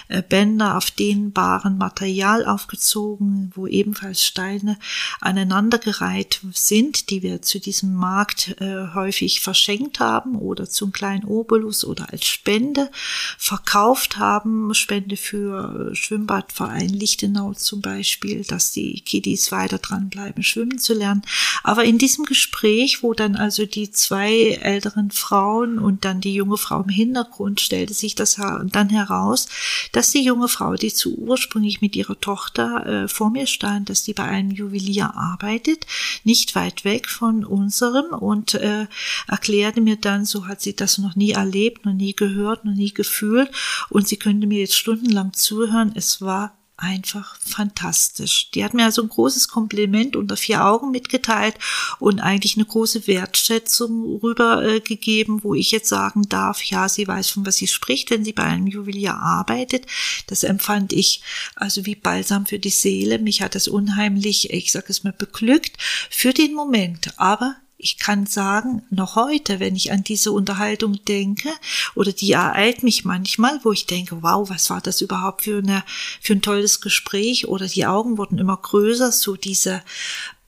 äh, 0.07 0.21
Bänder, 0.21 0.77
auf 0.77 0.89
dehnbaren 0.89 1.77
Material 1.77 2.45
aufgezogen, 2.45 3.51
wo 3.55 3.67
ebenfalls 3.67 4.23
Steine 4.23 4.79
aneinandergereiht 5.19 6.39
sind, 6.53 7.09
die 7.09 7.23
wir 7.23 7.41
zu 7.41 7.59
diesem 7.59 7.93
Markt 7.93 8.55
äh, 8.61 8.93
häufig 8.93 9.41
verschenkt 9.41 9.99
haben 9.99 10.37
oder 10.37 10.69
zum 10.69 10.93
kleinen 10.93 11.25
Obolus 11.25 11.83
oder 11.83 12.13
als 12.13 12.36
Spende 12.37 12.91
verkauft 13.37 14.17
haben. 14.17 14.73
Spende 14.73 15.17
für 15.17 15.89
Schwimmbadverein 15.93 16.89
Lichtenau 16.89 17.53
zum 17.53 17.81
Beispiel, 17.81 18.43
dass 18.43 18.71
die 18.71 19.01
Kiddies 19.01 19.51
weiter 19.51 19.79
dranbleiben, 19.79 20.43
schwimmen 20.43 20.77
zu 20.77 20.93
lernen. 20.93 21.23
Aber 21.63 21.83
in 21.83 21.97
diesem 21.97 22.25
Gespräch, 22.25 23.01
wo 23.01 23.13
dann 23.13 23.35
also 23.35 23.65
die 23.65 23.91
zwei 23.91 24.51
älteren 24.61 25.09
Frauen 25.11 25.79
und 25.79 26.05
dann 26.05 26.21
die 26.21 26.35
junge 26.35 26.57
Frau 26.57 26.81
im 26.81 26.89
Hintergrund 26.89 27.59
stellte 27.59 27.93
sich 27.93 28.13
das 28.13 28.35
dann 28.35 28.89
heraus, 28.89 29.47
dass 29.91 30.11
die 30.11 30.23
junge 30.23 30.47
Frau, 30.47 30.75
die 30.75 30.93
zu 30.93 31.17
ursprünglich 31.17 31.81
mit 31.81 31.95
ihrer 31.95 32.19
Tochter 32.19 32.85
äh, 32.85 33.07
vor 33.07 33.31
mir 33.31 33.47
stand, 33.47 33.89
dass 33.89 34.03
die 34.03 34.13
bei 34.13 34.25
einem 34.25 34.51
Juwelier 34.51 35.15
arbeitet, 35.15 35.87
nicht 36.23 36.55
weit 36.55 36.85
weg 36.85 37.09
von 37.09 37.43
unserem 37.43 38.13
und 38.13 38.53
äh, 38.53 38.87
erklärte 39.27 39.81
mir 39.81 39.95
dann, 39.95 40.25
so 40.25 40.47
hat 40.47 40.61
sie 40.61 40.75
das 40.75 40.97
noch 40.97 41.15
nie 41.15 41.31
erlebt, 41.31 41.85
noch 41.85 41.93
nie 41.93 42.13
gehört, 42.13 42.26
noch 42.29 42.73
nie 42.73 42.93
gefühlt 42.93 43.49
und 43.89 44.07
sie 44.07 44.17
könnte 44.17 44.47
mir 44.47 44.59
jetzt 44.59 44.77
stundenlang 44.77 45.33
zuhören. 45.33 45.91
Es 45.95 46.21
war 46.21 46.57
einfach 46.77 47.35
fantastisch. 47.39 48.51
Die 48.51 48.63
hat 48.63 48.75
mir 48.75 48.85
also 48.85 49.01
ein 49.01 49.09
großes 49.09 49.47
Kompliment 49.47 50.15
unter 50.15 50.37
vier 50.37 50.63
Augen 50.63 50.91
mitgeteilt 50.91 51.55
und 51.99 52.19
eigentlich 52.19 52.55
eine 52.55 52.65
große 52.65 53.07
Wertschätzung 53.07 54.19
rübergegeben, 54.21 55.39
äh, 55.39 55.43
wo 55.43 55.55
ich 55.55 55.71
jetzt 55.71 55.89
sagen 55.89 56.29
darf, 56.29 56.63
ja, 56.63 56.87
sie 56.87 57.07
weiß, 57.07 57.31
von 57.31 57.45
was 57.45 57.57
sie 57.57 57.67
spricht, 57.67 58.11
wenn 58.11 58.23
sie 58.23 58.33
bei 58.33 58.43
einem 58.43 58.67
Juwelier 58.67 59.15
arbeitet. 59.15 59.87
Das 60.27 60.43
empfand 60.43 60.93
ich 60.93 61.21
also 61.55 61.85
wie 61.87 61.95
Balsam 61.95 62.45
für 62.45 62.59
die 62.59 62.69
Seele. 62.69 63.17
Mich 63.17 63.41
hat 63.41 63.55
das 63.55 63.67
unheimlich, 63.67 64.51
ich 64.53 64.71
sage 64.71 64.87
es 64.89 65.03
mal, 65.03 65.13
beglückt 65.13 65.77
für 66.11 66.31
den 66.31 66.53
Moment. 66.53 67.11
Aber 67.17 67.55
ich 67.77 67.99
kann 67.99 68.25
sagen, 68.25 68.83
noch 68.89 69.15
heute, 69.15 69.59
wenn 69.59 69.75
ich 69.75 69.91
an 69.91 70.03
diese 70.03 70.31
Unterhaltung 70.31 71.03
denke, 71.05 71.49
oder 71.95 72.11
die 72.11 72.31
ereilt 72.31 72.83
mich 72.83 73.05
manchmal, 73.05 73.59
wo 73.63 73.71
ich 73.71 73.85
denke, 73.85 74.23
wow, 74.23 74.49
was 74.49 74.69
war 74.69 74.81
das 74.81 75.01
überhaupt 75.01 75.43
für, 75.43 75.59
eine, 75.59 75.83
für 76.19 76.33
ein 76.33 76.41
tolles 76.41 76.81
Gespräch, 76.81 77.47
oder 77.47 77.67
die 77.67 77.85
Augen 77.85 78.17
wurden 78.17 78.39
immer 78.39 78.57
größer, 78.57 79.11
so 79.11 79.35
diese 79.35 79.83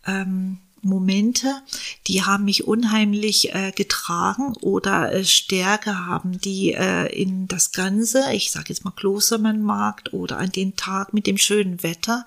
ähm, 0.07 0.57
Momente, 0.82 1.61
die 2.07 2.23
haben 2.23 2.45
mich 2.45 2.65
unheimlich 2.65 3.53
äh, 3.53 3.71
getragen 3.71 4.53
oder 4.61 5.11
äh, 5.11 5.25
Stärke 5.25 6.05
haben 6.05 6.39
die 6.39 6.73
äh, 6.73 7.07
in 7.07 7.47
das 7.47 7.71
Ganze, 7.71 8.32
ich 8.34 8.51
sage 8.51 8.67
jetzt 8.69 8.86
mal 8.86 8.91
Klostermannmarkt 8.91 10.13
oder 10.13 10.38
an 10.38 10.51
den 10.51 10.75
Tag 10.75 11.13
mit 11.13 11.27
dem 11.27 11.38
schönen 11.38 11.84
Wetter, 11.84 12.25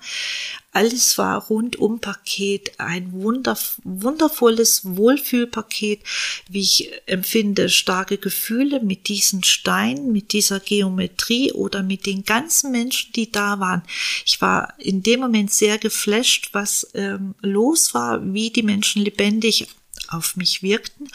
alles 0.73 1.17
war 1.17 1.43
rundum 1.47 1.99
Paket, 1.99 2.79
ein 2.79 3.13
wundervolles 3.13 4.81
Wohlfühlpaket, 4.83 6.01
wie 6.49 6.61
ich 6.61 6.89
empfinde, 7.05 7.69
starke 7.69 8.17
Gefühle 8.17 8.81
mit 8.81 9.07
diesen 9.07 9.43
Steinen, 9.43 10.11
mit 10.11 10.33
dieser 10.33 10.59
Geometrie 10.59 11.51
oder 11.51 11.83
mit 11.83 12.05
den 12.07 12.23
ganzen 12.23 12.71
Menschen, 12.71 13.13
die 13.13 13.31
da 13.31 13.59
waren. 13.59 13.83
Ich 14.25 14.41
war 14.41 14.73
in 14.79 15.03
dem 15.03 15.19
Moment 15.19 15.51
sehr 15.51 15.77
geflasht, 15.77 16.49
was 16.53 16.89
ähm, 16.95 17.35
los 17.41 17.93
war, 17.93 18.33
wie 18.33 18.49
die 18.49 18.63
Menschen 18.63 19.03
lebendig 19.03 19.67
auf 20.13 20.35
mich 20.35 20.61
wirkten 20.61 21.07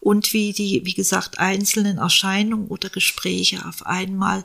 und 0.00 0.32
wie 0.32 0.52
die, 0.52 0.84
wie 0.84 0.94
gesagt, 0.94 1.38
einzelnen 1.38 1.98
Erscheinungen 1.98 2.68
oder 2.68 2.88
Gespräche 2.88 3.64
auf 3.66 3.86
einmal, 3.86 4.44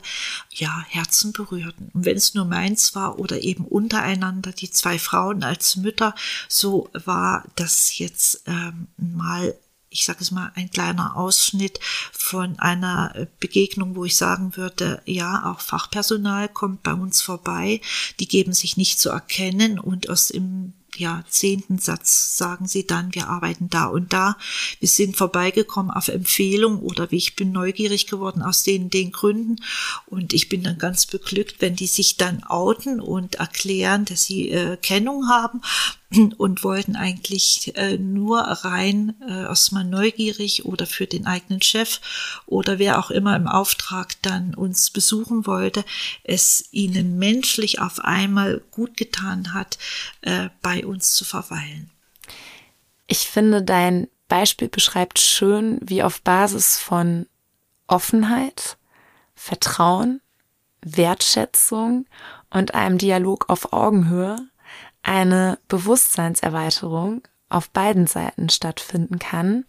ja, 0.50 0.84
Herzen 0.88 1.32
berührten. 1.32 1.90
Und 1.92 2.04
wenn 2.04 2.16
es 2.16 2.34
nur 2.34 2.44
meins 2.44 2.94
war 2.94 3.18
oder 3.18 3.42
eben 3.42 3.64
untereinander 3.64 4.52
die 4.52 4.70
zwei 4.70 4.98
Frauen 4.98 5.42
als 5.42 5.76
Mütter, 5.76 6.14
so 6.48 6.88
war 6.92 7.44
das 7.56 7.98
jetzt 7.98 8.42
ähm, 8.46 8.88
mal 8.96 9.54
ich 9.88 10.04
sage 10.04 10.18
es 10.20 10.30
mal, 10.30 10.52
ein 10.54 10.70
kleiner 10.70 11.16
Ausschnitt 11.16 11.80
von 12.12 12.58
einer 12.58 13.28
Begegnung, 13.40 13.96
wo 13.96 14.04
ich 14.04 14.16
sagen 14.16 14.54
würde, 14.56 15.00
ja, 15.06 15.50
auch 15.50 15.60
Fachpersonal 15.60 16.48
kommt 16.48 16.82
bei 16.82 16.92
uns 16.92 17.22
vorbei, 17.22 17.80
die 18.20 18.28
geben 18.28 18.52
sich 18.52 18.76
nicht 18.76 19.00
zu 19.00 19.08
erkennen 19.08 19.78
und 19.78 20.10
aus 20.10 20.28
dem 20.28 20.74
ja, 20.98 21.24
zehnten 21.28 21.78
Satz 21.78 22.36
sagen 22.36 22.66
sie 22.66 22.86
dann, 22.86 23.14
wir 23.14 23.28
arbeiten 23.28 23.68
da 23.70 23.86
und 23.86 24.12
da. 24.12 24.36
Wir 24.80 24.88
sind 24.88 25.16
vorbeigekommen 25.16 25.90
auf 25.90 26.08
Empfehlung 26.08 26.80
oder 26.80 27.10
wie 27.10 27.16
ich 27.16 27.36
bin 27.36 27.52
neugierig 27.52 28.06
geworden 28.06 28.42
aus 28.42 28.62
den, 28.62 28.90
den 28.90 29.12
Gründen. 29.12 29.56
Und 30.06 30.32
ich 30.32 30.48
bin 30.48 30.62
dann 30.62 30.78
ganz 30.78 31.06
beglückt, 31.06 31.60
wenn 31.60 31.76
die 31.76 31.86
sich 31.86 32.16
dann 32.16 32.44
outen 32.44 33.00
und 33.00 33.36
erklären, 33.36 34.04
dass 34.04 34.24
sie 34.24 34.50
äh, 34.50 34.76
Kennung 34.76 35.28
haben 35.28 35.60
und 36.38 36.64
wollten 36.64 36.96
eigentlich 36.96 37.76
äh, 37.76 37.98
nur 37.98 38.38
rein 38.38 39.14
äh, 39.26 39.46
aus 39.46 39.72
mal 39.72 39.84
neugierig 39.84 40.64
oder 40.64 40.86
für 40.86 41.06
den 41.06 41.26
eigenen 41.26 41.62
Chef 41.62 42.00
oder 42.46 42.78
wer 42.78 42.98
auch 42.98 43.10
immer 43.10 43.36
im 43.36 43.48
Auftrag 43.48 44.14
dann 44.22 44.54
uns 44.54 44.90
besuchen 44.90 45.46
wollte, 45.46 45.84
es 46.24 46.68
ihnen 46.70 47.18
menschlich 47.18 47.80
auf 47.80 48.00
einmal 48.00 48.62
gut 48.70 48.96
getan 48.96 49.52
hat, 49.54 49.78
äh, 50.22 50.48
bei 50.62 50.86
uns 50.86 51.14
zu 51.14 51.24
verweilen. 51.24 51.90
Ich 53.06 53.28
finde, 53.28 53.62
dein 53.62 54.08
Beispiel 54.28 54.68
beschreibt 54.68 55.18
schön, 55.18 55.78
wie 55.82 56.02
auf 56.02 56.22
Basis 56.22 56.78
von 56.78 57.26
Offenheit, 57.86 58.76
Vertrauen, 59.34 60.20
Wertschätzung 60.82 62.06
und 62.50 62.74
einem 62.74 62.98
Dialog 62.98 63.48
auf 63.48 63.72
Augenhöhe 63.72 64.36
eine 65.06 65.58
Bewusstseinserweiterung 65.68 67.22
auf 67.48 67.70
beiden 67.70 68.06
Seiten 68.06 68.48
stattfinden 68.48 69.18
kann 69.18 69.64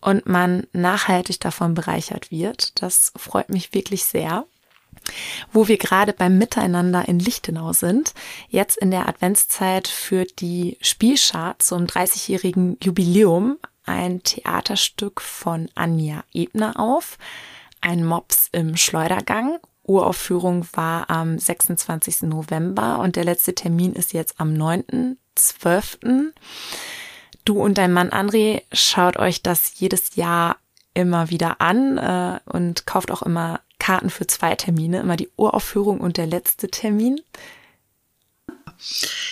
und 0.00 0.26
man 0.26 0.66
nachhaltig 0.72 1.40
davon 1.40 1.74
bereichert 1.74 2.30
wird. 2.30 2.80
Das 2.82 3.12
freut 3.16 3.50
mich 3.50 3.74
wirklich 3.74 4.04
sehr. 4.04 4.46
Wo 5.52 5.68
wir 5.68 5.76
gerade 5.76 6.12
beim 6.12 6.38
Miteinander 6.38 7.06
in 7.06 7.18
Lichtenau 7.18 7.72
sind, 7.72 8.14
jetzt 8.48 8.78
in 8.78 8.90
der 8.90 9.08
Adventszeit 9.08 9.88
führt 9.88 10.40
die 10.40 10.78
Spielschar 10.80 11.58
zum 11.58 11.84
30-jährigen 11.84 12.78
Jubiläum 12.82 13.58
ein 13.84 14.22
Theaterstück 14.22 15.20
von 15.20 15.68
Anja 15.74 16.24
Ebner 16.32 16.78
auf, 16.80 17.18
ein 17.80 18.04
Mops 18.04 18.48
im 18.52 18.76
Schleudergang 18.76 19.58
Uraufführung 19.88 20.66
war 20.72 21.10
am 21.10 21.38
26. 21.38 22.22
November 22.22 22.98
und 23.00 23.16
der 23.16 23.24
letzte 23.24 23.54
Termin 23.54 23.94
ist 23.94 24.12
jetzt 24.12 24.38
am 24.38 24.52
9.12. 24.52 26.32
Du 27.44 27.60
und 27.60 27.78
dein 27.78 27.92
Mann 27.92 28.10
André 28.10 28.62
schaut 28.72 29.16
euch 29.16 29.42
das 29.42 29.80
jedes 29.80 30.16
Jahr 30.16 30.58
immer 30.94 31.30
wieder 31.30 31.60
an 31.60 31.96
äh, 31.96 32.40
und 32.44 32.86
kauft 32.86 33.10
auch 33.10 33.22
immer 33.22 33.60
Karten 33.78 34.10
für 34.10 34.26
zwei 34.26 34.54
Termine, 34.54 35.00
immer 35.00 35.16
die 35.16 35.30
Uraufführung 35.36 36.00
und 36.00 36.16
der 36.16 36.26
letzte 36.26 36.68
Termin. 36.68 37.20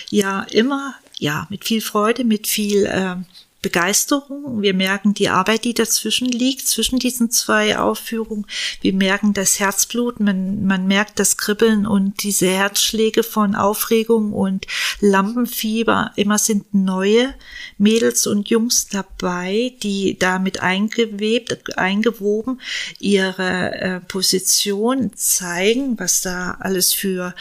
Ja, 0.09 0.43
immer, 0.49 0.95
ja, 1.19 1.45
mit 1.49 1.65
viel 1.65 1.81
Freude, 1.81 2.23
mit 2.23 2.47
viel 2.47 2.85
äh, 2.85 3.15
Begeisterung. 3.61 4.61
Wir 4.61 4.75
merken 4.75 5.15
die 5.15 5.29
Arbeit, 5.29 5.63
die 5.63 5.73
dazwischen 5.73 6.27
liegt, 6.27 6.67
zwischen 6.67 6.99
diesen 6.99 7.31
zwei 7.31 7.79
Aufführungen. 7.79 8.45
Wir 8.81 8.93
merken 8.93 9.33
das 9.33 9.59
Herzblut, 9.59 10.19
man, 10.19 10.65
man 10.65 10.85
merkt 10.85 11.19
das 11.19 11.37
Kribbeln 11.37 11.87
und 11.87 12.21
diese 12.21 12.47
Herzschläge 12.47 13.23
von 13.23 13.55
Aufregung 13.55 14.31
und 14.31 14.67
Lampenfieber. 14.99 16.11
Immer 16.15 16.37
sind 16.37 16.73
neue 16.73 17.33
Mädels 17.79 18.27
und 18.27 18.49
Jungs 18.49 18.87
dabei, 18.89 19.73
die 19.81 20.19
damit 20.19 20.61
eingewebt, 20.61 21.77
eingewoben 21.79 22.61
ihre 22.99 23.73
äh, 23.73 23.99
Position 24.01 25.11
zeigen, 25.15 25.99
was 25.99 26.21
da 26.21 26.57
alles 26.59 26.93
für 26.93 27.33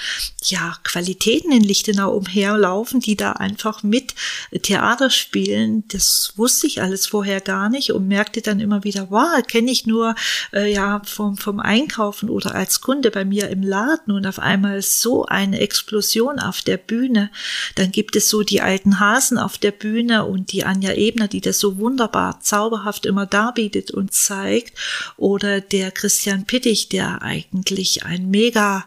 ja, 0.45 0.77
Qualitäten 0.83 1.53
in 1.53 1.62
Lichtenau 1.62 2.17
umherlaufen, 2.17 3.01
die 3.01 3.17
da 3.17 3.33
einfach 3.33 3.83
mit 3.83 4.14
Theater 4.62 5.11
spielen. 5.11 5.85
Das 5.89 6.05
das 6.07 6.32
wusste 6.36 6.68
ich 6.68 6.82
alles 6.82 7.07
vorher 7.07 7.40
gar 7.40 7.68
nicht 7.68 7.90
und 7.90 8.07
merkte 8.07 8.40
dann 8.40 8.61
immer 8.61 8.84
wieder, 8.84 9.11
wow, 9.11 9.42
kenne 9.46 9.72
ich 9.72 9.86
nur 9.86 10.14
äh, 10.52 10.72
ja 10.72 11.02
vom, 11.04 11.36
vom 11.36 11.59
Einkaufen 11.59 12.30
oder 12.30 12.54
als 12.54 12.80
Kunde 12.80 13.11
bei 13.11 13.24
mir 13.24 13.48
im 13.50 13.62
Laden 13.62 14.12
und 14.12 14.26
auf 14.26 14.38
einmal 14.38 14.82
so 14.82 15.26
eine 15.26 15.59
Explosion 15.59 16.38
auf 16.38 16.62
der 16.62 16.76
Bühne. 16.76 17.30
Dann 17.74 17.90
gibt 17.90 18.14
es 18.14 18.28
so 18.28 18.42
die 18.44 18.61
alten 18.61 19.00
Hasen 19.00 19.36
auf 19.36 19.59
der 19.59 19.72
Bühne 19.72 20.26
und 20.26 20.52
die 20.52 20.64
Anja 20.64 20.92
Ebner, 20.92 21.26
die 21.26 21.40
das 21.40 21.59
so 21.59 21.78
wunderbar, 21.78 22.40
zauberhaft 22.40 23.04
immer 23.04 23.26
darbietet 23.26 23.90
und 23.90 24.14
zeigt. 24.14 24.78
Oder 25.16 25.61
der 25.61 25.90
Christian 25.90 26.46
Pittich, 26.46 26.88
der 26.88 27.22
eigentlich 27.22 28.04
ein 28.04 28.30
mega 28.30 28.84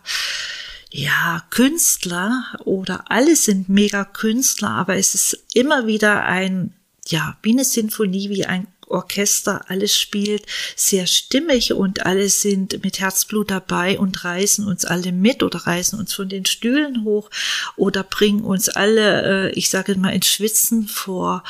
ja, 0.92 1.44
Künstler 1.50 2.46
oder 2.66 3.06
alle 3.10 3.36
sind 3.36 3.70
mega 3.70 4.06
Künstler, 4.06 4.70
aber 4.70 4.96
es 4.96 5.14
ist 5.14 5.38
immer 5.54 5.86
wieder 5.86 6.24
ein, 6.26 6.74
ja, 7.08 7.38
wie 7.42 7.52
eine 7.52 7.66
Sinfonie, 7.66 8.30
wie 8.30 8.46
ein 8.46 8.68
Orchester, 8.90 9.70
alles 9.70 9.98
spielt 9.98 10.46
sehr 10.76 11.06
stimmig 11.08 11.74
und 11.74 12.06
alle 12.06 12.28
sind 12.30 12.84
mit 12.84 13.00
Herzblut 13.00 13.52
dabei 13.52 14.00
und 14.00 14.24
reißen 14.24 14.66
uns 14.66 14.84
alle 14.84 15.12
mit 15.12 15.44
oder 15.44 15.60
reißen 15.60 15.98
uns 16.00 16.14
von 16.14 16.28
den 16.28 16.46
Stühlen 16.46 17.04
hoch 17.04 17.30
oder 17.76 18.04
bringen 18.04 18.42
uns 18.42 18.68
alle, 18.68 19.50
äh, 19.50 19.52
ich 19.52 19.70
sage 19.70 19.96
mal, 19.96 20.10
ins 20.10 20.28
Schwitzen 20.28 20.88
vor, 20.88 21.44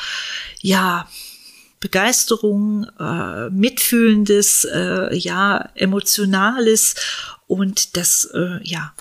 ja, 0.60 1.08
Begeisterung, 1.80 2.86
äh, 2.98 3.48
mitfühlendes, 3.48 4.64
äh, 4.64 5.16
ja, 5.16 5.70
emotionales 5.74 6.94
und 7.46 7.96
das, 7.96 8.26
äh, 8.34 8.60
ja, 8.62 8.92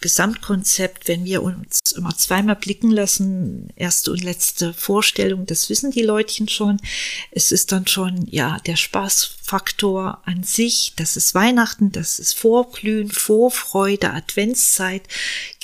Gesamtkonzept, 0.00 1.08
wenn 1.08 1.24
wir 1.24 1.42
uns 1.42 1.80
immer 1.96 2.16
zweimal 2.16 2.56
blicken 2.56 2.90
lassen, 2.90 3.68
erste 3.76 4.12
und 4.12 4.22
letzte 4.22 4.72
Vorstellung, 4.72 5.46
das 5.46 5.68
wissen 5.70 5.90
die 5.90 6.02
Leutchen 6.02 6.48
schon. 6.48 6.80
Es 7.30 7.50
ist 7.50 7.72
dann 7.72 7.86
schon, 7.86 8.26
ja, 8.30 8.58
der 8.66 8.76
Spaßfaktor 8.76 10.22
an 10.24 10.44
sich. 10.44 10.92
Das 10.96 11.16
ist 11.16 11.34
Weihnachten, 11.34 11.90
das 11.90 12.18
ist 12.18 12.34
Vorglühen, 12.34 13.10
Vorfreude, 13.10 14.12
Adventszeit, 14.12 15.02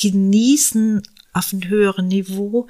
genießen 0.01 1.03
auf 1.35 1.53
einem 1.53 1.69
höheren 1.69 2.09
Niveau 2.09 2.69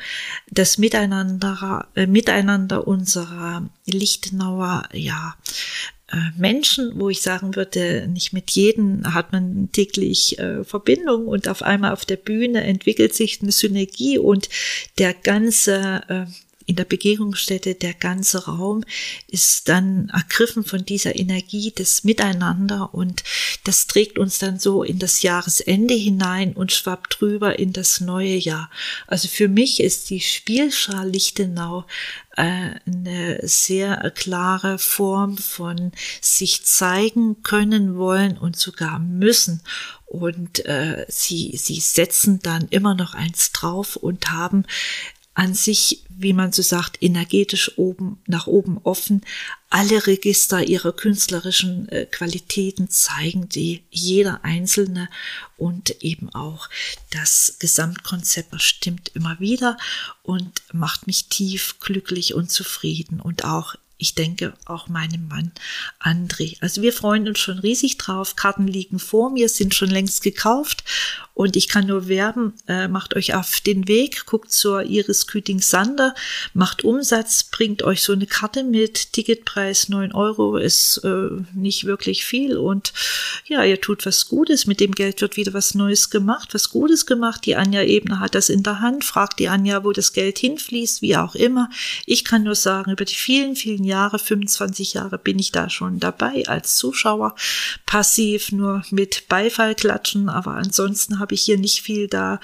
das 0.51 0.79
Miteinander, 0.79 1.87
äh, 1.95 2.07
Miteinander 2.07 2.87
unserer 2.89 3.69
Lichtenauer, 3.87 4.89
ja, 4.93 5.37
Menschen, 6.37 6.93
wo 6.97 7.09
ich 7.09 7.23
sagen 7.23 7.57
würde, 7.57 8.09
nicht 8.09 8.33
mit 8.33 8.51
jedem 8.51 9.15
hat 9.15 9.33
man 9.33 9.71
täglich 9.73 10.39
äh, 10.39 10.65
Verbindung 10.65 11.27
und 11.27 11.49
auf 11.49 11.63
einmal 11.63 11.93
auf 11.93 12.05
der 12.05 12.17
Bühne 12.17 12.63
entwickelt 12.65 13.15
sich 13.15 13.41
eine 13.43 13.53
Synergie 13.53 14.19
und 14.19 14.49
der 14.99 15.15
ganze 15.15 16.03
äh, 16.09 16.27
in 16.67 16.77
der 16.77 16.85
Begegnungsstätte 16.85 17.75
der 17.75 17.95
ganze 17.95 18.47
Raum 18.47 18.85
ist 19.29 19.69
dann 19.69 20.09
ergriffen 20.11 20.65
von 20.65 20.85
dieser 20.85 21.17
Energie 21.17 21.71
des 21.71 22.05
Miteinander 22.05 22.95
und 22.95 23.23
das 23.65 23.87
trägt 23.87 24.19
uns 24.19 24.39
dann 24.39 24.59
so 24.59 24.83
in 24.83 24.99
das 24.99 25.23
Jahresende 25.23 25.95
hinein 25.95 26.53
und 26.53 26.73
schwappt 26.73 27.21
drüber 27.21 27.59
in 27.59 27.73
das 27.73 28.01
neue 28.01 28.37
Jahr. 28.37 28.71
Also 29.07 29.29
für 29.29 29.49
mich 29.49 29.81
ist 29.81 30.11
die 30.11 30.21
Spielschar 30.21 31.05
Lichtenau 31.05 31.85
äh, 32.37 32.71
eine 32.87 33.39
sehr 33.43 34.11
klare 34.15 34.79
Form 34.79 35.39
von 35.39 35.93
sich 36.21 36.65
zeigen 36.65 37.43
können 37.43 37.97
wollen 37.97 38.37
und 38.39 38.57
sogar 38.57 38.99
müssen. 38.99 39.63
Und 40.07 40.65
äh, 40.67 41.07
sie, 41.09 41.57
sie 41.57 41.81
setzen 41.81 42.41
dann 42.41 42.69
immer 42.69 42.95
noch 42.95 43.15
eins 43.15 43.53
drauf 43.53 43.97
und 43.97 44.31
haben 44.31 44.65
an 45.35 45.53
sich, 45.55 46.05
wie 46.09 46.33
man 46.33 46.53
so 46.53 46.63
sagt, 46.63 47.03
energetisch 47.03 47.77
oben 47.77 48.23
nach 48.27 48.47
oben 48.47 48.79
offen. 48.85 49.23
Alle 49.69 50.07
Register 50.07 50.63
ihrer 50.63 50.93
künstlerischen 50.93 51.89
äh, 51.89 52.07
Qualitäten 52.07 52.89
zeigen 52.89 53.49
die 53.49 53.83
jeder 53.91 54.45
einzelne 54.45 55.09
und 55.57 56.03
eben 56.03 56.33
auch 56.33 56.69
das 57.11 57.57
Gesamtkonzept 57.59 58.51
bestimmt 58.51 59.11
immer 59.15 59.41
wieder 59.41 59.77
und 60.23 60.63
macht 60.73 61.09
mich 61.09 61.27
tief 61.27 61.81
glücklich 61.81 62.35
und 62.35 62.51
zufrieden 62.51 63.21
und 63.21 63.45
auch 63.45 63.75
ich 64.05 64.15
denke 64.15 64.53
auch 64.67 64.89
meinem 64.89 65.29
Mann 65.29 65.51
André. 65.99 66.59
Also 66.61 66.83
wir 66.83 66.93
freuen 66.93 67.27
uns 67.27 67.39
schon 67.39 67.59
riesig 67.59 67.97
drauf. 67.97 68.37
Karten 68.37 68.67
liegen 68.67 68.99
vor 68.99 69.31
mir, 69.31 69.49
sind 69.49 69.75
schon 69.75 69.89
längst 69.89 70.23
gekauft 70.23 70.85
und 71.35 71.57
ich 71.57 71.69
kann 71.69 71.87
nur 71.87 72.07
werben, 72.07 72.55
äh, 72.69 72.87
macht 72.87 73.17
euch 73.17 73.35
auf 73.35 73.61
den 73.61 73.89
Weg, 73.89 74.25
guckt 74.27 74.53
zur 74.53 74.85
Iris 74.85 75.27
Küting 75.27 75.61
Sander, 75.61 76.15
macht 76.53 76.85
Umsatz, 76.85 77.43
bringt 77.43 77.83
euch 77.83 78.05
so 78.05 78.13
eine 78.13 78.27
Karte 78.27 78.63
mit, 78.63 79.13
Ticketpreis 79.13 79.89
9 79.89 80.13
Euro 80.13 80.57
ist 80.57 80.99
äh, 81.03 81.31
nicht 81.53 81.87
wirklich 81.87 82.25
viel 82.25 82.57
und 82.57 82.93
ja, 83.47 83.65
ihr 83.65 83.81
tut 83.81 84.07
was 84.07 84.29
Gutes, 84.29 84.67
mit 84.67 84.79
dem 84.79 84.93
Geld 84.93 85.21
wird 85.21 85.37
wieder 85.37 85.53
was 85.55 85.75
Neues 85.75 86.09
gemacht, 86.09 86.55
was 86.55 86.71
Gutes 86.71 87.05
gemacht. 87.05 87.45
Die 87.47 87.57
Anja 87.57 87.83
Ebner 87.83 88.21
hat 88.21 88.37
das 88.37 88.49
in 88.49 88.63
der 88.63 88.81
Hand, 88.81 89.05
fragt 89.05 89.41
die 89.41 89.49
Anja, 89.49 89.83
wo 89.83 89.91
das 89.91 90.13
Geld 90.13 90.39
hinfließt, 90.39 91.03
wie 91.03 91.17
auch 91.17 91.35
immer. 91.35 91.69
Ich 92.07 92.25
kann 92.25 92.45
nur 92.45 92.55
sagen, 92.55 92.93
über 92.93 93.05
die 93.05 93.15
vielen, 93.15 93.57
vielen 93.57 93.83
Jahre, 93.83 93.94
25 94.19 94.95
Jahre 94.95 95.19
bin 95.19 95.39
ich 95.39 95.53
da 95.53 95.71
schon 95.71 96.01
dabei 96.01 96.45
als 96.47 96.77
Zuschauer, 96.77 97.35
passiv 97.87 98.53
nur 98.53 98.83
mit 98.91 99.29
Beifall 99.29 99.75
klatschen, 99.75 100.29
aber 100.29 100.55
ansonsten 100.55 101.19
habe 101.19 101.35
ich 101.35 101.43
hier 101.43 101.59
nicht 101.59 101.83
viel 101.83 102.09
da 102.09 102.41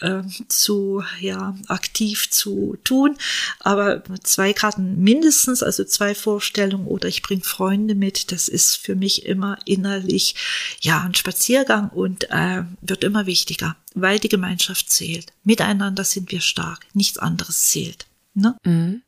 äh, 0.00 0.22
zu, 0.48 1.02
ja, 1.20 1.56
aktiv 1.68 2.30
zu 2.30 2.76
tun. 2.84 3.16
Aber 3.60 4.02
zwei 4.22 4.52
Karten 4.52 5.02
mindestens, 5.02 5.62
also 5.62 5.84
zwei 5.84 6.14
Vorstellungen 6.14 6.86
oder 6.86 7.08
ich 7.08 7.22
bringe 7.22 7.42
Freunde 7.42 7.94
mit, 7.94 8.32
das 8.32 8.48
ist 8.48 8.76
für 8.76 8.96
mich 8.96 9.26
immer 9.26 9.58
innerlich, 9.64 10.34
ja, 10.80 11.02
ein 11.02 11.14
Spaziergang 11.14 11.90
und 11.90 12.30
äh, 12.30 12.64
wird 12.80 13.04
immer 13.04 13.26
wichtiger, 13.26 13.76
weil 13.94 14.18
die 14.18 14.28
Gemeinschaft 14.28 14.90
zählt. 14.90 15.32
Miteinander 15.44 16.04
sind 16.04 16.32
wir 16.32 16.40
stark, 16.40 16.86
nichts 16.94 17.18
anderes 17.18 17.68
zählt. 17.68 18.06
Ne? 18.34 18.56
Mhm. 18.64 19.02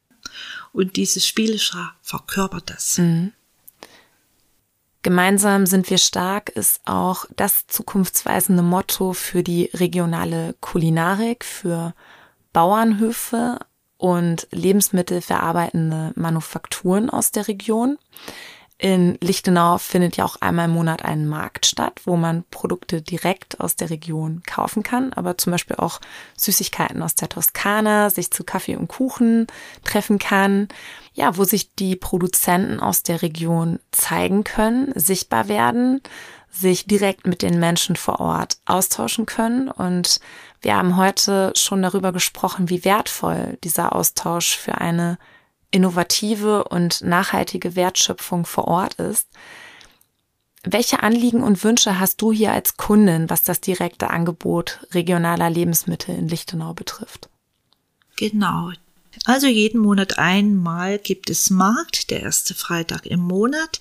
Und 0.76 0.96
dieses 0.96 1.26
Spielschar 1.26 1.94
verkörpert 2.02 2.68
das. 2.68 2.98
Mhm. 2.98 3.32
Gemeinsam 5.00 5.64
sind 5.64 5.88
wir 5.88 5.96
stark 5.96 6.50
ist 6.50 6.82
auch 6.84 7.24
das 7.34 7.66
zukunftsweisende 7.66 8.62
Motto 8.62 9.14
für 9.14 9.42
die 9.42 9.70
regionale 9.72 10.54
Kulinarik, 10.60 11.46
für 11.46 11.94
Bauernhöfe 12.52 13.58
und 13.96 14.48
lebensmittelverarbeitende 14.50 16.12
Manufakturen 16.14 17.08
aus 17.08 17.30
der 17.30 17.48
Region. 17.48 17.96
In 18.78 19.16
Lichtenau 19.22 19.78
findet 19.78 20.18
ja 20.18 20.26
auch 20.26 20.36
einmal 20.42 20.66
im 20.66 20.72
Monat 20.72 21.02
ein 21.02 21.26
Markt 21.26 21.64
statt, 21.64 22.02
wo 22.04 22.16
man 22.16 22.44
Produkte 22.50 23.00
direkt 23.00 23.58
aus 23.58 23.74
der 23.74 23.88
Region 23.88 24.42
kaufen 24.46 24.82
kann, 24.82 25.14
aber 25.14 25.38
zum 25.38 25.52
Beispiel 25.52 25.76
auch 25.76 25.98
Süßigkeiten 26.36 27.02
aus 27.02 27.14
der 27.14 27.30
Toskana, 27.30 28.10
sich 28.10 28.30
zu 28.30 28.44
Kaffee 28.44 28.76
und 28.76 28.88
Kuchen 28.88 29.46
treffen 29.82 30.18
kann. 30.18 30.68
Ja, 31.14 31.38
wo 31.38 31.44
sich 31.44 31.74
die 31.74 31.96
Produzenten 31.96 32.78
aus 32.78 33.02
der 33.02 33.22
Region 33.22 33.78
zeigen 33.92 34.44
können, 34.44 34.92
sichtbar 34.94 35.48
werden, 35.48 36.02
sich 36.50 36.86
direkt 36.86 37.26
mit 37.26 37.40
den 37.40 37.58
Menschen 37.58 37.96
vor 37.96 38.20
Ort 38.20 38.58
austauschen 38.66 39.24
können. 39.24 39.70
Und 39.70 40.20
wir 40.60 40.76
haben 40.76 40.98
heute 40.98 41.54
schon 41.56 41.80
darüber 41.80 42.12
gesprochen, 42.12 42.68
wie 42.68 42.84
wertvoll 42.84 43.56
dieser 43.64 43.96
Austausch 43.96 44.54
für 44.54 44.78
eine 44.78 45.16
innovative 45.70 46.64
und 46.64 47.02
nachhaltige 47.02 47.76
Wertschöpfung 47.76 48.46
vor 48.46 48.66
Ort 48.68 48.94
ist. 48.94 49.28
Welche 50.62 51.02
Anliegen 51.02 51.42
und 51.42 51.62
Wünsche 51.62 52.00
hast 52.00 52.20
du 52.20 52.32
hier 52.32 52.52
als 52.52 52.76
Kundin, 52.76 53.30
was 53.30 53.44
das 53.44 53.60
direkte 53.60 54.10
Angebot 54.10 54.80
regionaler 54.90 55.48
Lebensmittel 55.48 56.16
in 56.16 56.28
Lichtenau 56.28 56.74
betrifft? 56.74 57.28
Genau. 58.16 58.72
Also 59.24 59.46
jeden 59.46 59.80
Monat 59.80 60.18
einmal 60.18 60.98
gibt 60.98 61.30
es 61.30 61.50
Markt, 61.50 62.10
der 62.10 62.22
erste 62.22 62.54
Freitag 62.54 63.06
im 63.06 63.20
Monat, 63.20 63.80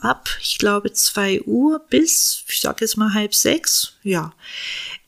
ab, 0.00 0.28
ich 0.40 0.58
glaube, 0.58 0.92
zwei 0.92 1.42
Uhr 1.42 1.80
bis, 1.90 2.44
ich 2.48 2.60
sage 2.60 2.84
jetzt 2.84 2.96
mal 2.96 3.12
halb 3.12 3.34
sechs. 3.34 3.94
Ja, 4.02 4.32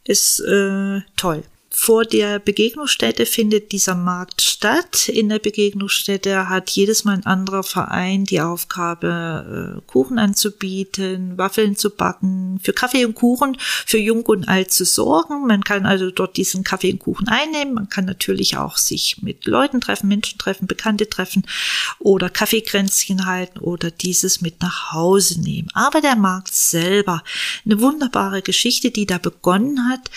ist 0.05 0.41
äh, 0.41 1.01
toll. 1.17 1.45
Vor 1.79 2.07
der 2.07 2.39
Begegnungsstätte 2.39 3.27
findet 3.27 3.71
dieser 3.71 3.95
Markt 3.95 4.41
statt. 4.41 5.11
In 5.11 5.29
der 5.29 5.39
Begegnungsstätte 5.39 6.49
hat 6.49 6.71
jedes 6.71 7.05
Mal 7.05 7.13
ein 7.13 7.27
anderer 7.27 7.63
Verein 7.63 8.25
die 8.25 8.41
Aufgabe, 8.41 9.77
äh, 9.77 9.83
Kuchen 9.87 10.19
anzubieten, 10.19 11.37
Waffeln 11.37 11.77
zu 11.77 11.91
backen, 11.91 12.59
für 12.63 12.73
Kaffee 12.73 13.05
und 13.05 13.15
Kuchen 13.15 13.59
für 13.61 13.99
Jung 13.99 14.25
und 14.25 14.49
Alt 14.49 14.73
zu 14.73 14.87
sorgen. 14.87 15.47
Man 15.47 15.63
kann 15.65 15.85
also 15.85 16.11
dort 16.11 16.39
diesen 16.39 16.65
Kaffee 16.65 16.93
und 16.93 16.99
Kuchen 16.99 17.29
einnehmen. 17.29 17.75
Man 17.75 17.91
kann 17.91 18.07
natürlich 18.07 18.57
auch 18.57 18.79
sich 18.79 19.23
mit 19.23 19.45
Leuten 19.45 19.83
treffen, 19.83 20.09
Menschen 20.09 20.39
treffen, 20.39 20.67
Bekannte 20.67 21.11
treffen 21.11 21.47
oder 21.99 22.31
Kaffeekränzchen 22.31 23.27
halten 23.27 23.59
oder 23.61 23.91
dieses 23.91 24.41
mit 24.41 24.63
nach 24.63 24.93
Hause 24.93 25.43
nehmen. 25.43 25.69
Aber 25.75 26.01
der 26.01 26.17
Markt 26.17 26.55
selber, 26.55 27.23
eine 27.67 27.81
wunderbare 27.83 28.41
Geschichte, 28.41 28.91
die 28.91 29.05
da 29.05 29.19
begonnen 29.19 29.89
hat. 29.91 30.11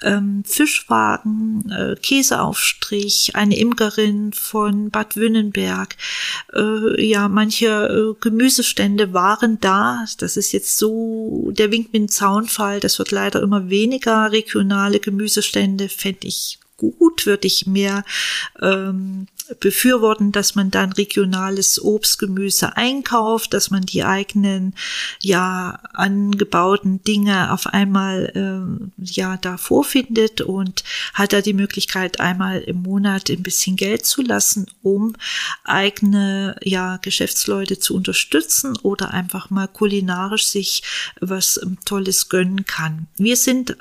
Ähm, 0.00 0.42
Fischwaren 0.46 1.01
Bierwagen, 1.02 1.70
äh, 1.70 1.96
Käseaufstrich, 1.96 3.34
eine 3.34 3.58
Imkerin 3.58 4.32
von 4.32 4.90
Bad 4.90 5.16
Wünnenberg. 5.16 5.96
Äh, 6.54 7.04
ja, 7.04 7.28
manche 7.28 7.66
äh, 7.66 8.14
Gemüsestände 8.20 9.12
waren 9.12 9.58
da. 9.60 10.04
Das 10.18 10.36
ist 10.36 10.52
jetzt 10.52 10.78
so 10.78 11.50
der 11.52 11.70
Wink 11.70 11.92
mit 11.92 12.02
dem 12.02 12.08
Zaunfall. 12.08 12.80
Das 12.80 12.98
wird 12.98 13.10
leider 13.10 13.42
immer 13.42 13.68
weniger. 13.68 14.32
Regionale 14.32 15.00
Gemüsestände 15.00 15.88
fände 15.88 16.28
ich 16.28 16.58
gut, 16.90 17.26
würde 17.26 17.46
ich 17.46 17.66
mehr 17.66 18.04
ähm, 18.60 19.26
befürworten, 19.60 20.32
dass 20.32 20.54
man 20.54 20.70
dann 20.70 20.92
regionales 20.92 21.82
Obst, 21.82 22.18
Gemüse 22.18 22.76
einkauft, 22.76 23.54
dass 23.54 23.70
man 23.70 23.82
die 23.82 24.04
eigenen 24.04 24.74
ja 25.20 25.80
angebauten 25.92 27.02
Dinge 27.04 27.52
auf 27.52 27.66
einmal 27.66 28.32
äh, 28.34 29.04
ja 29.04 29.36
da 29.36 29.56
vorfindet 29.56 30.40
und 30.40 30.84
hat 31.14 31.32
da 31.32 31.40
die 31.40 31.54
Möglichkeit 31.54 32.20
einmal 32.20 32.60
im 32.60 32.82
Monat 32.82 33.30
ein 33.30 33.42
bisschen 33.42 33.76
Geld 33.76 34.06
zu 34.06 34.22
lassen, 34.22 34.66
um 34.82 35.14
eigene 35.64 36.56
ja 36.62 36.98
Geschäftsleute 36.98 37.78
zu 37.78 37.94
unterstützen 37.94 38.76
oder 38.82 39.12
einfach 39.12 39.50
mal 39.50 39.68
kulinarisch 39.68 40.46
sich 40.46 40.82
was 41.20 41.60
Tolles 41.84 42.28
gönnen 42.28 42.64
kann. 42.66 43.06
Wir 43.16 43.36
sind 43.36 43.76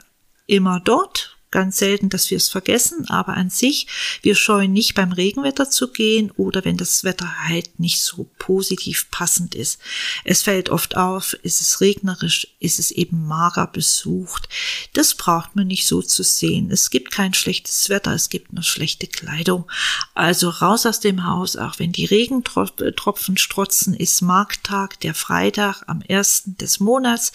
immer 0.47 0.80
dort, 0.80 1.30
ganz 1.52 1.78
selten, 1.78 2.10
dass 2.10 2.30
wir 2.32 2.38
es 2.38 2.49
vergessen, 2.49 3.10
aber 3.10 3.36
an 3.36 3.49
sich, 3.49 3.88
wir 4.22 4.36
scheuen 4.36 4.74
nicht 4.74 4.95
beim 4.95 5.12
Regenwetter 5.12 5.70
zu 5.70 5.91
gehen 5.91 6.32
oder 6.32 6.66
wenn 6.66 6.78
das 6.78 7.04
Wetter 7.04 7.47
halt 7.47 7.80
nicht 7.80 8.02
so 8.02 8.30
positiv 8.39 9.12
passend 9.12 9.54
ist. 9.54 9.80
Es 10.24 10.41
fällt 10.41 10.70
oft 10.70 10.97
auf, 10.97 11.34
ist 11.43 11.62
es 11.62 11.82
regnerisch, 11.82 12.47
ist 12.60 12.80
es 12.80 12.91
eben 12.91 13.28
mager 13.28 13.68
besucht. 13.68 14.47
Das 14.93 15.16
braucht 15.16 15.56
man 15.56 15.68
nicht 15.68 15.86
so 15.86 16.02
zu 16.02 16.24
sehen. 16.24 16.72
Es 16.72 16.89
gibt 16.89 17.12
kein 17.12 17.34
schlechtes 17.34 17.89
Wetter, 17.89 18.14
es 18.14 18.30
gibt 18.30 18.54
nur 18.54 18.64
schlechte 18.64 19.08
Kleidung. 19.08 19.70
Also 20.14 20.49
raus 20.49 20.86
aus 20.86 20.99
dem 20.99 21.26
Haus, 21.26 21.56
auch 21.58 21.80
wenn 21.80 21.91
die 21.91 22.06
Regentropfen 22.06 23.38
strotzen, 23.38 23.93
ist 23.93 24.22
Markttag, 24.22 24.99
der 25.02 25.14
Freitag 25.14 25.84
am 25.88 26.02
ersten 26.02 26.58
des 26.58 26.80
Monats 26.80 27.34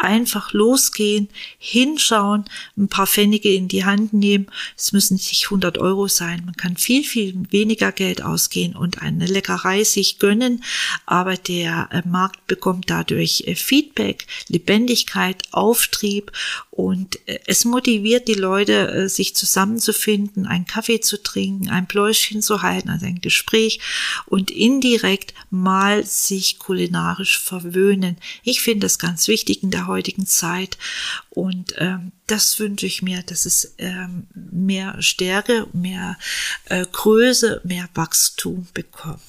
einfach 0.00 0.52
losgehen, 0.52 1.28
hinschauen, 1.58 2.44
ein 2.76 2.88
paar 2.88 3.06
Pfennige 3.06 3.52
in 3.52 3.68
die 3.68 3.84
Hand 3.84 4.12
nehmen. 4.12 4.46
Es 4.76 4.92
müssen 4.92 5.14
nicht 5.14 5.44
100 5.44 5.78
Euro 5.78 6.08
sein. 6.08 6.42
Man 6.46 6.56
kann 6.56 6.76
viel, 6.76 7.04
viel 7.04 7.34
weniger 7.50 7.92
Geld 7.92 8.22
ausgehen 8.22 8.74
und 8.74 9.02
eine 9.02 9.26
Leckerei 9.26 9.84
sich 9.84 10.18
gönnen. 10.18 10.64
Aber 11.06 11.36
der 11.36 11.88
äh, 11.92 12.02
Markt 12.08 12.46
bekommt 12.46 12.88
dadurch 12.88 13.44
äh, 13.46 13.54
Feedback, 13.54 14.26
Lebendigkeit, 14.48 15.42
Auftrieb 15.52 16.32
und 16.70 17.18
äh, 17.26 17.38
es 17.46 17.64
motiviert 17.64 18.26
die 18.26 18.34
Leute, 18.34 19.08
sich 19.08 19.36
zusammenzufinden, 19.36 20.46
einen 20.46 20.66
Kaffee 20.66 21.00
zu 21.00 21.22
trinken, 21.22 21.68
ein 21.68 21.86
Pläuschchen 21.86 22.42
zu 22.42 22.62
halten, 22.62 22.88
also 22.88 23.06
ein 23.06 23.20
Gespräch 23.20 23.80
und 24.26 24.50
indirekt 24.50 25.34
mal 25.50 26.06
sich 26.06 26.58
kulinarisch 26.58 27.38
verwöhnen. 27.38 28.16
Ich 28.44 28.62
finde 28.62 28.86
das 28.86 28.98
ganz 28.98 29.28
wichtig 29.28 29.62
in 29.62 29.70
der 29.70 29.86
heutigen 29.90 30.26
Zeit. 30.26 30.78
Und 31.28 31.74
ähm, 31.78 32.12
das 32.26 32.58
wünsche 32.58 32.86
ich 32.86 33.02
mir, 33.02 33.22
dass 33.22 33.46
es 33.46 33.74
ähm, 33.78 34.26
mehr 34.34 35.00
Stärke, 35.02 35.66
mehr 35.72 36.16
äh, 36.66 36.86
Größe, 36.90 37.60
mehr 37.64 37.88
Wachstum 37.94 38.66
bekommt. 38.72 39.20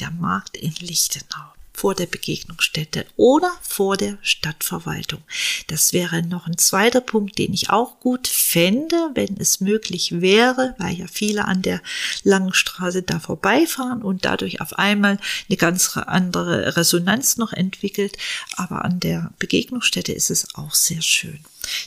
Der 0.00 0.10
Markt 0.10 0.56
in 0.56 0.74
Lichtenau 0.80 1.52
vor 1.80 1.94
der 1.94 2.04
Begegnungsstätte 2.04 3.06
oder 3.16 3.50
vor 3.62 3.96
der 3.96 4.18
Stadtverwaltung. 4.20 5.22
Das 5.68 5.94
wäre 5.94 6.20
noch 6.20 6.46
ein 6.46 6.58
zweiter 6.58 7.00
Punkt, 7.00 7.38
den 7.38 7.54
ich 7.54 7.70
auch 7.70 8.00
gut 8.00 8.28
fände, 8.28 9.10
wenn 9.14 9.38
es 9.38 9.60
möglich 9.60 10.20
wäre, 10.20 10.74
weil 10.76 10.98
ja 10.98 11.06
viele 11.10 11.46
an 11.46 11.62
der 11.62 11.80
langen 12.22 12.52
Straße 12.52 13.02
da 13.02 13.18
vorbeifahren 13.18 14.02
und 14.02 14.26
dadurch 14.26 14.60
auf 14.60 14.74
einmal 14.74 15.16
eine 15.48 15.56
ganz 15.56 15.96
andere 15.96 16.76
Resonanz 16.76 17.38
noch 17.38 17.54
entwickelt. 17.54 18.18
Aber 18.56 18.84
an 18.84 19.00
der 19.00 19.32
Begegnungsstätte 19.38 20.12
ist 20.12 20.28
es 20.28 20.54
auch 20.56 20.74
sehr 20.74 21.00
schön. 21.00 21.40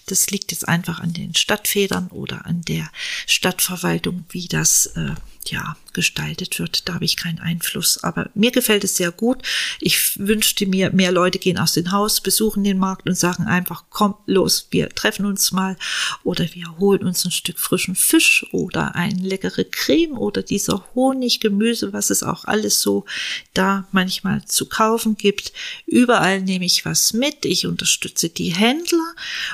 Das 0.06 0.30
liegt 0.30 0.52
jetzt 0.52 0.68
einfach 0.68 1.00
an 1.00 1.14
den 1.14 1.36
Stadtfedern 1.36 2.08
oder 2.08 2.46
an 2.46 2.62
der 2.64 2.90
Stadtverwaltung, 3.26 4.26
wie 4.30 4.48
das 4.48 4.88
äh, 4.96 5.16
ja 5.50 5.76
gestaltet 5.94 6.60
wird. 6.60 6.88
Da 6.88 6.96
habe 6.96 7.06
ich 7.06 7.18
keinen 7.18 7.40
Einfluss. 7.40 8.04
Aber 8.04 8.30
mir 8.34 8.52
gefällt 8.52 8.84
es 8.84 8.98
sehr 8.98 9.12
gut. 9.12 9.44
Ich 9.80 10.18
wünschte 10.20 10.66
mir, 10.66 10.92
mehr 10.92 11.12
Leute 11.12 11.40
gehen 11.40 11.58
aus 11.58 11.74
dem 11.74 11.92
Haus, 11.92 12.20
besuchen 12.20 12.64
den 12.64 12.80
Markt 12.80 13.08
und 13.08 13.16
sagen 13.16 13.46
einfach, 13.46 13.84
komm 13.90 14.16
los, 14.26 14.68
wir 14.72 14.90
treffen 14.90 15.26
uns 15.26 15.52
mal 15.52 15.78
oder 16.24 16.46
wir 16.54 16.78
holen 16.80 17.04
uns 17.04 17.24
ein 17.26 17.32
Stück 17.32 17.60
frischen 17.60 17.96
Fisch 17.96 18.46
oder 18.52 18.96
eine 18.96 19.22
leckere 19.22 19.64
Creme 19.64 20.18
oder 20.18 20.42
dieser 20.42 20.84
Honig, 20.96 21.40
Gemüse, 21.40 21.94
was 21.94 22.10
es 22.10 22.24
auch 22.24 22.46
alles 22.46 22.82
so 22.82 23.06
da 23.54 23.88
manchmal 23.92 24.44
zu 24.46 24.66
kaufen 24.66 25.16
gibt. 25.16 25.54
Überall 25.86 26.42
nehme 26.42 26.66
ich 26.66 26.86
was 26.86 27.14
mit. 27.14 27.46
Ich 27.46 27.68
unterstütze 27.68 28.30
die 28.30 28.54
Händler 28.54 29.14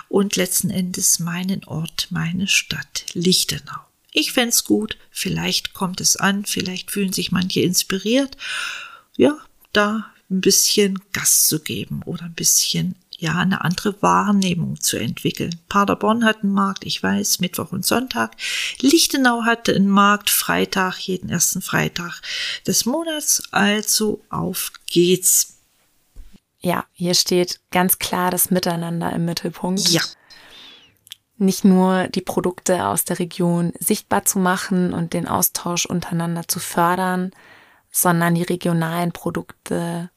und 0.09 0.35
letzten 0.35 0.69
Endes 0.69 1.19
meinen 1.19 1.63
Ort, 1.63 2.07
meine 2.09 2.47
Stadt 2.47 3.05
Lichtenau. 3.13 3.79
Ich 4.11 4.33
fände 4.33 4.55
gut, 4.65 4.97
vielleicht 5.11 5.73
kommt 5.73 6.01
es 6.01 6.17
an, 6.17 6.45
vielleicht 6.45 6.91
fühlen 6.91 7.13
sich 7.13 7.31
manche 7.31 7.61
inspiriert, 7.61 8.35
ja, 9.15 9.37
da 9.71 10.11
ein 10.29 10.41
bisschen 10.41 10.99
Gas 11.13 11.45
zu 11.45 11.59
geben 11.59 12.01
oder 12.05 12.23
ein 12.23 12.33
bisschen 12.33 12.95
ja, 13.19 13.35
eine 13.35 13.65
andere 13.65 14.01
Wahrnehmung 14.01 14.79
zu 14.79 14.97
entwickeln. 14.97 15.59
Paderborn 15.67 16.23
hat 16.23 16.41
einen 16.41 16.53
Markt, 16.53 16.85
ich 16.85 17.03
weiß, 17.03 17.39
Mittwoch 17.41 17.71
und 17.73 17.85
Sonntag. 17.85 18.35
Lichtenau 18.79 19.43
hatte 19.43 19.75
einen 19.75 19.89
Markt, 19.89 20.29
Freitag, 20.29 20.99
jeden 20.99 21.29
ersten 21.29 21.61
Freitag 21.61 22.21
des 22.65 22.85
Monats. 22.85 23.43
Also 23.51 24.23
auf 24.29 24.71
geht's. 24.87 25.58
Ja, 26.59 26.85
hier 26.91 27.13
steht 27.13 27.61
ganz 27.71 27.99
klar 27.99 28.31
das 28.31 28.51
Miteinander 28.51 29.11
im 29.13 29.25
Mittelpunkt. 29.25 29.89
Ja 29.89 30.01
nicht 31.39 31.63
nur 31.63 32.07
die 32.09 32.21
Produkte 32.21 32.85
aus 32.85 33.05
der 33.05 33.19
Region 33.19 33.71
sichtbar 33.79 34.25
zu 34.25 34.39
machen 34.39 34.93
und 34.93 35.13
den 35.13 35.27
Austausch 35.27 35.85
untereinander 35.85 36.47
zu 36.47 36.59
fördern, 36.59 37.31
sondern 37.91 38.35
die 38.35 38.43
regionalen 38.43 39.11
Produkte 39.11 40.09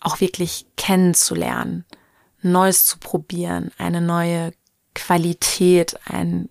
auch 0.00 0.20
wirklich 0.20 0.66
kennenzulernen, 0.76 1.84
Neues 2.40 2.84
zu 2.84 2.98
probieren, 2.98 3.70
eine 3.78 4.00
neue 4.00 4.52
Qualität, 4.94 5.96
einen 6.06 6.48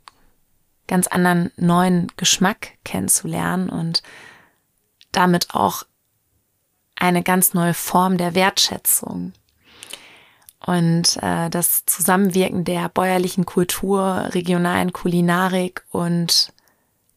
ganz 0.88 1.08
anderen 1.08 1.52
neuen 1.58 2.12
Geschmack 2.18 2.78
kennenzulernen 2.86 3.70
und 3.70 4.04
damit 5.12 5.54
auch 5.54 5.84
eine 7.02 7.24
ganz 7.24 7.54
neue 7.54 7.74
Form 7.74 8.18
der 8.18 8.36
Wertschätzung 8.36 9.34
und 10.66 11.18
äh, 11.22 11.50
das 11.50 11.86
Zusammenwirken 11.86 12.64
der 12.64 12.88
bäuerlichen 12.90 13.46
Kultur, 13.46 14.30
regionalen 14.34 14.94
Kulinarik 14.94 15.84
und 15.92 16.54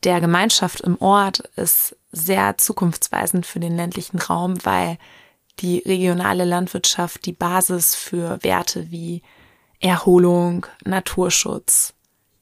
der 0.03 0.20
Gemeinschaft 0.20 0.80
im 0.80 1.01
Ort 1.01 1.41
ist 1.57 1.97
sehr 2.11 2.57
zukunftsweisend 2.57 3.45
für 3.45 3.61
den 3.61 3.76
ländlichen 3.76 4.18
Raum, 4.18 4.64
weil 4.64 4.99
die 5.61 5.78
regionale 5.78 6.45
Landwirtschaft 6.45 7.26
die 7.26 7.32
Basis 7.32 7.95
für 7.95 8.43
Werte 8.43 8.91
wie 8.91 9.22
Erholung, 9.80 10.66
Naturschutz, 10.85 11.93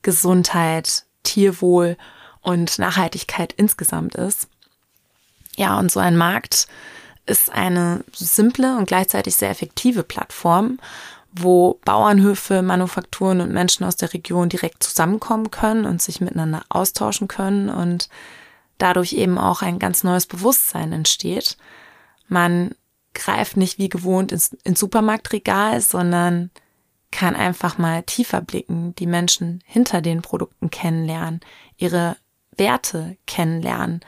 Gesundheit, 0.02 1.04
Tierwohl 1.24 1.96
und 2.40 2.78
Nachhaltigkeit 2.78 3.52
insgesamt 3.52 4.14
ist. 4.14 4.48
Ja, 5.56 5.78
und 5.78 5.90
so 5.90 6.00
ein 6.00 6.16
Markt 6.16 6.68
ist 7.26 7.50
eine 7.50 8.04
simple 8.14 8.76
und 8.76 8.86
gleichzeitig 8.86 9.36
sehr 9.36 9.50
effektive 9.50 10.02
Plattform, 10.02 10.78
wo 11.32 11.80
Bauernhöfe, 11.84 12.62
Manufakturen 12.62 13.40
und 13.40 13.52
Menschen 13.52 13.84
aus 13.84 13.96
der 13.96 14.12
Region 14.12 14.48
direkt 14.48 14.82
zusammenkommen 14.82 15.50
können 15.50 15.86
und 15.86 16.02
sich 16.02 16.20
miteinander 16.20 16.62
austauschen 16.68 17.28
können 17.28 17.68
und 17.68 18.08
dadurch 18.78 19.12
eben 19.12 19.38
auch 19.38 19.62
ein 19.62 19.78
ganz 19.78 20.04
neues 20.04 20.26
Bewusstsein 20.26 20.92
entsteht. 20.92 21.56
Man 22.28 22.74
greift 23.14 23.56
nicht 23.56 23.78
wie 23.78 23.88
gewohnt 23.88 24.32
ins, 24.32 24.56
ins 24.64 24.80
Supermarktregal, 24.80 25.80
sondern 25.80 26.50
kann 27.10 27.36
einfach 27.36 27.78
mal 27.78 28.02
tiefer 28.02 28.40
blicken, 28.40 28.94
die 28.96 29.06
Menschen 29.06 29.62
hinter 29.66 30.00
den 30.00 30.22
Produkten 30.22 30.70
kennenlernen, 30.70 31.40
ihre 31.76 32.16
Werte 32.56 33.16
kennenlernen, 33.26 34.00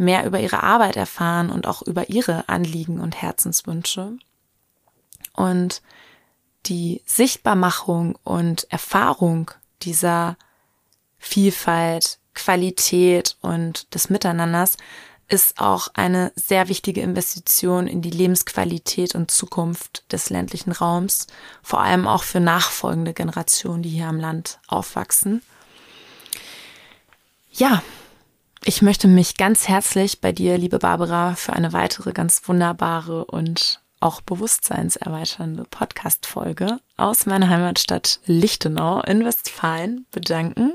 mehr 0.00 0.26
über 0.26 0.40
ihre 0.40 0.62
Arbeit 0.62 0.96
erfahren 0.96 1.50
und 1.50 1.66
auch 1.66 1.82
über 1.82 2.08
ihre 2.08 2.48
Anliegen 2.48 3.00
und 3.00 3.20
Herzenswünsche. 3.20 4.16
Und 5.34 5.82
die 6.66 7.02
Sichtbarmachung 7.06 8.18
und 8.24 8.70
Erfahrung 8.70 9.50
dieser 9.82 10.36
Vielfalt, 11.18 12.18
Qualität 12.34 13.36
und 13.40 13.94
des 13.94 14.10
Miteinanders 14.10 14.76
ist 15.28 15.60
auch 15.60 15.88
eine 15.94 16.32
sehr 16.34 16.68
wichtige 16.68 17.02
Investition 17.02 17.86
in 17.86 18.02
die 18.02 18.10
Lebensqualität 18.10 19.14
und 19.14 19.30
Zukunft 19.30 20.10
des 20.12 20.28
ländlichen 20.28 20.72
Raums, 20.72 21.28
vor 21.62 21.80
allem 21.80 22.08
auch 22.08 22.24
für 22.24 22.40
nachfolgende 22.40 23.14
Generationen, 23.14 23.82
die 23.82 23.90
hier 23.90 24.08
am 24.08 24.18
Land 24.18 24.58
aufwachsen. 24.66 25.42
Ja, 27.52 27.82
ich 28.64 28.82
möchte 28.82 29.08
mich 29.08 29.36
ganz 29.36 29.68
herzlich 29.68 30.20
bei 30.20 30.32
dir, 30.32 30.58
liebe 30.58 30.78
Barbara, 30.78 31.34
für 31.34 31.52
eine 31.52 31.72
weitere 31.72 32.12
ganz 32.12 32.46
wunderbare 32.46 33.24
und 33.24 33.80
auch 34.00 34.20
bewusstseinserweiternde 34.20 35.64
Podcast-Folge 35.70 36.80
aus 36.96 37.26
meiner 37.26 37.48
Heimatstadt 37.48 38.20
Lichtenau 38.24 39.02
in 39.02 39.24
Westfalen 39.24 40.06
bedanken. 40.10 40.72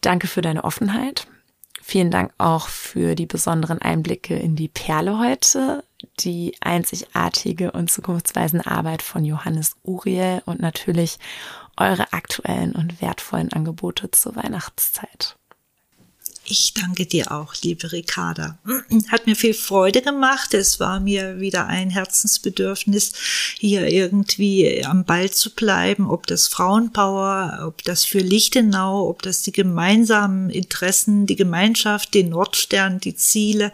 Danke 0.00 0.26
für 0.26 0.42
deine 0.42 0.64
Offenheit. 0.64 1.26
Vielen 1.82 2.10
Dank 2.10 2.32
auch 2.38 2.68
für 2.68 3.14
die 3.14 3.26
besonderen 3.26 3.80
Einblicke 3.80 4.36
in 4.36 4.56
die 4.56 4.68
Perle 4.68 5.18
heute, 5.18 5.84
die 6.20 6.56
einzigartige 6.60 7.72
und 7.72 7.90
zukunftsweisende 7.90 8.66
Arbeit 8.66 9.02
von 9.02 9.24
Johannes 9.24 9.76
Uriel 9.82 10.42
und 10.46 10.60
natürlich 10.60 11.18
eure 11.76 12.12
aktuellen 12.12 12.72
und 12.72 13.02
wertvollen 13.02 13.52
Angebote 13.52 14.10
zur 14.10 14.36
Weihnachtszeit. 14.36 15.36
Ich 16.46 16.74
danke 16.74 17.06
dir 17.06 17.32
auch, 17.32 17.54
liebe 17.62 17.90
Ricarda. 17.90 18.58
Hat 19.08 19.26
mir 19.26 19.34
viel 19.34 19.54
Freude 19.54 20.02
gemacht. 20.02 20.52
Es 20.52 20.78
war 20.78 21.00
mir 21.00 21.40
wieder 21.40 21.68
ein 21.68 21.88
Herzensbedürfnis, 21.88 23.12
hier 23.58 23.88
irgendwie 23.88 24.84
am 24.84 25.04
Ball 25.04 25.30
zu 25.30 25.54
bleiben, 25.54 26.06
ob 26.06 26.26
das 26.26 26.46
Frauenpower, 26.48 27.64
ob 27.66 27.82
das 27.84 28.04
für 28.04 28.18
Lichtenau, 28.18 29.08
ob 29.08 29.22
das 29.22 29.40
die 29.40 29.52
gemeinsamen 29.52 30.50
Interessen, 30.50 31.24
die 31.26 31.36
Gemeinschaft, 31.36 32.12
den 32.12 32.28
Nordstern, 32.28 33.00
die 33.00 33.16
Ziele. 33.16 33.72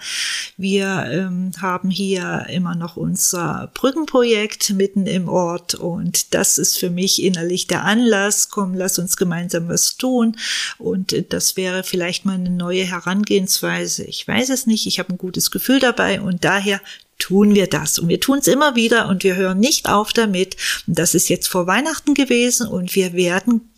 Wir 0.57 1.07
ähm, 1.11 1.51
haben 1.61 1.91
hier 1.91 2.47
immer 2.51 2.77
noch 2.77 2.97
unser 2.97 3.73
Brückenprojekt 3.75 4.71
mitten 4.71 5.07
im 5.07 5.29
Ort 5.29 5.75
und 5.75 6.35
das 6.35 6.57
ist 6.57 6.79
für 6.79 6.91
mich 6.91 7.21
innerlich 7.21 7.67
der 7.67 7.85
Anlass. 7.85 8.49
Komm, 8.49 8.75
lass 8.75 9.01
uns 9.01 9.17
gemeinsam 9.17 9.69
was 9.69 9.97
tun 9.97 10.37
und 10.79 11.33
das 11.33 11.57
wäre 11.57 11.83
vielleicht 11.83 12.25
mal 12.25 12.35
eine 12.35 12.60
neue 12.61 12.85
Herangehensweise. 12.85 14.05
Ich 14.05 14.29
weiß 14.29 14.51
es 14.51 14.67
nicht, 14.67 14.87
ich 14.87 14.99
habe 14.99 15.13
ein 15.13 15.19
gutes 15.19 15.51
Gefühl 15.51 15.81
dabei 15.81 16.21
und 16.21 16.45
daher 16.45 16.81
tun 17.19 17.55
wir 17.55 17.67
das. 17.67 17.99
Und 17.99 18.09
wir 18.09 18.21
tun 18.21 18.39
es 18.39 18.47
immer 18.47 18.77
wieder 18.77 19.09
und 19.09 19.25
wir 19.25 19.37
hören 19.37 19.59
nicht 19.59 19.89
auf 19.89 20.13
damit. 20.13 20.57
Und 20.87 20.99
das 20.99 21.15
ist 21.15 21.29
jetzt 21.29 21.49
vor 21.49 21.67
Weihnachten 21.67 22.15
gewesen 22.15 22.67
und 22.67 22.95
wir 22.95 23.13
werden 23.13 23.70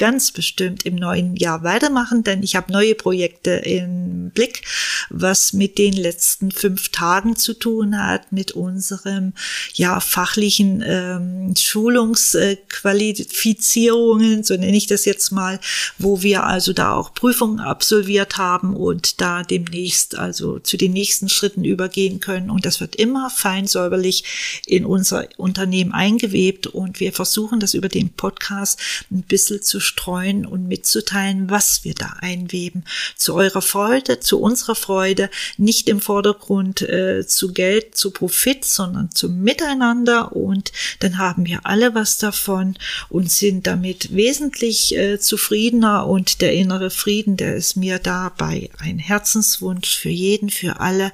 ganz 0.00 0.32
bestimmt 0.32 0.84
im 0.86 0.94
neuen 0.94 1.36
Jahr 1.36 1.62
weitermachen, 1.62 2.24
denn 2.24 2.42
ich 2.42 2.56
habe 2.56 2.72
neue 2.72 2.94
Projekte 2.94 3.50
im 3.50 4.30
Blick, 4.30 4.62
was 5.10 5.52
mit 5.52 5.76
den 5.76 5.92
letzten 5.92 6.52
fünf 6.52 6.88
Tagen 6.88 7.36
zu 7.36 7.52
tun 7.52 8.02
hat, 8.02 8.32
mit 8.32 8.52
unserem 8.52 9.34
ja 9.74 10.00
fachlichen 10.00 10.82
ähm, 10.86 11.52
Schulungsqualifizierungen, 11.54 14.42
so 14.42 14.54
nenne 14.54 14.74
ich 14.74 14.86
das 14.86 15.04
jetzt 15.04 15.32
mal, 15.32 15.60
wo 15.98 16.22
wir 16.22 16.44
also 16.44 16.72
da 16.72 16.94
auch 16.94 17.12
Prüfungen 17.12 17.60
absolviert 17.60 18.38
haben 18.38 18.74
und 18.74 19.20
da 19.20 19.42
demnächst 19.42 20.16
also 20.16 20.60
zu 20.60 20.78
den 20.78 20.94
nächsten 20.94 21.28
Schritten 21.28 21.62
übergehen 21.62 22.20
können. 22.20 22.48
Und 22.48 22.64
das 22.64 22.80
wird 22.80 22.96
immer 22.96 23.28
fein 23.28 23.66
säuberlich 23.66 24.62
in 24.64 24.86
unser 24.86 25.28
Unternehmen 25.36 25.92
eingewebt 25.92 26.68
und 26.68 27.00
wir 27.00 27.12
versuchen 27.12 27.60
das 27.60 27.74
über 27.74 27.90
den 27.90 28.08
Podcast 28.08 28.80
ein 29.10 29.24
bisschen 29.24 29.60
zu 29.60 29.78
streuen 29.90 30.46
und 30.46 30.68
mitzuteilen, 30.68 31.50
was 31.50 31.84
wir 31.84 31.94
da 31.94 32.16
einweben. 32.20 32.84
Zu 33.16 33.34
eurer 33.34 33.60
Freude, 33.60 34.20
zu 34.20 34.40
unserer 34.40 34.76
Freude, 34.76 35.30
nicht 35.56 35.88
im 35.88 36.00
Vordergrund 36.00 36.82
äh, 36.82 37.26
zu 37.26 37.52
Geld, 37.52 37.96
zu 37.96 38.12
Profit, 38.12 38.64
sondern 38.64 39.10
zum 39.10 39.40
Miteinander 39.40 40.36
und 40.36 40.70
dann 41.00 41.18
haben 41.18 41.46
wir 41.46 41.60
alle 41.64 41.94
was 41.94 42.18
davon 42.18 42.76
und 43.08 43.30
sind 43.30 43.66
damit 43.66 44.14
wesentlich 44.14 44.96
äh, 44.96 45.18
zufriedener 45.18 46.06
und 46.06 46.40
der 46.40 46.52
innere 46.52 46.90
Frieden, 46.90 47.36
der 47.36 47.56
ist 47.56 47.76
mir 47.76 47.98
dabei 47.98 48.70
ein 48.78 48.98
Herzenswunsch 48.98 49.96
für 49.96 50.10
jeden, 50.10 50.50
für 50.50 50.78
alle 50.80 51.12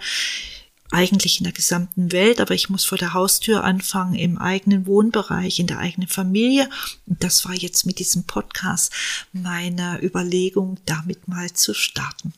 eigentlich 0.91 1.39
in 1.39 1.45
der 1.45 1.53
gesamten 1.53 2.13
Welt, 2.13 2.41
aber 2.41 2.55
ich 2.55 2.69
muss 2.69 2.85
vor 2.85 2.99
der 2.99 3.15
Haustür 3.15 3.65
anfangen, 3.65 4.15
im 4.15 4.39
eigenen 4.39 4.87
Wohnbereich, 4.87 5.59
in 5.59 5.67
der 5.67 5.79
eigenen 5.79 6.09
Familie. 6.09 6.69
Und 7.07 7.23
das 7.23 7.45
war 7.45 7.55
jetzt 7.55 7.87
mit 7.87 7.99
diesem 7.99 8.25
Podcast 8.25 8.93
meine 9.33 10.03
Überlegung, 10.03 10.79
damit 10.87 11.29
mal 11.29 11.53
zu 11.53 11.75
starten. 11.75 12.33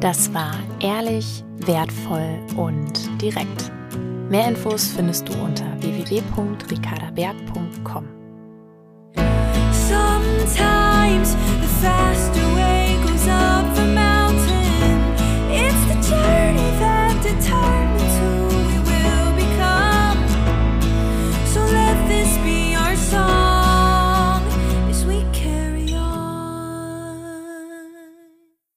Das 0.00 0.32
war 0.34 0.58
ehrlich, 0.80 1.44
wertvoll 1.56 2.40
und 2.56 2.92
direkt. 3.20 3.70
Mehr 4.30 4.48
Infos 4.48 4.88
findest 4.94 5.28
du 5.28 5.32
unter 5.34 5.66
www.ricardaberg.com. 5.80 8.06
Sometimes 9.72 11.36
the 11.60 11.68
faster 11.80 12.55
some 13.26 13.65